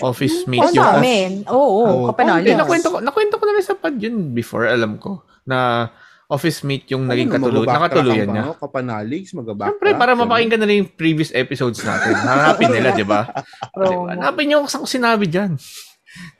[0.00, 1.30] office mate Oo, yung sa off- amin.
[1.48, 1.84] Oo, oo.
[1.84, 2.04] Oo.
[2.12, 2.48] Kapanalis.
[2.48, 5.88] Hindi, nakwento ko, nakwento ko na rin sa pad yun before, alam ko, na
[6.32, 8.56] office mate yung naging katulu- nakatuluyan niya.
[8.56, 9.68] Kapanalig, mag-backtrack.
[9.76, 12.16] Siyempre, para mapakinggan na rin yung previous episodes natin.
[12.24, 13.28] Hanapin nila, di ba?
[13.76, 14.16] Diba?
[14.16, 15.60] Hanapin nyo kung saan ko sinabi dyan.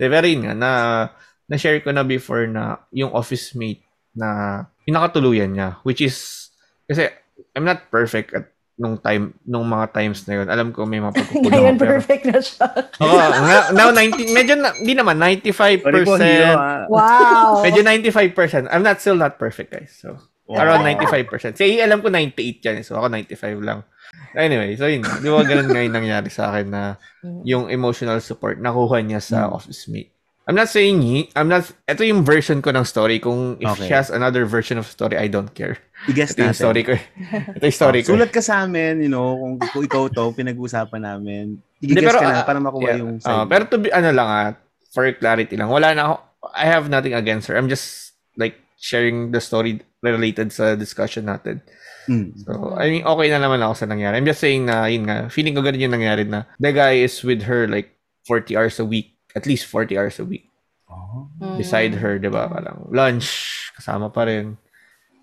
[0.01, 0.71] De, pero yun nga, na,
[1.49, 3.85] na-share ko na before na yung office mate
[4.17, 6.49] na yung nakatuluyan niya, which is,
[6.89, 7.13] kasi
[7.53, 8.52] I'm not perfect at
[8.83, 10.47] nung time, nung mga times na yun.
[10.51, 11.55] Alam ko may mga pagkukulang.
[11.55, 12.67] Ngayon, pero, perfect na siya.
[13.07, 15.79] Oo, nga- now 90, medyo, na, di naman, 95%.
[15.81, 16.83] Pare ko, hero, ah.
[16.91, 17.63] Wow.
[17.63, 18.67] Medyo 95%.
[18.67, 19.95] I'm not still not perfect, guys.
[19.95, 20.19] So,
[20.53, 21.57] Around 95%.
[21.57, 22.83] Say, alam ko 98 yan.
[22.83, 23.87] So, ako 95 lang.
[24.35, 25.01] Anyway, so yun.
[25.01, 26.83] Di ba ganun ngayon nangyari sa akin na
[27.41, 29.57] yung emotional support nakuha niya sa Mm.
[29.57, 30.13] office mate.
[30.43, 33.23] I'm not saying he, I'm not, ito yung version ko ng story.
[33.23, 33.87] Kung if Okay.
[33.87, 35.79] she has another version of story, I don't care.
[36.11, 36.99] I-guess Ito yung story ko.
[37.57, 38.11] Ito yung story Oh, ko.
[38.19, 41.63] Sulat ka sa amin, you know, kung, kung ikaw to, pinag-uusapan namin.
[41.79, 42.99] I-guess ka ah, na para makuha yeah.
[42.99, 43.49] yung Ah, side.
[43.55, 44.51] pero to be, ano lang ah,
[44.91, 46.15] for clarity lang, wala na ako,
[46.59, 47.55] I have nothing against her.
[47.55, 51.63] I'm just, like, sharing the story related sa discussion natin.
[52.11, 52.35] Mm.
[52.43, 54.19] So, I mean, okay na naman ako sa nangyari.
[54.19, 57.15] I'm just saying na, yun nga, feeling ko ganun yung nangyari na the guy is
[57.23, 57.95] with her like
[58.27, 60.49] 40 hours a week, at least 40 hours a week.
[60.89, 61.29] Oh.
[61.41, 61.57] Mm.
[61.57, 62.49] Beside her, di ba?
[62.49, 63.29] Parang lunch,
[63.77, 64.57] kasama pa rin.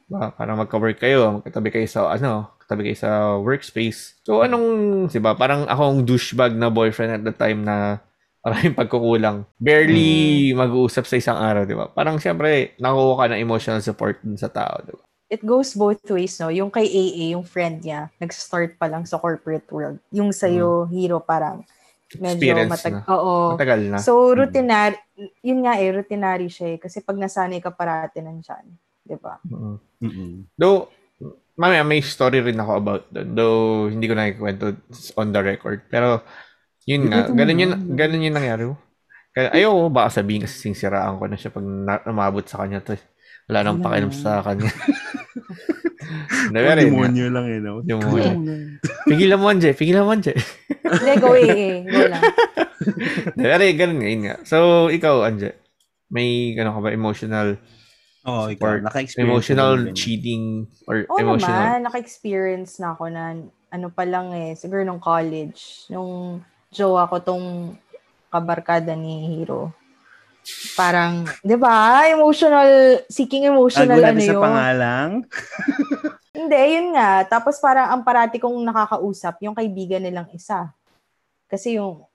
[0.10, 0.34] Diba?
[0.34, 4.18] Parang magka-work kayo, magkatabi kayo sa, ano, katabi kayo sa workspace.
[4.26, 5.38] So, anong, di ba?
[5.38, 8.02] Parang akong douchebag na boyfriend at the time na
[8.42, 9.46] maraming pagkukulang.
[9.62, 11.94] Barely mag-uusap sa isang araw, di ba?
[11.94, 15.04] Parang siyempre, nakuha ka ng emotional support dun sa tao, di ba?
[15.30, 16.50] It goes both ways, no?
[16.50, 20.02] Yung kay AA, yung friend niya, nag-start pa lang sa corporate world.
[20.10, 21.62] Yung sa'yo, hero, parang
[22.18, 22.94] medyo Experience matag...
[22.98, 23.02] na.
[23.14, 23.34] Oo.
[23.54, 23.98] Matagal na.
[24.02, 24.98] So, routinary,
[25.46, 26.78] yun nga eh, routinary siya eh.
[26.82, 28.66] Kasi pag nasanay ka parati nandyan.
[29.06, 29.38] Di ba?
[29.46, 29.78] Mm.
[30.02, 30.32] Mm-mm.
[30.58, 30.90] Though,
[31.60, 33.30] mamaya may story rin ako about doon.
[33.38, 34.66] Though, hindi ko nakikwento
[35.20, 35.86] on the record.
[35.92, 36.26] Pero,
[36.90, 37.78] yun nga, ganun yun, na.
[37.94, 38.64] ganun yung nangyari.
[39.30, 42.98] Kaya, ayoko, baka sabihin kasi sinsiraan ko na siya pag na, umabot sa kanya to.
[43.50, 44.70] Wala nang pakialam sa kanya.
[46.50, 46.74] Oh, nga.
[46.74, 47.86] demonyo lang, eh, no?
[47.86, 48.34] Demonyo.
[49.06, 49.78] Pigilan mo, Anje.
[49.78, 50.34] Pigilan mo, Anje.
[50.82, 51.86] Hindi, go AA.
[51.86, 52.24] Go lang.
[53.38, 54.36] Pero yun, ganun nga, nga.
[54.42, 55.54] So, ikaw, Anje,
[56.10, 57.62] may, gano'n ka ba, emotional,
[58.26, 58.58] Oo, Support.
[58.58, 58.72] ikaw.
[58.90, 60.44] Naka-experience emotional cheating
[60.90, 61.56] or Oo emotional?
[61.56, 63.24] naman, naka-experience na ako na
[63.70, 66.42] ano pa lang eh, siguro nung college, nung
[66.74, 67.78] jowa ko tong
[68.28, 69.72] kabarkada ni Hero.
[70.74, 72.06] Parang, di ba?
[72.08, 74.44] Emotional, seeking emotional Tago ano natin sa yun.
[74.44, 75.12] pangalang.
[76.40, 77.12] Hindi, yun nga.
[77.28, 80.72] Tapos parang ang parati kong nakakausap, yung kaibigan nilang isa.
[81.52, 82.06] Kasi yung,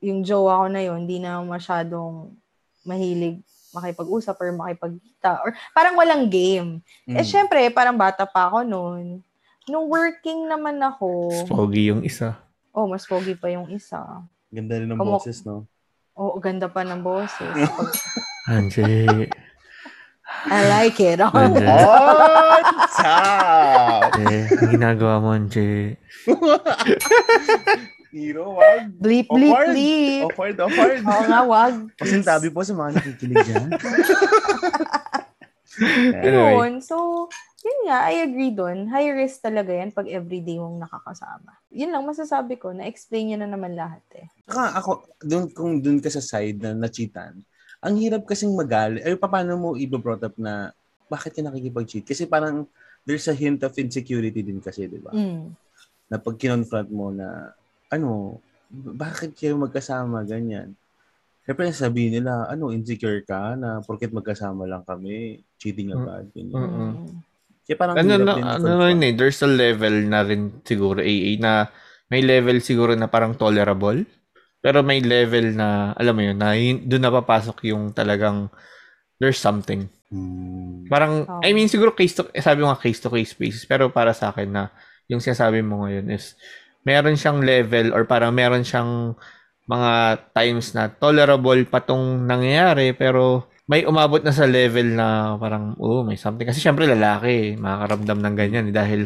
[0.00, 2.32] yung jowa ko na yun, hindi na masyadong
[2.86, 3.42] mahilig
[3.74, 5.42] makipag-usap or makipagkita.
[5.42, 6.78] Or parang walang game.
[7.04, 7.18] Mm.
[7.18, 9.18] Eh, syempre, parang bata pa ako noon.
[9.66, 12.38] Nung working naman ako, Pogi yung isa.
[12.70, 13.98] oh, mas pogi pa yung isa.
[14.54, 15.66] Ganda rin ng Kumu- boses, no?
[16.14, 17.50] Oo, ganda pa ng boses.
[18.50, 18.86] Anje.
[20.46, 21.18] I like it.
[21.18, 21.30] Oh.
[21.34, 21.66] Anje.
[21.66, 24.14] What's up?
[24.22, 25.98] Eh, ang ginagawa mo, Anje.
[28.14, 28.94] Hero, wag.
[28.94, 29.68] Bleep, bleep, Awkward.
[29.74, 30.22] bleep.
[30.30, 31.00] Awkward, awkward.
[31.02, 31.74] Oo nga, wag.
[31.98, 33.68] Pasintabi po sa mga nakikinig dyan.
[35.80, 36.54] Anyway.
[36.54, 36.72] Yun.
[36.84, 37.26] So,
[37.64, 38.86] yun nga, I agree doon.
[38.92, 41.56] High risk talaga yan pag everyday mong nakakasama.
[41.72, 44.28] Yun lang masasabi ko, na-explain niya na naman lahat eh.
[44.44, 44.90] Saka ako,
[45.24, 47.40] dun, kung dun ka sa side na nachitan,
[47.80, 49.00] ang hirap kasing magali.
[49.00, 50.76] Ay, paano mo i-brought up na
[51.08, 52.04] bakit ka nakikipag-cheat?
[52.04, 52.68] Kasi parang
[53.04, 55.12] there's a hint of insecurity din kasi, di ba?
[55.12, 55.52] Mm.
[56.08, 57.52] Na pag kinonfront mo na,
[57.92, 58.40] ano,
[58.74, 60.72] bakit kayo magkasama, ganyan.
[61.44, 65.96] Siyempre, sabihin nila, ano, insecure ka na porket magkasama lang kami, cheating Mm.
[66.00, 66.56] agad, ganyan.
[66.56, 66.72] Mm-mm.
[66.72, 67.08] Mm.
[67.64, 71.00] Kaya parang Ano, na, din ano na yun eh, there's a level na rin siguro
[71.00, 71.68] AA na
[72.08, 74.04] may level siguro na parang tolerable.
[74.60, 78.48] Pero may level na, alam mo yun, na yun, doon napapasok yung talagang
[79.20, 79.88] there's something.
[80.08, 80.88] Hmm.
[80.88, 81.40] Parang, Oh.
[81.44, 84.32] I mean, siguro case to, sabi mo nga case to case basis, pero para sa
[84.32, 84.62] akin na
[85.08, 86.32] yung sinasabi mo ngayon is
[86.80, 89.12] meron siyang level or parang meron siyang
[89.64, 89.92] mga
[90.30, 96.04] times na tolerable pa tong nangyayari pero may umabot na sa level na parang, oh,
[96.04, 96.44] may something.
[96.44, 99.00] Kasi syempre lalaki, eh, makakaramdam ng ganyan eh, dahil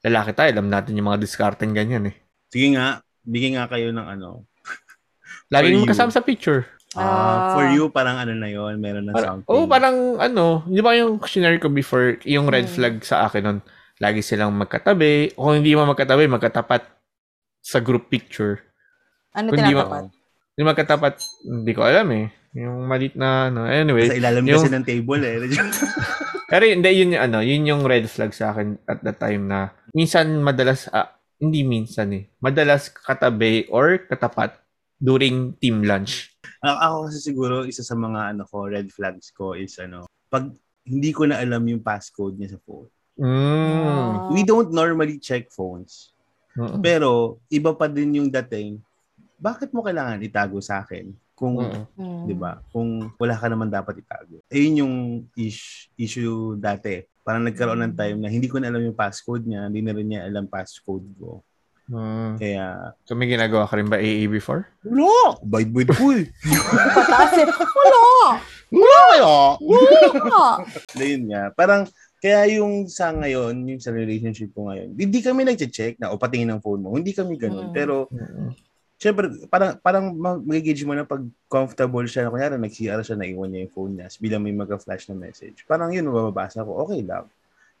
[0.00, 2.14] lalaki tayo, alam natin yung mga diskarten ganyan eh.
[2.46, 4.46] Sige nga, bigyan nga kayo ng ano.
[5.54, 5.82] Laging you.
[5.82, 6.70] magkasama sa picture.
[6.94, 7.46] Ah, Ah.
[7.52, 9.50] for you, parang ano na yon meron na Parang, something.
[9.50, 12.74] oh, parang ano, di ba yung scenario ko before, yung red Hmm.
[12.78, 13.58] flag sa akin nun,
[13.98, 16.86] lagi silang magkatabi, o kung hindi mo magkatabi, magkatapat
[17.58, 18.62] sa group picture.
[19.36, 20.04] Ano ma- tinatapat?
[20.56, 21.14] Yung magkatapat,
[21.44, 22.26] hindi ko alam eh.
[22.56, 24.08] Yung malit na, ano, anyway.
[24.08, 25.36] Sa ilalim yung- kasi ng table eh.
[26.50, 29.76] Pero hindi, yun yung, ano, yun yung red flag sa akin at the time na,
[29.92, 34.56] minsan madalas, ah, hindi minsan eh, madalas katabi or katapat
[34.96, 36.32] during team lunch.
[36.64, 40.48] A- ako kasi siguro, isa sa mga ano ko, red flags ko is ano, pag
[40.86, 42.88] hindi ko na alam yung passcode niya sa phone.
[43.18, 44.32] Mm.
[44.32, 46.14] We don't normally check phones.
[46.56, 46.80] Mm.
[46.80, 48.80] Pero, iba pa din yung dating,
[49.36, 51.12] bakit mo kailangan itago sa akin?
[51.32, 51.84] Kung, Mm.
[51.94, 52.22] Mm.
[52.24, 52.56] di ba?
[52.70, 54.40] Kung wala ka naman dapat itago.
[54.48, 54.94] Ayun yung
[55.36, 57.04] ish, issue dati.
[57.20, 60.06] Parang nagkaroon ng time na hindi ko na alam yung passcode niya, hindi na rin
[60.06, 61.44] niya alam passcode ko.
[61.86, 62.40] Mm.
[62.40, 62.66] Kaya,
[63.04, 64.64] So may ginagawa ka rin ba AA before?
[64.82, 65.36] wala!
[65.40, 66.26] Bite-bite ko eh.
[66.90, 67.46] Pataas eh.
[67.46, 68.04] Wala!
[68.66, 69.34] Wala kaya!
[69.60, 70.44] Wala!
[70.96, 71.42] Na yun nga.
[71.52, 71.84] Parang,
[72.16, 76.48] Kaya yung sa ngayon, yung sa relationship ko ngayon, hindi kami nag-check na o patingin
[76.48, 76.96] ng phone mo.
[76.96, 77.70] Hindi kami ganun.
[77.70, 77.74] Mm.
[77.76, 78.08] Pero,
[78.96, 80.04] syempre, parang, parang
[80.42, 82.32] mag-gauge mo na pag comfortable siya.
[82.32, 84.08] Kunyari, nag-CR siya, naiwan niya yung phone niya.
[84.18, 85.64] Bilang may mag-flash na message.
[85.68, 86.84] Parang yun, mababasa ko.
[86.88, 87.28] Okay lang.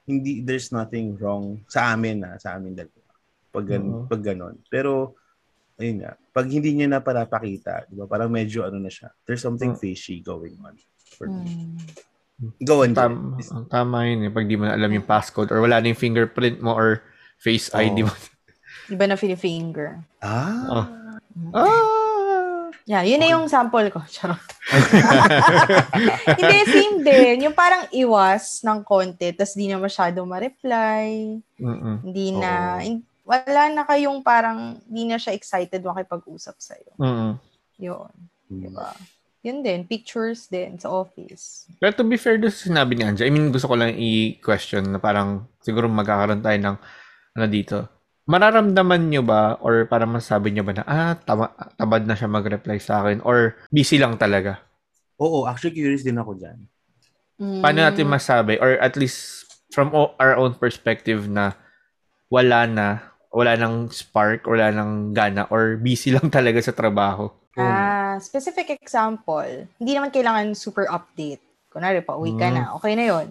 [0.06, 3.02] Hindi, there's nothing wrong sa amin na, sa amin dalawa.
[3.50, 4.04] Pag, gan- Oo.
[4.06, 4.54] pag ganon.
[4.68, 5.16] Pero,
[5.80, 9.10] ayun nga, pag hindi niya na parapakita, di ba, parang medyo ano na siya.
[9.24, 9.80] There's something Mm.
[9.80, 10.76] fishy going on.
[11.16, 11.42] For me.
[11.48, 12.52] Mm.
[12.68, 13.40] Go on, ang
[13.72, 14.30] tama yun eh.
[14.30, 17.00] Pag di mo na alam yung passcode or wala na yung fingerprint mo or
[17.40, 17.80] face Oo.
[17.80, 18.12] ID mo.
[18.92, 20.04] Iba na finger.
[20.20, 20.68] Ah.
[20.68, 20.86] Oh.
[21.52, 22.70] Ah!
[22.86, 23.98] Yeah, yun na yung sample ko.
[24.14, 24.38] Charot.
[26.38, 27.50] Hindi, same din.
[27.50, 31.34] Yung parang iwas ng konti, tas di na masyado ma-reply.
[31.58, 32.06] Mm-mm.
[32.06, 36.94] Hindi na, in- wala na kayong parang, di na siya excited makipag-usap sa'yo.
[36.94, 37.32] Mm-mm.
[37.82, 38.12] Yun.
[38.46, 38.62] Hmm.
[38.62, 38.94] Diba?
[39.42, 41.66] Yun din, pictures din sa office.
[41.82, 45.02] Pero to be fair doon sinabi ni Anja, I mean, gusto ko lang i-question na
[45.02, 46.76] parang siguro magkakaroon tayo ng
[47.34, 47.95] ano dito.
[48.26, 52.82] Mararamdaman nyo ba or parang masasabi nyo ba na ah, tama, tamad na siya mag-reply
[52.82, 54.58] sa akin or busy lang talaga?
[55.22, 56.58] Oo, actually curious din ako dyan.
[57.38, 57.62] Mm.
[57.62, 61.54] Paano natin masabi or at least from o- our own perspective na
[62.26, 62.86] wala na,
[63.30, 67.30] wala nang spark, wala nang gana or busy lang talaga sa trabaho?
[67.56, 71.40] Ah, specific example, hindi naman kailangan super update.
[71.72, 72.74] Kunwari, pauwi ka na.
[72.76, 73.28] Okay na yon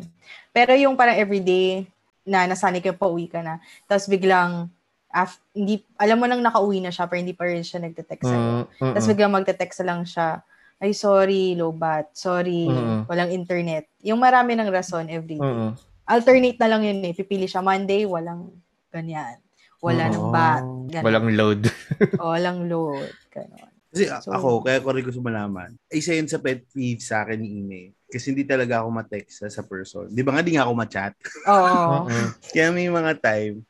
[0.49, 1.85] Pero yung parang everyday
[2.25, 4.69] na nasanay ka pauwi ka na, tapos biglang,
[5.15, 8.43] af, hindi, alam mo nang nakauwi na siya, pero hindi pa rin siya nagte-text sa'yo.
[8.43, 10.43] Mm, mm, Tapos biglang magte-text na lang siya,
[10.75, 13.07] ay sorry, low bat, sorry, Mm.
[13.07, 13.87] walang internet.
[14.01, 15.39] Yung marami ng rason everyday.
[15.39, 15.71] mm, mm.
[16.05, 17.15] Alternate na lang yun eh.
[17.15, 18.51] Pipili siya Monday, walang
[18.91, 19.39] ganyan.
[19.79, 20.61] Wala ng bat.
[20.91, 21.01] Ganun.
[21.01, 21.61] Walang load.
[22.21, 23.09] O, walang load.
[23.29, 23.71] Ganon.
[23.89, 27.39] Kasi So- ako, kaya ko rin gusto malaman, isa yun sa pet peeve sa akin
[27.39, 27.81] ni Ine.
[28.05, 30.11] Kasi hindi talaga ako ma-text sa, sa person.
[30.11, 31.15] Di ba nga, di nga ako ma-chat.
[31.47, 32.05] Oo.
[32.05, 33.63] Mm, Kaya may mga time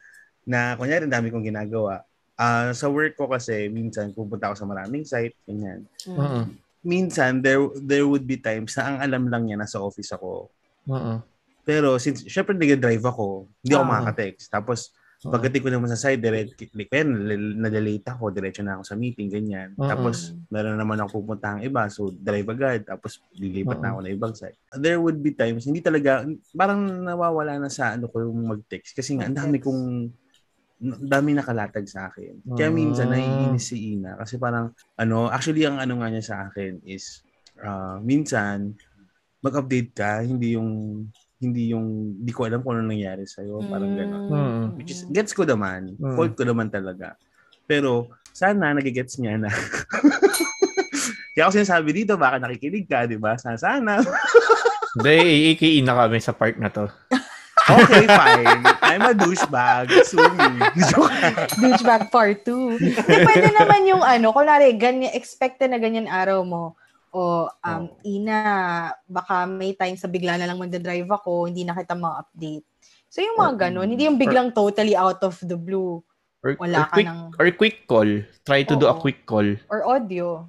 [0.45, 2.05] na, kunyari, dami kong ginagawa.
[2.35, 5.83] Ah, sa work ko kasi, minsan pupunta ako sa maraming site, ganyan.
[6.05, 6.43] mm,
[6.85, 10.53] Minsan, there there would be times na ang alam lang niya nasa office ako.
[10.85, 11.17] mm.
[11.65, 13.91] Pero since, syempre nag-drive ako, hindi ako Ah.
[13.97, 14.53] makaka-text.
[14.53, 14.93] Tapos,
[15.25, 16.53] pagdating ko naman sa side, direct,
[16.85, 19.73] kaya nalalate ako, diretso na ako sa meeting, ganyan.
[19.73, 19.89] Mm-mm.
[19.89, 24.37] Tapos, meron naman ako pupuntahang iba, so drive agad, tapos lilipat na ako na ibang
[24.37, 24.53] side.
[24.77, 26.21] There would be times, hindi talaga,
[26.53, 28.93] parang nawawala na sa ano ko yung mag-text.
[28.93, 30.13] Kasi nga, ang dami kong,
[30.81, 32.43] dami nakalatag sa akin.
[32.53, 33.13] Kaya minsan, Mm.
[33.15, 34.19] naiinis si Ina.
[34.19, 34.69] Kasi parang,
[34.99, 37.23] ano, actually, ang ano nga niya sa akin is,
[37.63, 38.75] ah, minsan,
[39.39, 41.03] mag-update ka, hindi yung,
[41.39, 43.63] hindi yung, hindi ko alam kung ano nangyari sa'yo.
[43.65, 44.27] Parang gano'n.
[44.27, 44.65] Mm.
[44.75, 45.95] Which is, gets ko naman.
[45.95, 46.15] Mm.
[46.17, 47.15] Fault ko naman talaga.
[47.65, 49.49] Pero, sana nagigets niya na.
[51.35, 53.35] Kaya ako sinasabi dito, baka nakikinig ka, di ba?
[53.35, 53.99] Sana, sana.
[54.95, 55.15] Hindi,
[55.51, 56.87] iikiin na kami sa part na to.
[57.65, 58.61] Okay, fine.
[58.83, 59.89] I'm a douchebag.
[60.03, 60.61] Sue me.
[61.57, 62.77] Douchebag part 2.
[62.77, 62.93] Hindi,
[63.25, 66.77] pwede naman yung ano, kunwari, ganyan, expected na ganyan araw mo.
[67.09, 67.95] O, um, Oo.
[68.03, 68.37] ina,
[69.05, 72.67] baka may time sa bigla na lang magdadrive ako, hindi na kita ma-update.
[73.07, 76.03] So, yung mga ganun, hindi yung biglang totally out of the blue.
[76.43, 78.09] Or, Wala or ka quick, ng- or quick call.
[78.43, 79.01] Try to do a Oo.
[79.01, 79.47] quick call.
[79.71, 80.45] Or audio.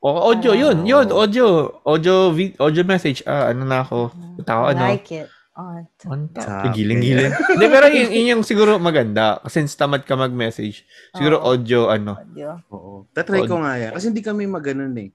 [0.00, 0.60] O, audio, Ah.
[0.64, 1.46] yun, yun, audio.
[1.84, 3.22] Audio, vid- audio message.
[3.22, 4.10] Ah, ano na ako.
[4.34, 4.82] Punta ako, ano.
[4.88, 5.28] Like it.
[5.58, 5.74] Oh,
[6.06, 6.38] Anta.
[6.38, 6.70] Sabi.
[6.72, 7.34] Giling-giling.
[7.50, 9.42] Hindi, pero yun, yun yung siguro maganda.
[9.44, 10.86] Since tamad ka mag-message.
[11.10, 11.50] Siguro Oo.
[11.50, 12.14] audio, ano.
[12.14, 12.62] audio.
[12.70, 13.10] Oo.
[13.10, 13.90] Tatry ko nga yan.
[13.90, 15.10] Kasi hindi kami maganon eh.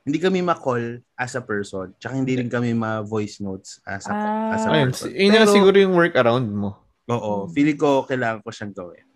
[0.00, 1.96] Hindi kami ma-call as a person.
[1.96, 4.52] Tsaka hindi rin kami ma-voice notes as a, Ah.
[4.52, 5.08] as a Ayun, person.
[5.08, 6.76] si- yun yung siguro yung workaround mo.
[7.08, 7.48] Oo.
[7.48, 7.56] Mm.
[7.56, 9.06] Feeling ko kailangan ko siyang gawin.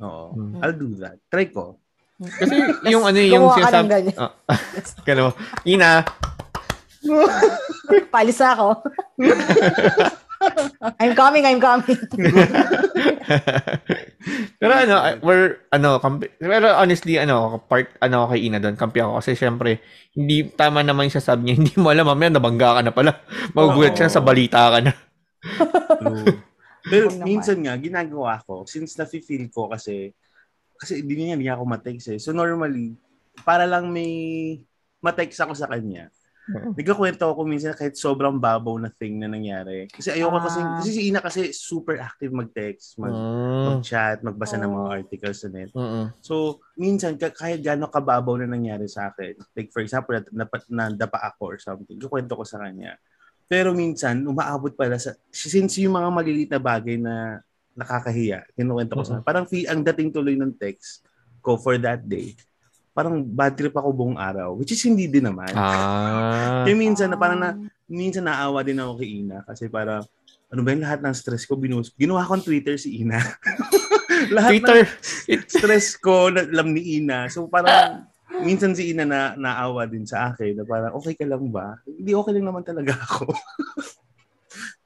[0.00, 0.24] Oo.
[0.32, 0.52] Mm.
[0.58, 1.20] I'll do that.
[1.28, 1.76] Try ko.
[2.16, 2.54] Kasi
[2.88, 3.88] yung ano yung gumawa ka ng sinasabi.
[3.90, 4.16] ganyan.
[4.16, 4.32] Ah,
[5.06, 5.24] Gano,
[5.64, 5.90] Ina,
[8.14, 8.80] Palis ako.
[11.00, 11.96] I'm coming, I'm coming.
[14.60, 14.94] pero ano,
[15.24, 19.24] we're, ano, kampi, pero honestly, ano, part, ano, kay Ina doon, kampi ako.
[19.24, 19.80] Kasi syempre,
[20.12, 23.12] hindi, tama naman yung sasabi niya, hindi mo alam, mamaya nabangga ka na pala.
[23.56, 24.92] Magugulat siya sa balita ka na.
[26.84, 30.12] Pero minsan nga, ginagawa ko, since nafe-feel ko kasi,
[30.76, 32.20] kasi hindi niya, hindi ako matext eh.
[32.20, 32.92] So normally,
[33.42, 34.60] para lang may
[35.00, 36.12] matext ako sa kanya.
[36.48, 39.88] Nagkakwento ako minsan kahit sobrang babaw na thing na nangyari.
[39.88, 40.76] Kasi ayoko kasi, Ah.
[40.76, 43.64] kasi si Ina kasi super active mag-text, mag, Mm.
[43.64, 44.96] mag-chat, magbasa ng mga Oh.
[45.00, 45.72] articles sa net.
[45.72, 46.12] Mm-mm.
[46.20, 50.44] So, minsan, ka- kahit gano'ng kababaw na nangyari sa akin, like for example, na, na,
[50.92, 53.00] nadapa ako or something, kukwento ko sa kanya.
[53.48, 57.40] Pero minsan, umaabot pala sa, since yung mga maliliit na bagay na
[57.72, 61.04] nakakahiya, kinukwento ko sa kanya, parang feel, ang dating tuloy ng text
[61.40, 62.32] ko for that day,
[62.94, 65.50] parang bad trip ako buong araw, which is hindi din naman.
[65.52, 66.62] Ah.
[66.64, 67.58] Kaya minsan, na parang na,
[67.90, 70.06] minsan naawa din ako kay Ina kasi parang,
[70.54, 71.90] ano ba yung lahat ng stress ko, binus.
[71.98, 73.18] Ginawa kong Twitter si Ina.
[74.38, 77.26] lahat Twitter, ng stress ko, na, alam ni Ina.
[77.26, 78.06] So parang,
[78.46, 81.82] minsan si Ina na naawa din sa akin na parang, okay ka lang ba?
[81.82, 83.34] Hindi okay lang naman talaga ako.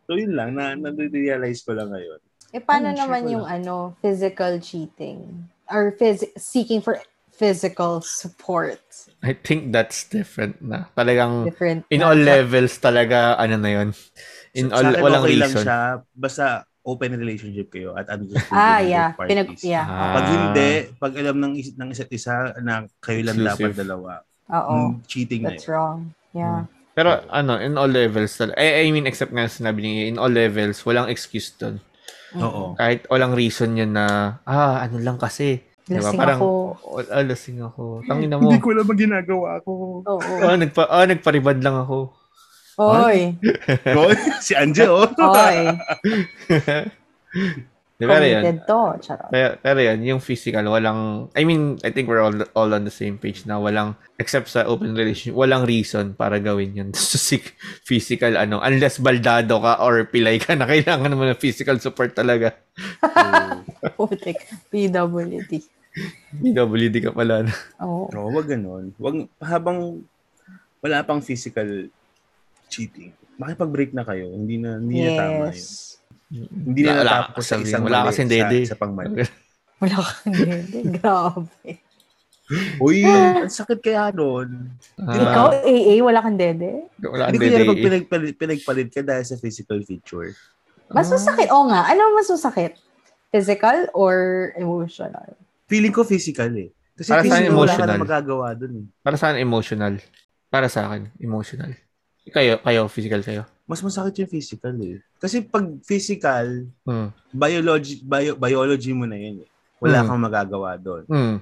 [0.09, 2.21] so yun lang, na, na-realize ko lang ngayon.
[2.57, 5.45] Eh, paano share naman yung ano, physical cheating?
[5.69, 6.97] Or phys- seeking for
[7.39, 8.83] physical support?
[9.19, 10.91] I think that's different na.
[10.93, 11.87] Talagang Different.
[11.89, 13.89] in na- all levels talaga ano na yun.
[14.53, 15.65] In Sa all, akin, walang okay lang reason.
[15.65, 15.79] siya,
[16.13, 16.45] basta
[16.83, 19.09] open relationship kayo at understanding Ah, yeah.
[19.15, 19.85] Pinag, yeah.
[19.85, 20.13] Ah.
[20.15, 23.71] Pag hindi, pag alam ng, is- ng isa't isa na kayo lang Exclusive.
[23.71, 24.13] dapat dalawa,
[24.49, 24.75] Oo.
[24.75, 25.71] mm, cheating na That's yun.
[25.71, 25.99] wrong.
[26.33, 26.61] Yeah.
[26.93, 30.33] Pero ano, in all levels, tal- eh, I mean, except nga sinabi niya, in all
[30.33, 31.79] levels, walang excuse doon.
[32.35, 32.75] Oo.
[32.75, 35.63] Kahit walang reason yun na, ah, ano lang kasi.
[35.89, 36.05] Diba?
[36.05, 36.49] Lasing Parang, ako.
[36.85, 37.83] "Oh, ah, lasing ako.
[38.05, 38.45] Tangina mo.
[38.45, 39.73] Hindi ko alam ang ginagawa ko.
[40.05, 40.21] Oo.
[40.21, 41.97] oh, nagpa, oh, nagparibad lang ako.
[42.79, 43.35] Oy.
[43.91, 44.13] Go,
[44.45, 45.09] si Anje, oh.
[45.09, 45.57] Oy.
[47.99, 48.63] Di ba yun?
[48.63, 48.95] To.
[49.03, 49.27] Charot.
[49.35, 52.95] Pero, pero yun, yung physical, walang, I mean, I think we're all, all on the
[52.95, 56.91] same page na walang, except sa open relationship, walang reason para gawin yun.
[56.99, 57.43] So, si
[57.83, 62.55] physical, ano, unless baldado ka or pilay ka na kailangan mo ng physical support talaga.
[63.99, 64.47] Putik.
[64.71, 65.78] PWD.
[66.35, 67.43] PWD ka pala.
[67.43, 67.53] no?
[67.81, 68.05] Oo.
[68.09, 68.93] Oo, wag ganun.
[68.95, 70.05] Wag, habang
[70.79, 71.91] wala pang physical
[72.67, 74.29] cheating, makipag-break na kayo.
[74.29, 75.57] Hindi na, hindi na tama yun.
[75.57, 75.97] Yes.
[76.31, 78.59] Hindi na natapos sa isang wala mali kasing sa, dede.
[78.65, 79.25] sa pangmali.
[79.79, 80.79] Wala kang hindi.
[80.93, 81.71] Grabe.
[82.79, 84.75] Uy, ang sakit kaya nun.
[84.99, 86.91] Ikaw, Ah, AA, wala kang dede?
[86.99, 87.87] wala Hindi kang ko yan pag dede.
[87.87, 90.35] pinagpalit, pinagpalit ka dahil sa physical feature.
[90.91, 91.47] Mas masakit.
[91.49, 91.87] Oo nga.
[91.87, 92.75] Ano mas masakit?
[93.31, 94.17] Physical or
[94.57, 95.39] emotional?
[95.69, 96.73] Feeling ko physical eh.
[96.97, 98.87] Kasi Para sa akin, physical, wala ka na magagawa dun eh.
[99.05, 99.95] Para saan emotional?
[100.49, 101.77] Para sa akin, emotional.
[102.29, 103.43] Kayo, kayo, physical kayo.
[103.69, 104.99] Mas masakit yung physical eh.
[105.21, 107.13] Kasi pag physical, Hmm.
[107.31, 109.49] biology, bio, biology mo na yun eh.
[109.79, 110.09] Wala Hmm.
[110.09, 111.05] kang magagawa doon.
[111.07, 111.37] Hmm.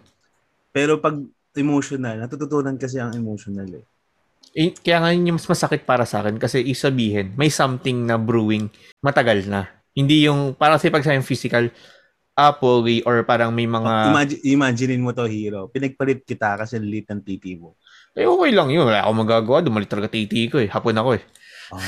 [0.70, 1.16] Pero pag
[1.56, 3.84] emotional, natututunan kasi ang emotional eh.
[4.52, 8.16] Eh, kaya nga yun yung mas masakit para sa akin kasi isabihin, may something na
[8.16, 8.68] brewing
[9.00, 9.68] matagal na.
[9.92, 11.72] Hindi yung, parang kasi pag sa physical,
[12.36, 15.72] pogi, or parang may mga, Imagine, imaginein mo to, hero.
[15.72, 17.74] Pinagpalit kita kasi lit ng titi mo.
[18.12, 18.84] eh, okay lang yun.
[18.84, 19.64] Wala akong magagawa.
[19.64, 20.68] Dumalit talaga titi ko eh.
[20.68, 21.24] Hapon ako eh.
[21.72, 21.80] Ah.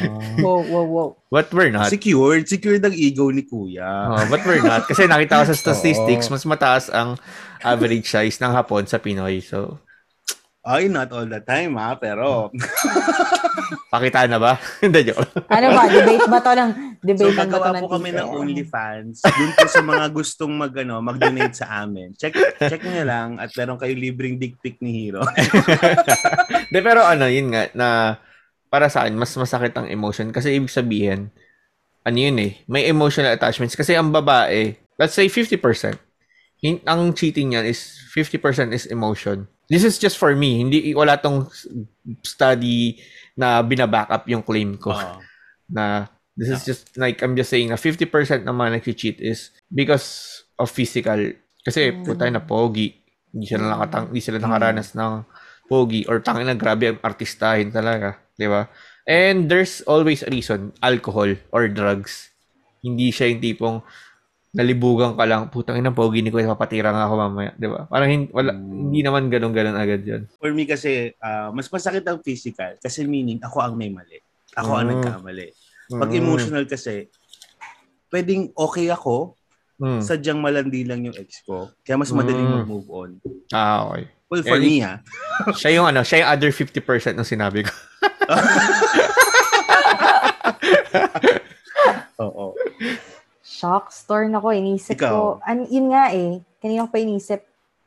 [0.40, 1.08] Wow, wow, wow.
[1.28, 1.92] But we're not.
[1.92, 2.48] secured.
[2.48, 3.84] Secured ang ego ni kuya.
[4.08, 4.88] Oh, but we're not.
[4.88, 7.20] Kasi nakita ko sa statistics, mas mataas ang
[7.60, 9.44] average size ng hapon sa Pinoy.
[9.44, 9.76] So,
[10.60, 12.52] Ay, not all the time ha, pero
[13.92, 14.60] pakita na ba?
[14.84, 15.48] Hindi, joke.
[15.48, 15.88] Ano ba?
[15.88, 19.24] Debate ba to ng so debate ba to gagawa ng po kami ng OnlyFans.
[19.24, 22.12] Dun po sa mga gustong mag, ano, mag-donate sa amin.
[22.12, 25.24] Check check niyo lang at meron kayo libreng dick pic ni Hero.
[26.72, 27.88] De, pero ano, yun nga, na
[28.68, 30.28] para sa akin, mas masakit ang emotion.
[30.28, 31.32] Kasi ibig sabihin,
[32.04, 33.74] ano yun eh, may emotional attachments.
[33.74, 36.09] Kasi ang babae, let's say 50%.
[36.60, 39.48] Hin- ang cheating niyan is 50% is emotion.
[39.66, 40.60] This is just for me.
[40.60, 41.46] Hindi, wala tong
[42.20, 42.98] study
[43.34, 44.92] na binaback up yung claim ko.
[44.92, 45.18] Oo.
[45.70, 48.10] na this is just like I'm just saying na 50%
[48.42, 50.06] ng mga nag-cheat is because
[50.58, 51.30] of physical
[51.62, 52.02] kasi Mm.
[52.02, 52.90] puta na pogi
[53.30, 55.22] hindi sila nakatang hindi sila nakaranas ng
[55.70, 58.66] pogi or tangin na grabe ang artistahin talaga di ba
[59.06, 62.34] and there's always a reason alcohol or drugs
[62.82, 63.78] hindi siya yung tipong
[64.50, 68.08] nalibugan ka lang putang ina pogi ni ko papatira nga ako mamaya di ba parang
[68.08, 68.66] hin- wala, Mm.
[68.84, 73.04] hindi naman ganun ganun agad yan For me kasi, ah, mas masakit ang physical kasi
[73.04, 74.18] meaning ako ang may mali.
[74.52, 74.92] Ako ang Mm.
[74.96, 75.48] nagkamali.
[75.92, 76.18] Pag Mm.
[76.18, 77.06] emotional kasi,
[78.08, 79.38] pwedeng okay ako,
[79.76, 80.02] Mm.
[80.02, 81.70] sadyang malandi lang yung ex ko.
[81.80, 82.54] Kaya mas madaling Mm.
[82.60, 83.10] mag-move on.
[83.50, 84.98] ah okay Well, for Eh, me ha.
[85.58, 86.82] siya yung ano siya yung other 50%
[87.12, 87.70] ng sinabi ko
[92.20, 92.52] Oo.
[92.52, 93.19] Shock
[93.92, 94.50] store na ko.
[94.50, 95.12] Inisip Ikaw?
[95.12, 95.20] ko.
[95.44, 96.40] An, yun nga eh.
[96.60, 97.40] Kanina ko pa inisip,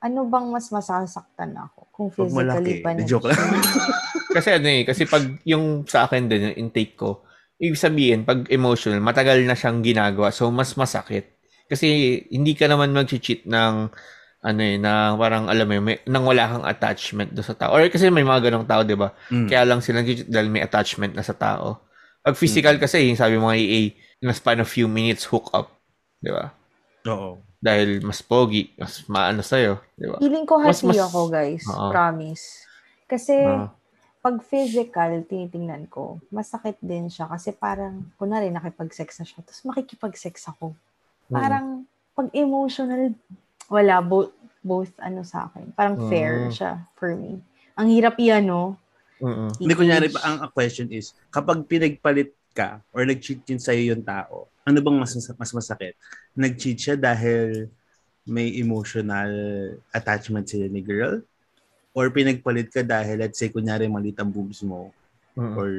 [0.04, 2.74] ano bang mas masasaktan ako kung physically malaki.
[2.84, 3.40] pa De joke lang.
[4.36, 7.22] Kasi ano eh, kasi pag yung sa akin din, yung intake ko,
[7.62, 11.38] ibig sabihin, pag emotional, matagal na siyang ginagawa, so mas masakit.
[11.70, 13.94] Kasi hindi ka naman mag-cheat ng,
[14.44, 17.78] ano eh, na parang alam mo, may, nang wala kang attachment do sa tao.
[17.78, 19.14] Or kasi may mga ganong tao, di ba?
[19.30, 19.48] Mm.
[19.54, 21.86] Kaya lang sila nag-cheat dahil may attachment na sa tao.
[22.26, 23.94] Pag physical kasi, yung sabi mo nga, EA,
[24.24, 25.68] in a span of few minutes, hook up.
[26.18, 26.56] Di ba?
[27.12, 27.44] Oo.
[27.60, 29.84] Dahil mas pogi, mas maano sa'yo.
[29.94, 30.16] Di ba?
[30.18, 31.64] Feeling ko Mas- hati mas- ako, guys.
[31.68, 31.92] Oo.
[31.92, 32.64] Promise.
[33.04, 33.68] Kasi, Ah.
[34.24, 37.28] pag physical, tinitingnan ko, masakit din siya.
[37.28, 39.44] Kasi parang, kunwari, nakipag-sex na siya.
[39.44, 40.72] Tapos makikipag-sex ako.
[41.28, 41.36] Mm.
[41.36, 41.68] Parang,
[42.16, 43.12] pag emotional,
[43.68, 44.00] wala.
[44.00, 44.32] Both,
[44.64, 45.76] both ano sa akin.
[45.76, 46.56] Parang fair Mm.
[46.56, 47.44] siya for me.
[47.76, 48.80] Ang hirap yan, no?
[49.20, 49.52] Mm-mm.
[49.60, 54.48] Hindi, kunyari, ang ang question is, kapag pinagpalit ka or nag-cheat yun sa'yo yung tao,
[54.64, 55.98] ano bang mas, mas masakit?
[56.38, 57.68] Nag-cheat siya dahil
[58.24, 59.28] may emotional
[59.92, 61.20] attachment sila ni girl?
[61.94, 64.90] Or pinagpalit ka dahil, let's say, kunyari malit ang boobs mo?
[65.36, 65.54] Mm.
[65.60, 65.70] Or,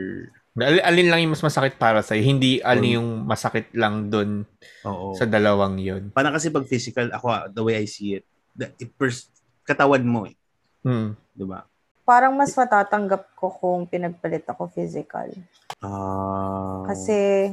[0.55, 2.23] Al- alin lang yung mas masakit para sa'yo?
[2.23, 4.47] Hindi Or- alin yung masakit lang dun
[4.87, 5.17] oo.
[5.19, 6.15] sa dalawang yun.
[6.15, 8.25] Parang kasi pag physical, ako, the way I see it,
[8.55, 9.27] the, it pers-
[9.67, 10.37] katawan mo eh.
[10.87, 11.19] Mm.
[11.35, 11.67] Di ba?
[12.05, 15.27] Parang mas matatanggap ko kung pinagpalit ako physical.
[15.81, 16.85] Ah.
[16.87, 17.51] Kasi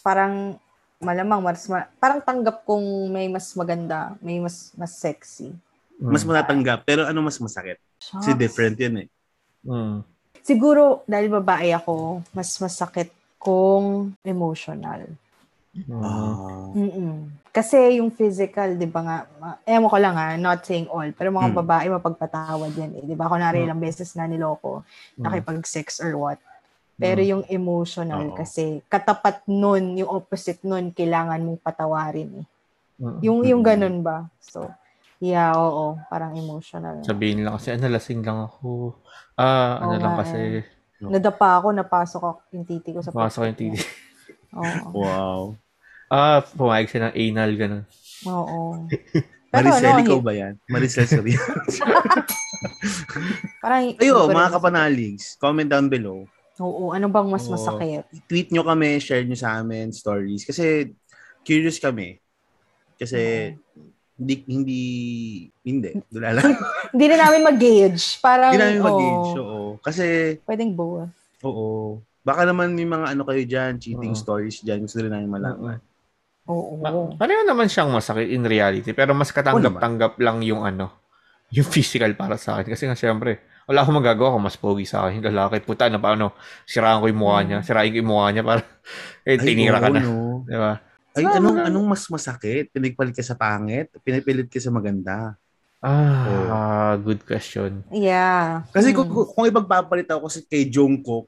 [0.00, 0.58] parang
[0.98, 5.50] malamang mas ma- parang tanggap kong may mas maganda, may mas mas sexy.
[5.96, 6.10] Mm.
[6.10, 6.82] mas matatanggap.
[6.82, 7.78] Pero ano mas masakit?
[7.96, 8.34] Shucks.
[8.34, 9.08] different yun eh.
[9.62, 10.02] Mm.
[10.42, 13.08] Siguro dahil babae ako, mas masakit
[13.38, 15.06] kung emotional.
[15.72, 15.94] Mm.
[15.96, 16.68] Ah.
[16.74, 17.14] Mm-mm.
[17.48, 21.28] Kasi yung physical, di ba nga, ma- ewan ko lang ha, not saying all, pero
[21.30, 21.56] mga Mm.
[21.56, 23.04] babae mapagpatawad yan eh.
[23.04, 23.28] Di ba?
[23.28, 23.64] Kunwari Mm.
[23.66, 24.82] ilang beses na niloko,
[25.14, 25.22] Mm.
[25.22, 26.40] nakipag-sex or what.
[27.02, 27.28] Pero Mm.
[27.28, 28.36] yung emotional Oo.
[28.38, 32.46] kasi katapat nun, yung opposite nun, kailangan mong patawarin eh.
[33.02, 33.18] Mm.
[33.26, 34.30] Yung, yung ganun ba?
[34.38, 34.70] So,
[35.18, 37.02] yeah, oo, parang emotional.
[37.02, 38.94] Sabihin lang kasi, ano, lasing lang ako.
[39.34, 40.62] Ah, ano Oo lang kasi,
[41.02, 43.82] Nadapa ako, napasok ako yung titi ko sa pasok yung titi.
[44.54, 44.94] Oo.
[45.02, 45.40] Wow.
[46.06, 47.84] Ah, pumayag siya ng anal, ganun.
[48.30, 48.86] Oo.
[49.52, 50.54] Maricel, ano, ikaw ba yan?
[50.70, 51.36] Maricel Soria.
[53.62, 56.24] Parang, Ayo, mga kapanaligs, comment down below.
[56.62, 57.58] Oo, ano bang mas Oo.
[57.58, 58.06] masakit?
[58.30, 60.46] Tweet nyo kami, share nyo sa amin stories.
[60.46, 60.94] Kasi
[61.42, 62.22] curious kami.
[62.94, 63.52] Kasi
[64.14, 64.80] hindi, hindi,
[65.66, 65.90] hindi.
[66.06, 66.54] Dula lang.
[66.92, 68.20] Hindi na namin mag-gauge.
[68.20, 69.32] Parang, Hindi namin oo, mag-gauge.
[69.40, 69.60] Oo.
[69.82, 70.04] Kasi,
[70.44, 71.10] Pwedeng both.
[71.42, 71.98] oo.
[72.22, 74.20] Baka naman may mga ano kayo dyan, cheating Oo.
[74.20, 74.86] stories dyan.
[74.86, 75.80] Gusto rin namin malaman.
[76.46, 76.78] Oo.
[76.78, 80.92] Pa- pareho naman siyang masakit in reality, pero mas katanggap-tanggap lang yung ano,
[81.50, 82.70] yung physical para sa akin.
[82.76, 85.18] Kasi nga, syempre, wala akong magagawa kung mas pogi sa akin.
[85.18, 86.34] Yung lalaki, puta, na paano,
[86.64, 88.60] siraan ko yung mukha niya, sirain ko yung mukha niya para,
[89.28, 90.00] eh, tinira ka na.
[90.00, 90.42] no.
[90.48, 90.72] Di ba?
[91.12, 92.72] Ay, Saka anong, anong mas masakit?
[92.72, 93.92] Pinagpalit ka sa pangit?
[94.00, 95.36] Pinapilit ka sa maganda?
[95.78, 97.82] Ah, good question.
[97.90, 98.64] Yeah.
[98.70, 98.96] Kasi Mm.
[98.96, 101.26] kung, kung ipagpapalit ako kasi kay Jungkook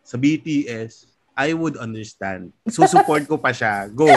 [0.00, 1.04] sa BTS,
[1.34, 2.54] I would understand.
[2.64, 3.92] Susupport ko pa siya.
[3.92, 4.08] Go.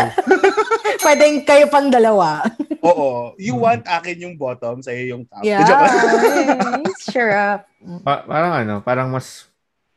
[1.04, 2.46] Pwedeng kayo pang dalawa.
[2.81, 3.34] Oo.
[3.35, 5.43] You want akin yung bottom, sa'yo yung top.
[5.43, 5.64] Yeah.
[6.99, 7.68] Sure up.
[8.06, 9.47] Pa- parang ano, parang mas,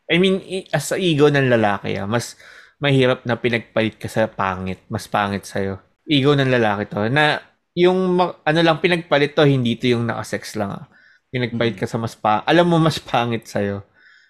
[0.07, 2.35] I mean, i- as sa ego ng lalaki, ah, mas
[2.83, 4.83] mahirap na pinagpalit ka sa pangit.
[4.91, 5.79] Mas pangit sa'yo.
[6.07, 7.07] Ego ng lalaki to.
[7.09, 7.39] Na,
[7.73, 10.75] yung, ma- ano lang, pinagpalit to, hindi to yung nakasex lang.
[10.75, 10.85] Ah.
[11.33, 13.87] Pinagpalit ka sa mas pa, alam mo mas pangit sa'yo.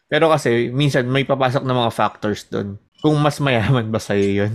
[0.06, 2.76] Pero kasi, minsan may papasok na mga factors doon.
[3.00, 4.52] Kung mas mayaman ba sa'yo yun?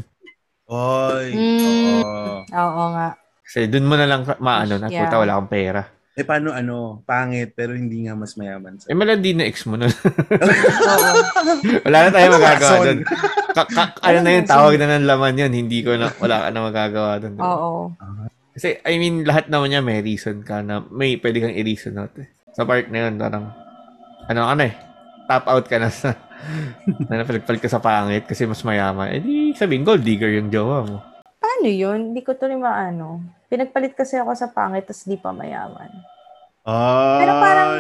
[0.69, 1.33] Oy.
[1.33, 2.03] Mm.
[2.05, 2.33] Oo.
[2.47, 3.09] Oo nga.
[3.47, 5.07] Kasi doon mo na lang maano na, Yeah.
[5.07, 5.81] puta, wala kang pera.
[6.17, 6.99] Eh, paano ano?
[7.05, 8.81] Pangit, pero hindi nga mas mayaman.
[8.83, 9.87] Eh, malandi na ex mo nun.
[11.85, 12.99] Wala na tayo Anong magagawa doon.
[13.53, 16.49] Ka- ka- ano na yung tawag na ng laman yun, hindi ko na, wala ka
[16.49, 17.35] na magagawa doon.
[17.37, 17.71] Oo.
[18.51, 22.17] Kasi, I mean, lahat naman niya may reason ka na, may pwede kang i-reason out
[22.17, 22.25] eh.
[22.57, 23.53] Sa part na yun, parang,
[24.25, 24.73] ano ka na eh,
[25.29, 26.17] top out ka na sa,
[27.09, 29.13] na napalagpalit ka sa pangit kasi mas mayaman.
[29.13, 30.97] Eh di, sabihin, gold digger yung jowa mo.
[31.37, 32.09] Paano yun?
[32.09, 33.21] Hindi ko to rin maano.
[33.47, 35.87] Pinagpalit kasi ako sa pangit tapos di pa mayaman.
[36.61, 37.17] Ay.
[37.17, 37.75] Pero parang-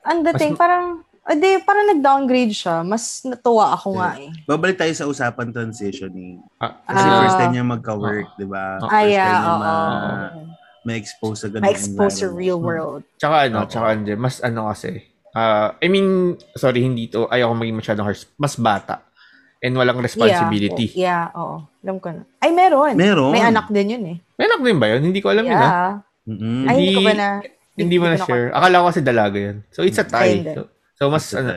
[0.00, 2.80] Ang dating, Mas- parang, o di, parang nag-downgrade siya.
[2.80, 4.30] Mas natuwa ako nga eh.
[4.46, 6.40] Babalik tayo sa usapan transitioning.
[6.56, 7.18] Ah, Kasi Ah.
[7.20, 8.78] first time niya magka-work, di ba?
[8.78, 9.58] Ah, First Ay, time yeah, niya oo.
[9.58, 10.32] ma-
[10.80, 13.02] ma-expose sa ganung Ma-expose sa real world.
[13.18, 13.68] Tsaka ano, Oo.
[13.68, 16.08] tsaka hindi, mas ano kasi, ah, I mean,
[16.54, 19.04] sorry, hindi to, ayoko maging masyadong harsh, mas bata.
[19.58, 20.94] And walang responsibility.
[20.94, 21.66] Yeah, oo.
[21.82, 22.22] Alam ko na.
[22.38, 22.94] Ay, meron.
[22.94, 23.34] Meron.
[23.34, 24.16] May anak din yun eh.
[24.38, 25.02] May anak din ba yun?
[25.02, 25.62] Hindi ko alam yun ah.
[25.66, 25.92] Yeah.
[26.28, 26.62] Mm-mm.
[26.68, 27.28] Ay, hindi ko ba Hindi- na...
[27.78, 28.50] Hindi mo na ko share.
[28.50, 29.56] Akala ko kasi dalaga yun.
[29.70, 30.34] So, it's a Ay, tie.
[30.42, 30.52] hindi.
[30.54, 30.62] So,
[30.98, 31.54] so mas, Sa ano,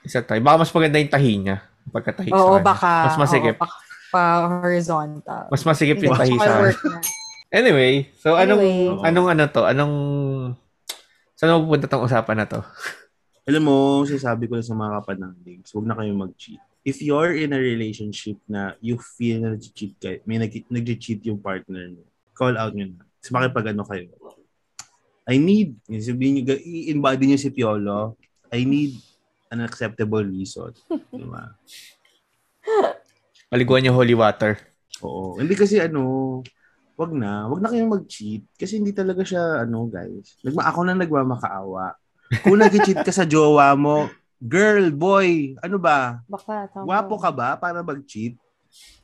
[0.00, 0.40] it's a tie.
[0.40, 1.56] Baka mas maganda yung tahi niya.
[1.92, 2.92] Pagkatahi sa Oo, baka.
[3.12, 3.56] Mas masikip.
[3.56, 3.76] oo, baka
[4.12, 4.24] pa
[4.60, 5.44] horizontal.
[5.48, 7.00] Mas masikip yung Hindi, tahi sa na.
[7.52, 9.08] Anyway, so anong, Anyway.
[9.08, 9.62] anong ano to?
[9.64, 9.94] Anong,
[11.36, 12.60] saan mapupunta tong usapan na to?
[13.44, 13.76] Alam mo,
[14.08, 16.60] sinasabi ko lang sa mga kapanaligs, huwag na kayong mag-cheat.
[16.82, 21.38] If you're in a relationship na you feel na nag-cheat kayo, may nag- nag-cheat yung
[21.38, 22.02] partner mo,
[22.34, 23.06] call out nyo na.
[23.22, 24.10] Tapos makipag ano kayo.
[25.22, 28.18] I need, sabihin nyo, i-embody nyo si Piolo,
[28.50, 28.98] I need
[29.54, 30.74] an acceptable reason.
[31.14, 31.54] Di ba?
[33.46, 34.58] Paliguan niyo holy water.
[35.06, 35.38] Oo.
[35.38, 36.42] Hindi kasi ano,
[36.98, 37.46] wag na.
[37.46, 38.42] Wag na kayong mag-cheat.
[38.58, 40.34] Kasi hindi talaga siya, ano guys.
[40.42, 41.94] Nagma ako na nagmamakaawa.
[42.42, 44.08] Kung nag-cheat ka sa jowa mo,
[44.42, 46.18] girl, boy, ano ba?
[46.26, 46.86] Baka, tama.
[46.90, 48.34] Wapo ka ba para mag-cheat?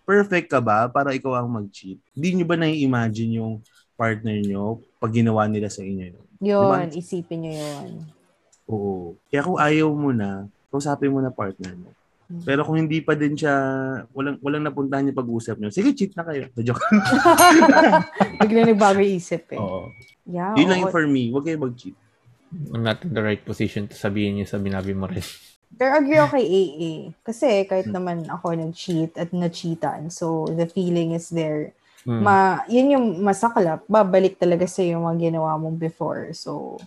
[0.02, 2.02] Perfect ka ba para ikaw ang mag-cheat?
[2.18, 3.62] Hindi nyo ba nai-imagine yung
[3.94, 6.24] partner nyo pag ginawa nila sa inyo yun?
[6.42, 6.90] Yun, Diba?
[6.90, 7.90] isipin nyo yun.
[8.66, 9.14] Oo.
[9.30, 11.90] Kaya kung ayaw mo na, kausapin mo na partner mo.
[12.44, 13.54] Pero kung hindi pa din siya,
[14.12, 16.44] walang, walang napuntahan yung pag-usap niyo, sige, cheat na kayo.
[16.60, 16.84] Joke.
[18.44, 19.60] Bigla nagbago yung isip eh.
[19.60, 19.88] Oo.
[20.28, 20.82] Yeah, Yun lang oo.
[20.84, 21.32] yung for me.
[21.32, 21.96] Huwag kayo mag-cheat.
[22.48, 25.24] I'm not in the right position to sabihin yung sa binabi mo rin.
[25.76, 26.92] Pero agree ako kay AA.
[27.28, 31.76] Kasi kahit naman ako nag-cheat at na-cheatan, so the feeling is there.
[32.08, 32.24] Hmm.
[32.24, 33.84] Ma, yun yung masaklap.
[33.84, 36.32] Babalik talaga sa yung mga ginawa mong before.
[36.32, 36.80] So,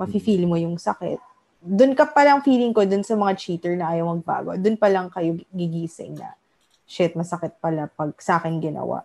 [0.00, 1.20] mafe-feel mo yung sakit.
[1.62, 4.88] Doon ka pa lang feeling ko, doon sa mga cheater na ayaw magbago, doon pa
[4.88, 6.34] lang kayo gigising na,
[6.88, 9.04] shit, masakit pala pag sa akin ginawa.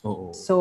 [0.00, 0.32] Oo.
[0.32, 0.54] So,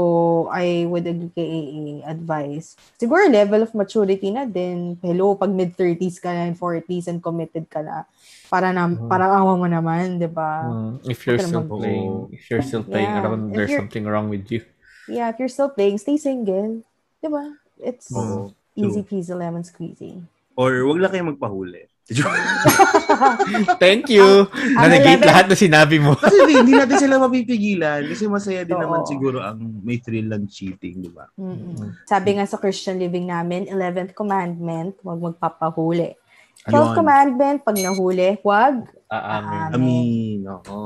[0.52, 2.76] I would agree kay AA advice.
[3.00, 5.00] Siguro level of maturity na din.
[5.00, 8.04] Hello, pag mid-30s ka na and 40s and committed ka na,
[8.52, 9.08] para na, Mhm.
[9.08, 10.68] parang awa mo naman, di ba?
[10.68, 13.24] Hmm, if you're still playing, if you're still playing Yeah.
[13.24, 14.68] around, If there's something wrong with you.
[15.08, 16.84] Yeah, if you're still playing, stay single.
[17.24, 17.56] Di ba?
[17.80, 18.52] It's Oo.
[18.76, 20.20] easy peasy lemon squeezy.
[20.60, 21.88] Or wag lang kayo magpahuli.
[23.78, 24.50] Thank you!
[24.74, 26.14] ang Na-negate 11 lahat na sinabi mo.
[26.16, 28.02] kasi di- hindi natin sila mapipigilan.
[28.04, 28.82] Kasi masaya din Oo.
[28.82, 31.30] naman siguro ang may thrill ng cheating, di ba?
[31.36, 31.94] Mm-mm.
[32.04, 36.18] Sabi nga sa Christian living namin, 11th commandment, huwag magpapahuli.
[36.60, 36.72] Ayun.
[36.72, 38.90] 12th commandment, pag nahuli, huwag.
[39.08, 39.70] Aamin.
[39.70, 39.70] Amen.
[39.72, 40.40] Amin.
[40.50, 40.78] Oo.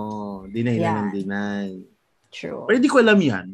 [0.46, 0.84] Deny Yeah.
[0.86, 1.68] lang ang deny.
[2.30, 2.66] True.
[2.66, 3.46] Pero hindi ko alam yan.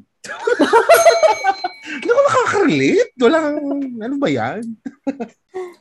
[1.81, 3.11] Hindi ko makaka-relate.
[3.17, 3.47] Walang,
[3.97, 4.61] ano ba yan?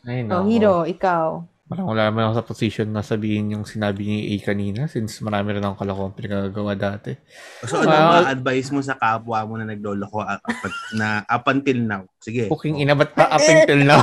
[0.02, 0.46] Ay, Oh, nako.
[0.46, 1.26] Hiro, ikaw.
[1.68, 5.52] Parang wala naman ako sa position na sabihin yung sinabi ni A kanina since marami
[5.52, 7.12] rin akong kalokohan pinagagawa dati.
[7.60, 10.60] So, ano ba advice mo sa kapwa mo na nagloloko up, up,
[10.96, 12.02] na up until now?
[12.18, 12.48] Sige.
[12.48, 14.00] Puking ina, ba't pa up until now?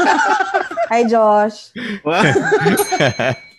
[0.90, 1.70] Hi, Josh.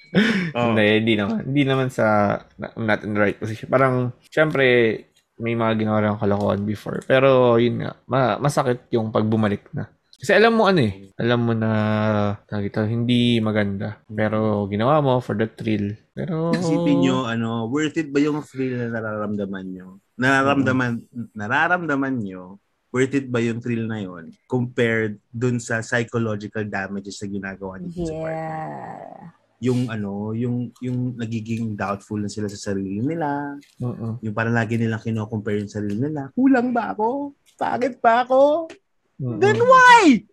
[0.52, 0.76] Oh.
[0.76, 1.48] Hindi, hindi naman.
[1.48, 3.72] Hindi naman sa na- I'm not in the right position.
[3.72, 4.64] Parang, syempre,
[5.39, 6.99] may mga ginawa rin akong kalokohan before.
[7.07, 9.88] Pero, yun nga, ma- masakit yung pag bumalik na.
[10.22, 11.72] Kasi alam mo ano eh, alam mo na
[12.61, 13.98] ito, hindi maganda.
[14.06, 15.98] Pero ginawa mo for the thrill.
[16.14, 19.98] Pero Isipin nyo, ano, worth it ba yung thrill na nararamdaman nyo?
[20.22, 21.02] Nararamdaman,
[21.34, 22.61] nararamdaman nyo,
[22.93, 28.06] worth it ba yung thrill na yon compared dun sa psychological damages na ginagawa niyo
[28.06, 28.30] sa partner?
[28.30, 29.39] Yeah.
[29.61, 34.22] Yung ano, yung yung nagiging doubtful na sila sa sarili nila, Oo.
[34.22, 36.30] yung parang lagi nilang kino-compare yung sarili nila.
[36.34, 37.38] Kulang ba ako?
[37.61, 38.69] Pagod ba ako?
[39.22, 39.38] Oo.
[39.38, 40.22] Then why?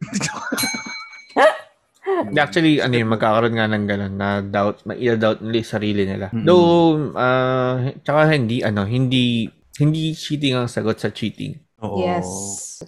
[2.35, 6.33] Actually, ano yun, magkakaroon nga ng gano'n na doubt, ma-doubt nila yung sarili nila.
[6.33, 6.47] Mm-mm.
[6.49, 9.45] Though, ah, tsaka hindi, ano, hindi,
[9.77, 11.55] hindi cheating ang sagot sa cheating.
[11.85, 12.01] Oo.
[12.01, 12.27] Yes.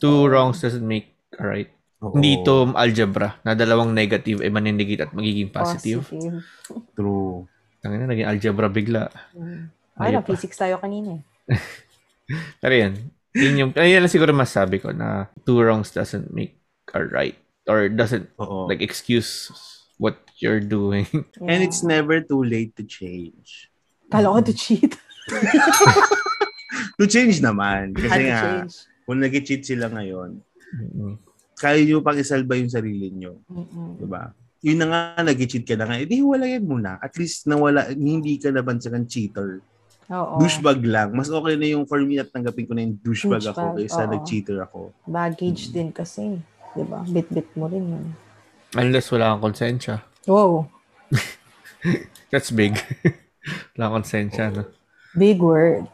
[0.01, 1.71] Two wrongs doesn't make a right.
[2.01, 2.17] Oo.
[2.17, 6.01] Hindi ito algebra na dalawang negative ay maninegate at magiging positive.
[6.01, 6.41] Positive.
[6.97, 7.45] True.
[7.85, 9.13] Tangina, naging algebra bigla.
[9.37, 9.69] Mm.
[10.01, 11.21] Ay, na physics tayo kanina.
[11.21, 11.23] eh.
[12.65, 12.95] Pero yan,
[13.32, 16.59] yun yung, ayun lang siguro masabi ko na two wrongs doesn't make
[16.93, 17.39] a right
[17.70, 18.66] or doesn't Oo.
[18.66, 19.51] like excuse
[20.01, 21.07] what you're doing.
[21.39, 21.66] And Yeah.
[21.69, 23.69] it's never too late to change.
[24.11, 24.97] Kala ko to cheat.
[27.01, 27.97] To change naman.
[27.97, 28.86] Kasi nga, change.
[29.09, 30.39] kung nag-cheat sila ngayon,
[30.77, 31.16] Mm-mm.
[31.57, 33.40] kaya nyo pang isalba yung sarili nyo.
[33.48, 33.97] Mm-mm.
[34.01, 34.36] Diba?
[34.61, 37.01] Yun na nga, nag-cheat ka na nga, edi wala yan muna.
[37.01, 39.65] At least nawala, hindi ka nabansagan cheater.
[40.11, 40.43] Oo.
[40.43, 41.15] Douchebag lang.
[41.15, 44.03] Mas okay na yung for me at tanggapin ko na yung douchebag ako Douchebag, kaysa
[44.03, 44.11] oo.
[44.11, 44.78] nag-cheater ako.
[45.07, 46.43] Baggage din kasi.
[46.74, 47.03] Diba?
[47.07, 48.07] Bit-bit mo rin yun.
[48.74, 50.03] Unless wala kang konsensya.
[50.27, 50.66] Wow.
[52.31, 52.78] That's big.
[53.74, 54.66] wala kang konsensya, no?
[55.15, 55.87] Big word.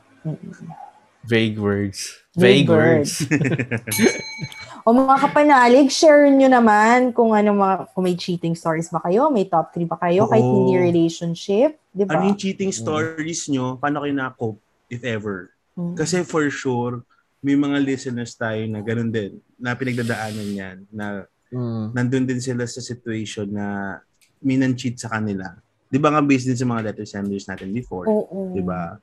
[1.25, 2.21] Vague words.
[2.37, 3.25] Vague Vague, words.
[4.87, 9.27] O mga kapanalig, share nyo naman kung ano mga, kung may cheating stories ba kayo,
[9.35, 10.63] may top 3 ba kayo, kahit Oo.
[10.63, 12.15] hindi relationship, di ba?
[12.15, 13.83] Ano yung cheating stories nyo?
[13.83, 15.51] Paano kayo na-cope, if ever?
[15.75, 15.99] Mm.
[15.99, 17.03] Kasi for sure,
[17.43, 21.91] may mga listeners tayo na ganun din, na pinagdadaanan yan, na Mm.
[21.91, 23.99] nandun din sila sa situation na
[24.39, 25.51] minan-cheat sa kanila.
[25.91, 28.07] Di ba nga based din sa mga letter senders natin before?
[28.07, 28.55] Oo.
[28.55, 28.99] Di ba?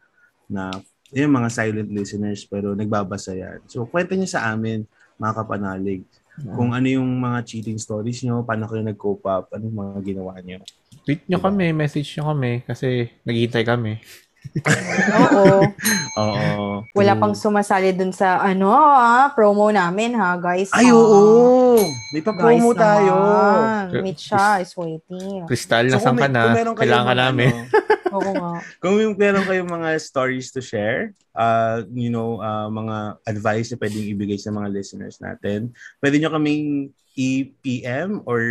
[0.48, 0.72] Na
[1.12, 3.60] yung mga silent listeners pero nagbabasa yan.
[3.68, 4.88] So, kwento niyo sa amin,
[5.18, 6.02] mga kapanalig,
[6.58, 10.58] kung ano yung mga cheating stories nyo, paano kayo nag-cope up, anong mga ginawa nyo.
[11.06, 14.02] Tweet nyo kami, message nyo kami kasi naghihintay kami.
[15.14, 15.46] Oo.
[16.16, 16.46] Oo.
[16.94, 17.22] Wala True.
[17.22, 20.70] pang sumasali dun sa, ano, ah, promo namin, ha, guys.
[20.72, 20.96] Ay, ha?
[20.96, 21.80] oo!
[22.14, 23.14] May pa-promo Guys tayo.
[23.18, 24.04] naman.
[24.04, 25.48] Mitcha is waiting.
[25.50, 26.44] Kristal, So, nasan kung ka na?
[26.76, 27.54] Kailangan ka namin.
[27.54, 27.82] ano,
[28.14, 28.54] Oo nga.
[28.78, 33.82] Kung yung meron kayong mga stories to share, uh, you know, uh, mga advice na
[33.82, 38.42] pwedeng ibigay sa mga listeners natin, pwede nyo kaming i-PM or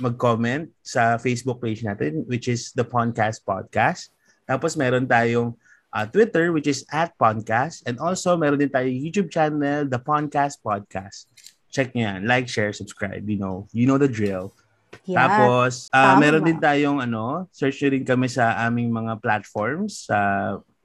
[0.00, 4.12] mag-comment sa Facebook page natin, which is the Podcast Podcast.
[4.48, 5.52] Tapos meron tayong
[5.92, 7.84] uh, Twitter, which is at Podcast.
[7.84, 11.28] And also, meron din tayong YouTube channel, the Podcast Podcast.
[11.68, 12.24] Check nyo yan.
[12.24, 13.28] Like, share, subscribe.
[13.28, 14.56] You know, you know the drill.
[15.04, 15.28] Yeah.
[15.28, 16.16] Tapos, Tama.
[16.16, 20.16] meron din tayong ano, search nyo rin kami sa aming mga platforms sa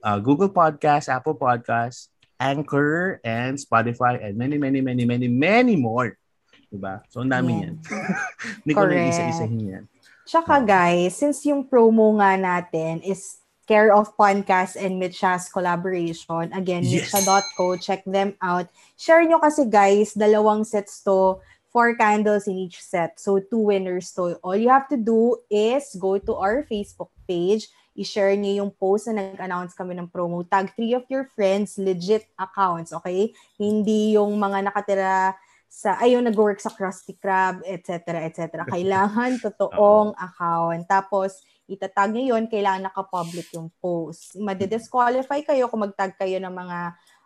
[0.04, 6.20] ah, Google Podcast, Apple Podcast, Anchor, and Spotify, and many, many, many, many, many more.
[6.68, 7.00] Diba?
[7.08, 7.64] So, ang dami Yeah.
[7.64, 7.74] yan.
[8.68, 9.84] Hindi ko na isa-isahin yan.
[10.24, 16.84] Tsaka guys, since yung promo nga natin is care of Podcast and Mitcha's collaboration, again,
[16.84, 17.14] Yes.
[17.14, 18.68] mitcha.co, check them out.
[19.00, 21.40] Share nyo kasi guys, dalawang sets to,
[21.74, 23.18] four candles in each set.
[23.18, 24.38] So, two winners to.
[24.46, 27.66] All you have to do is go to our Facebook page,
[27.98, 30.46] i-share niyo yung post na nag-announce kami ng promo.
[30.46, 33.34] Tag three of your friends, legit accounts, okay?
[33.58, 35.34] Hindi yung mga nakatira
[35.66, 38.22] sa ayun nag-work sa Krusty Krab, etc.
[38.30, 38.62] etc.
[38.70, 40.86] Kailangan totoong account.
[40.86, 44.36] Tapos itatag niyo yun, kailangan naka-public yung post.
[44.36, 46.78] Madi-disqualify kayo kung mag-tag kayo ng mga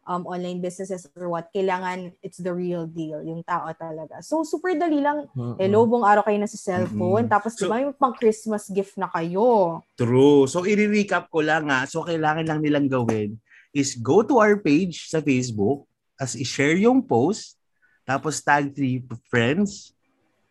[0.08, 1.52] um, online businesses or what.
[1.52, 4.24] Kailangan it's the real deal, yung tao talaga.
[4.24, 5.28] So super dali lang.
[5.60, 7.28] Hello, buong araw kayo na sa cellphone.
[7.28, 7.34] Mm-mm.
[7.34, 9.82] Tapos So- diba yung pang Christmas gift na kayo.
[10.00, 10.48] True.
[10.48, 11.84] So, i-recap ko lang nga.
[11.90, 13.36] So, kailangan lang nilang gawin
[13.76, 15.86] is go to our page sa Facebook,
[16.18, 17.60] as i-share yung post,
[18.08, 19.94] tapos tag three friends,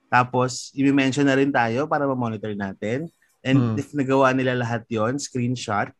[0.06, 3.10] tapos i-mention na rin tayo para ma-monitor natin.
[3.46, 3.76] And Hmm.
[3.78, 5.94] if nagawa nila lahat yon screenshot,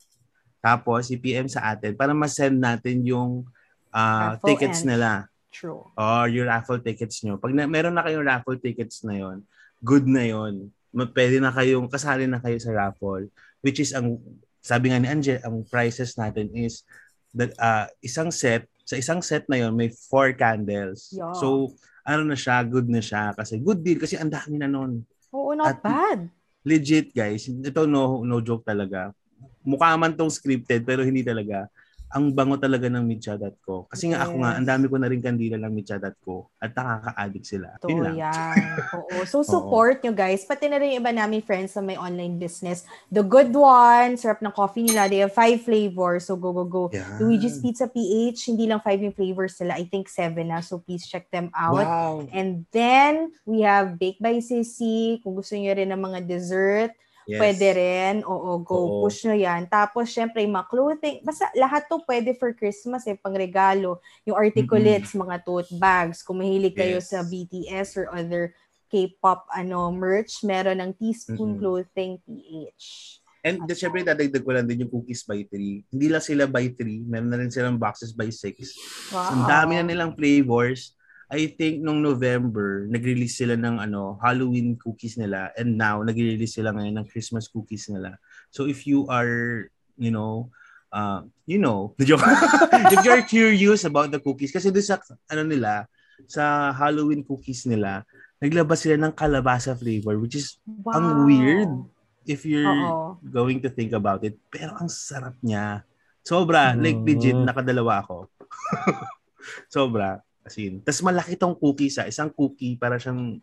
[0.59, 3.47] tapos i-PM sa atin para ma-send natin yung
[3.95, 5.11] Raffle tickets and- nila
[5.49, 5.87] True.
[5.95, 7.39] or your raffle tickets nyo.
[7.39, 9.47] Pag na, meron na kayong raffle tickets na yon,
[9.81, 10.69] good na yon.
[10.91, 13.31] Ma- Pwede na kayong kasali na kayo sa raffle
[13.63, 14.19] which is ang
[14.61, 16.83] sabi nga ni Angel, ang prices natin is
[17.31, 21.09] that ah, isang set, sa isang set na yon may four candles.
[21.11, 21.31] Yeah.
[21.33, 25.07] So ano na siya, good na siya kasi good deal kasi ang dami na nun.
[25.31, 26.21] Oo, not At- bad.
[26.67, 29.15] Legit guys, ito no no joke talaga.
[29.63, 31.71] Mukha man tong scripted pero hindi talaga.
[32.17, 33.93] Ang bango talaga ng mitcha.co.
[33.93, 34.59] Kasi nga ako nga, Yes.
[34.59, 37.77] ang dami ko na rin kandila ng mitcha.co at nakaka-addict sila.
[37.85, 38.17] Lang.
[38.17, 38.57] yan.
[38.97, 39.29] Oo.
[39.29, 40.49] So, support nyo guys.
[40.49, 42.89] Pati na rin yung iba namin friends na may online business.
[43.13, 45.13] The Good One, sarap ng coffee nila.
[45.13, 46.25] They have five flavors.
[46.25, 46.89] So, go, go, go.
[46.89, 47.21] Yan.
[47.21, 49.77] Luigi's Pizza PH, hindi lang five yung flavors nila.
[49.77, 50.65] I think seven na.
[50.65, 51.85] So, please check them out.
[51.85, 52.25] Wow.
[52.33, 55.21] And then, we have Bake by Sissy.
[55.21, 56.97] Kung gusto nyo rin ng mga dessert,
[57.27, 57.43] Yes.
[57.43, 58.17] pwede rin.
[58.23, 58.79] Oo, go.
[58.79, 58.95] Oo.
[59.03, 59.67] Push nyo yan.
[59.67, 61.17] Tapos, syempre, yung mga clothing.
[61.27, 63.99] Basta lahat to pwede for Christmas eh, pang regalo.
[64.23, 66.23] Yung articulates, mga tote bags.
[66.23, 67.11] Kung mahilig kayo Yes.
[67.11, 68.55] sa BTS or other
[68.87, 71.61] K-pop ano merch, meron ng Teaspoon Mm-mm.
[71.61, 73.19] Clothing PH.
[73.47, 75.87] And the, syempre, dadagdag ko lang din yung cookies by 3.
[75.87, 77.07] Hindi lang sila by 3.
[77.07, 78.59] Meron na rin silang boxes by 6.
[79.11, 79.23] Wow.
[79.23, 80.96] So, ang dami na nilang flavors.
[81.27, 86.71] I think nung November, nag-release sila ng ano, Halloween cookies nila and now nag-release sila
[86.71, 88.15] ngayon ng Christmas cookies nila.
[88.55, 89.67] So if you are,
[89.99, 90.55] you know,
[90.95, 95.91] uh, you know, if you're curious about the cookies kasi doon sa ano nila,
[96.31, 98.07] sa Halloween cookies nila,
[98.39, 100.95] naglabas sila ng kalabasa flavor which is Wow.
[100.95, 101.73] ang weird.
[102.27, 103.19] if you're Oo.
[103.23, 104.35] going to think about it.
[104.51, 105.87] Pero ang sarap niya.
[106.27, 106.75] Sobra.
[106.75, 107.07] Like Mm.
[107.07, 108.27] legit, nakadalawa ako.
[109.75, 110.23] Sobra.
[110.47, 110.79] As in.
[110.81, 113.43] Tapos malaki tong cookie sa isang cookie para siyang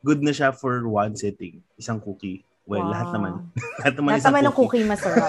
[0.00, 1.60] good na siya for one sitting.
[1.76, 2.40] Isang cookie.
[2.64, 2.92] Well, Wow.
[2.92, 3.32] lahat naman.
[3.80, 4.80] lahat naman Lahat isang naman ng cookie.
[4.80, 5.28] cookie masarap.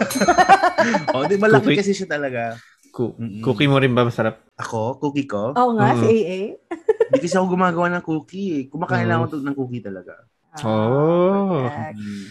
[1.13, 1.80] oh, di malaki Cookie.
[1.84, 2.55] kasi siya talaga.
[2.95, 3.43] Mm-mm.
[3.43, 4.39] Cookie mo rin ba masarap?
[4.55, 5.51] Ako, cookie ko.
[5.51, 5.99] Oo nga, Mm.
[5.99, 6.39] si AA.
[7.11, 8.63] Hindi kasi ako gumagawa ng cookie eh.
[8.72, 9.26] Kumakain lang Mm.
[9.27, 10.15] ako ng cookie talaga.
[10.63, 11.67] Oh.
[11.67, 11.99] perfect.
[11.99, 12.26] Mm.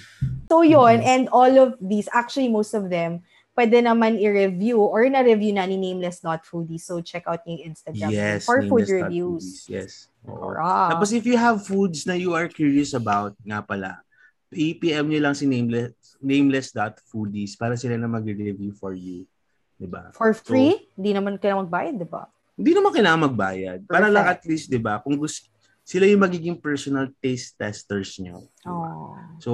[0.49, 3.21] So yun, and all of these, actually most of them,
[3.55, 6.83] pwede naman i-review or na-review na ni Nameless.foodie.
[6.83, 8.43] So check out yung Instagram Yes.
[8.43, 9.65] for food reviews.
[9.71, 10.11] Yes.
[10.27, 10.53] Oo.
[10.53, 10.91] Correct.
[10.99, 14.03] Tapos if you have foods na you are curious about, nga pala,
[14.51, 19.27] i-PM nyo lang si nameless, nameless.foodies para sila na mag-review for you.
[19.75, 20.15] Diba?
[20.15, 22.31] For free, hindi naman kailangan magbayad, di ba?
[22.55, 23.79] Hindi naman kailangan magbayad.
[23.91, 24.51] Para lang at Perfect.
[24.51, 25.51] least, di ba, kung gusto,
[25.83, 28.47] sila yung magiging personal taste testers nyo.
[28.63, 28.71] Diba?
[28.71, 29.19] Oh.
[29.43, 29.51] So,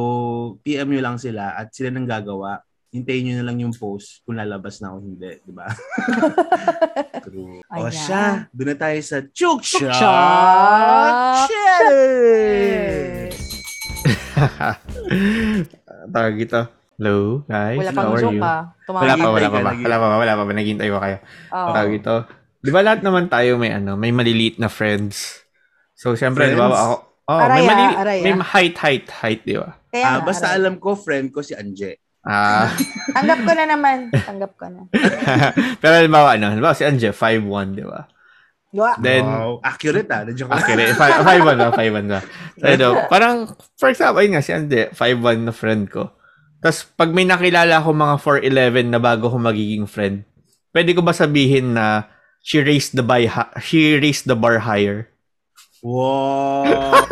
[0.63, 2.61] PM nyo lang sila at sila nang gagawa.
[2.91, 5.39] Hintayin nyo na lang yung post kung lalabas na o hindi.
[5.39, 5.62] Di ba?
[7.25, 7.62] True.
[7.62, 7.95] O Ayan.
[7.95, 13.31] siya, doon na tayo sa Chook Shot Shock Challenge!
[16.11, 16.61] Tawag ito.
[16.99, 17.79] Hello, guys.
[17.79, 18.43] Wala How pang are joke you?
[18.43, 18.62] ah.
[18.85, 19.71] Wala pa, wala pa ba?
[19.73, 20.17] Wala pa ba?
[20.19, 20.51] Wala pa ba?
[20.53, 21.17] Naghihintay ko kayo.
[21.49, 21.71] Oh.
[21.71, 22.17] Tawag ito.
[22.59, 25.47] Di ba lahat naman tayo may ano, may maliliit na friends?
[25.95, 26.95] So, syempre, di ba ako,
[27.25, 28.23] oh, may Araya, maliliit, araya.
[28.27, 29.79] may height, height, height, di ba?
[29.89, 30.59] Kaya Ah, basta aray.
[30.59, 32.03] alam ko, friend ko si Anje.
[32.21, 32.69] Ah,
[33.17, 34.13] Tanggap ko na naman.
[34.13, 34.81] Tanggap ko na.
[35.81, 38.05] pero halimbawa, ano, halimbawa si Anje, 5'1", di ba?
[38.71, 39.59] Wa- Then, wow.
[39.67, 40.23] Accurate ah.
[40.29, 41.71] Okay, 5'1 ba?
[41.75, 42.21] 5'1 ba?
[42.61, 43.37] So, ano, parang,
[43.75, 46.13] for example, ayun nga, si Ande, 5'1 na friend ko.
[46.61, 50.23] Tapos, pag may nakilala ko mga 4'11 na bago ko magiging friend,
[50.71, 52.07] pwede ko ba sabihin na
[52.45, 53.27] she raised the, by,
[53.65, 55.09] she raised the bar higher?
[55.81, 57.09] Wow.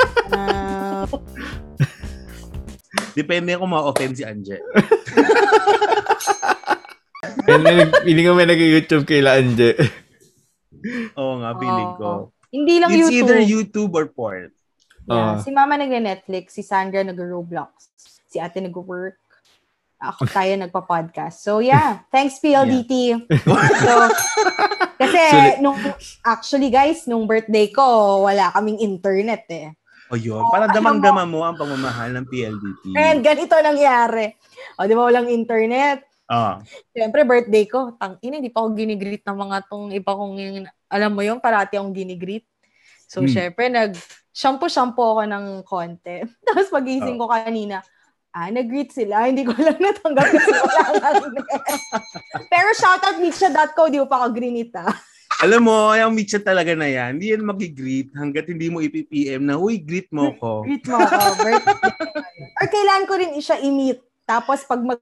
[3.19, 4.63] Depende kung ma-offend si Anje.
[8.07, 9.75] Feeling ko may nag-YouTube kay Anje.
[11.19, 12.31] Oo nga, feeling ko.
[12.55, 13.17] Hindi lang It's YouTube.
[13.19, 14.55] either YouTube or porn.
[15.11, 15.35] Ah.
[15.35, 15.35] Yeah.
[15.43, 17.91] Si mama nag-Netflix, si Sandra nag-Roblox,
[18.31, 19.19] si ate nag-work,
[19.99, 21.43] ako tayo nagpa-podcast.
[21.43, 23.19] So yeah, thanks PLDT.
[23.83, 23.93] so,
[25.03, 25.59] kasi Sulit.
[25.59, 25.79] nung,
[26.23, 29.75] actually guys, nung birthday ko, wala kaming internet eh.
[30.09, 32.85] O yun, para damang-dama mo ang pamamahal ng PLDT.
[32.97, 34.33] And ganito nangyari.
[34.81, 36.09] O di ba walang internet?
[36.29, 36.61] Ah,
[36.93, 40.73] Siyempre, birthday ko, tang ina, hindi pa ako ginigreet ng mga tong iba kong, yung-
[40.93, 42.45] alam mo yung parati akong ginigreet.
[43.09, 43.33] So, Hmm.
[43.33, 43.97] syempre, nag,
[44.33, 46.25] shampoo-shampoo ako ng konti.
[46.47, 47.81] Tapos pagising ko kanina,
[48.33, 49.25] ah, nag-greet sila.
[49.25, 50.29] Hindi ko lang natanggap.
[52.53, 54.93] Pero shoutout mitcha.co, di mo pa ako grinit ah.
[55.39, 59.55] Alam mo, yung mitsa talaga na yan, hindi yan mag-greet hanggat hindi mo ipipm na,
[59.55, 60.65] uy, greet mo ko.
[60.65, 61.93] Greet mo ako, birthday.
[62.59, 63.99] Or kailangan ko rin siya i-meet.
[64.25, 64.99] Tapos pag, mag,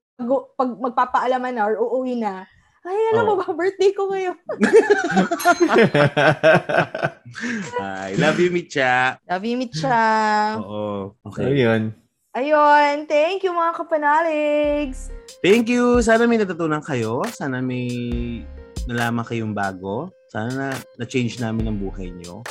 [0.52, 2.44] pag magpapaalaman na or uuwi na,
[2.86, 3.38] ay, alam mo Oh.
[3.40, 4.36] ba, birthday ko ngayon.
[7.82, 9.18] Ay, love you, Mitcha.
[9.26, 9.98] Love you, Mitcha.
[10.62, 11.18] Oo.
[11.18, 11.58] so, Okay.
[11.58, 11.90] yun.
[12.30, 15.10] Ayun, thank you mga kapanaligs.
[15.40, 15.98] Thank you.
[15.98, 17.24] Sana may natutunan kayo.
[17.32, 17.88] Sana may
[18.86, 20.10] nalaman kayong bago.
[20.26, 22.42] Sana na, na-change namin ang buhay nyo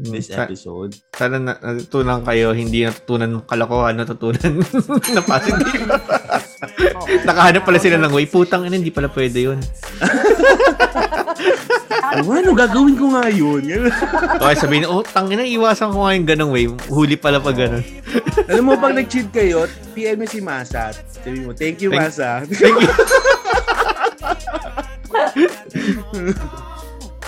[0.00, 0.96] this Sa- episode.
[1.12, 4.64] Sana na, natutunan kayo, hindi natutunan ng kalokohan, natutunan
[5.14, 5.84] na positive.
[7.28, 8.24] Nakahanap pala sila ng way.
[8.24, 9.60] Putang ina, hindi pala pwede yun.
[12.10, 13.62] Ano, ano gagawin ko nga yun?
[14.34, 16.66] Okay, sabihin, oh, tangina, iwasan ko nga yung ganong way.
[16.90, 17.86] Huli pala pag ganun.
[18.50, 19.62] Alam mo, pag nag-cheat kayo,
[19.94, 20.90] PM mo si Masa.
[20.90, 22.42] Sabi mo, thank you, Thank- Masa.
[22.42, 22.90] Thank you.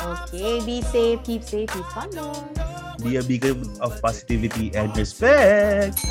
[0.02, 2.58] Okay, be safe, keep safe, keep condoms.
[3.06, 6.02] Be a beacon of positivity and respect.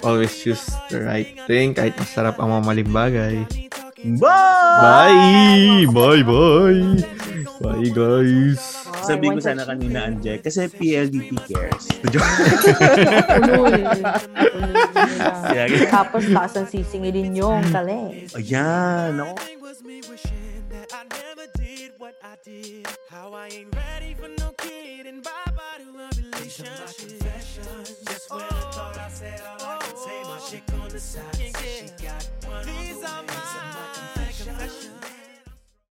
[0.00, 3.44] Always choose the right thing kahit masarap ang mamaling bagay.
[4.16, 5.84] Bye!
[5.84, 5.84] Bye!
[5.92, 6.82] Bye, bye!
[7.60, 8.60] Bye, guys!
[9.04, 11.84] Sabi ko sana kanina, Anje, kasi PLDT cares.
[13.40, 13.84] Ulul.
[15.88, 18.28] Tapos taas ang sisingilin yung tali.
[18.36, 19.34] Ayan, ako.
[20.96, 22.88] I never did what I did.
[23.10, 27.20] How I ain't ready for no kid and bye bye to a relationship.
[28.08, 30.48] Just when oh, I thought I said all oh, I could say, my oh.
[30.50, 31.24] shit on the side.
[31.38, 31.52] Yeah.
[31.52, 32.64] She got one.
[32.64, 33.95] These on the are my.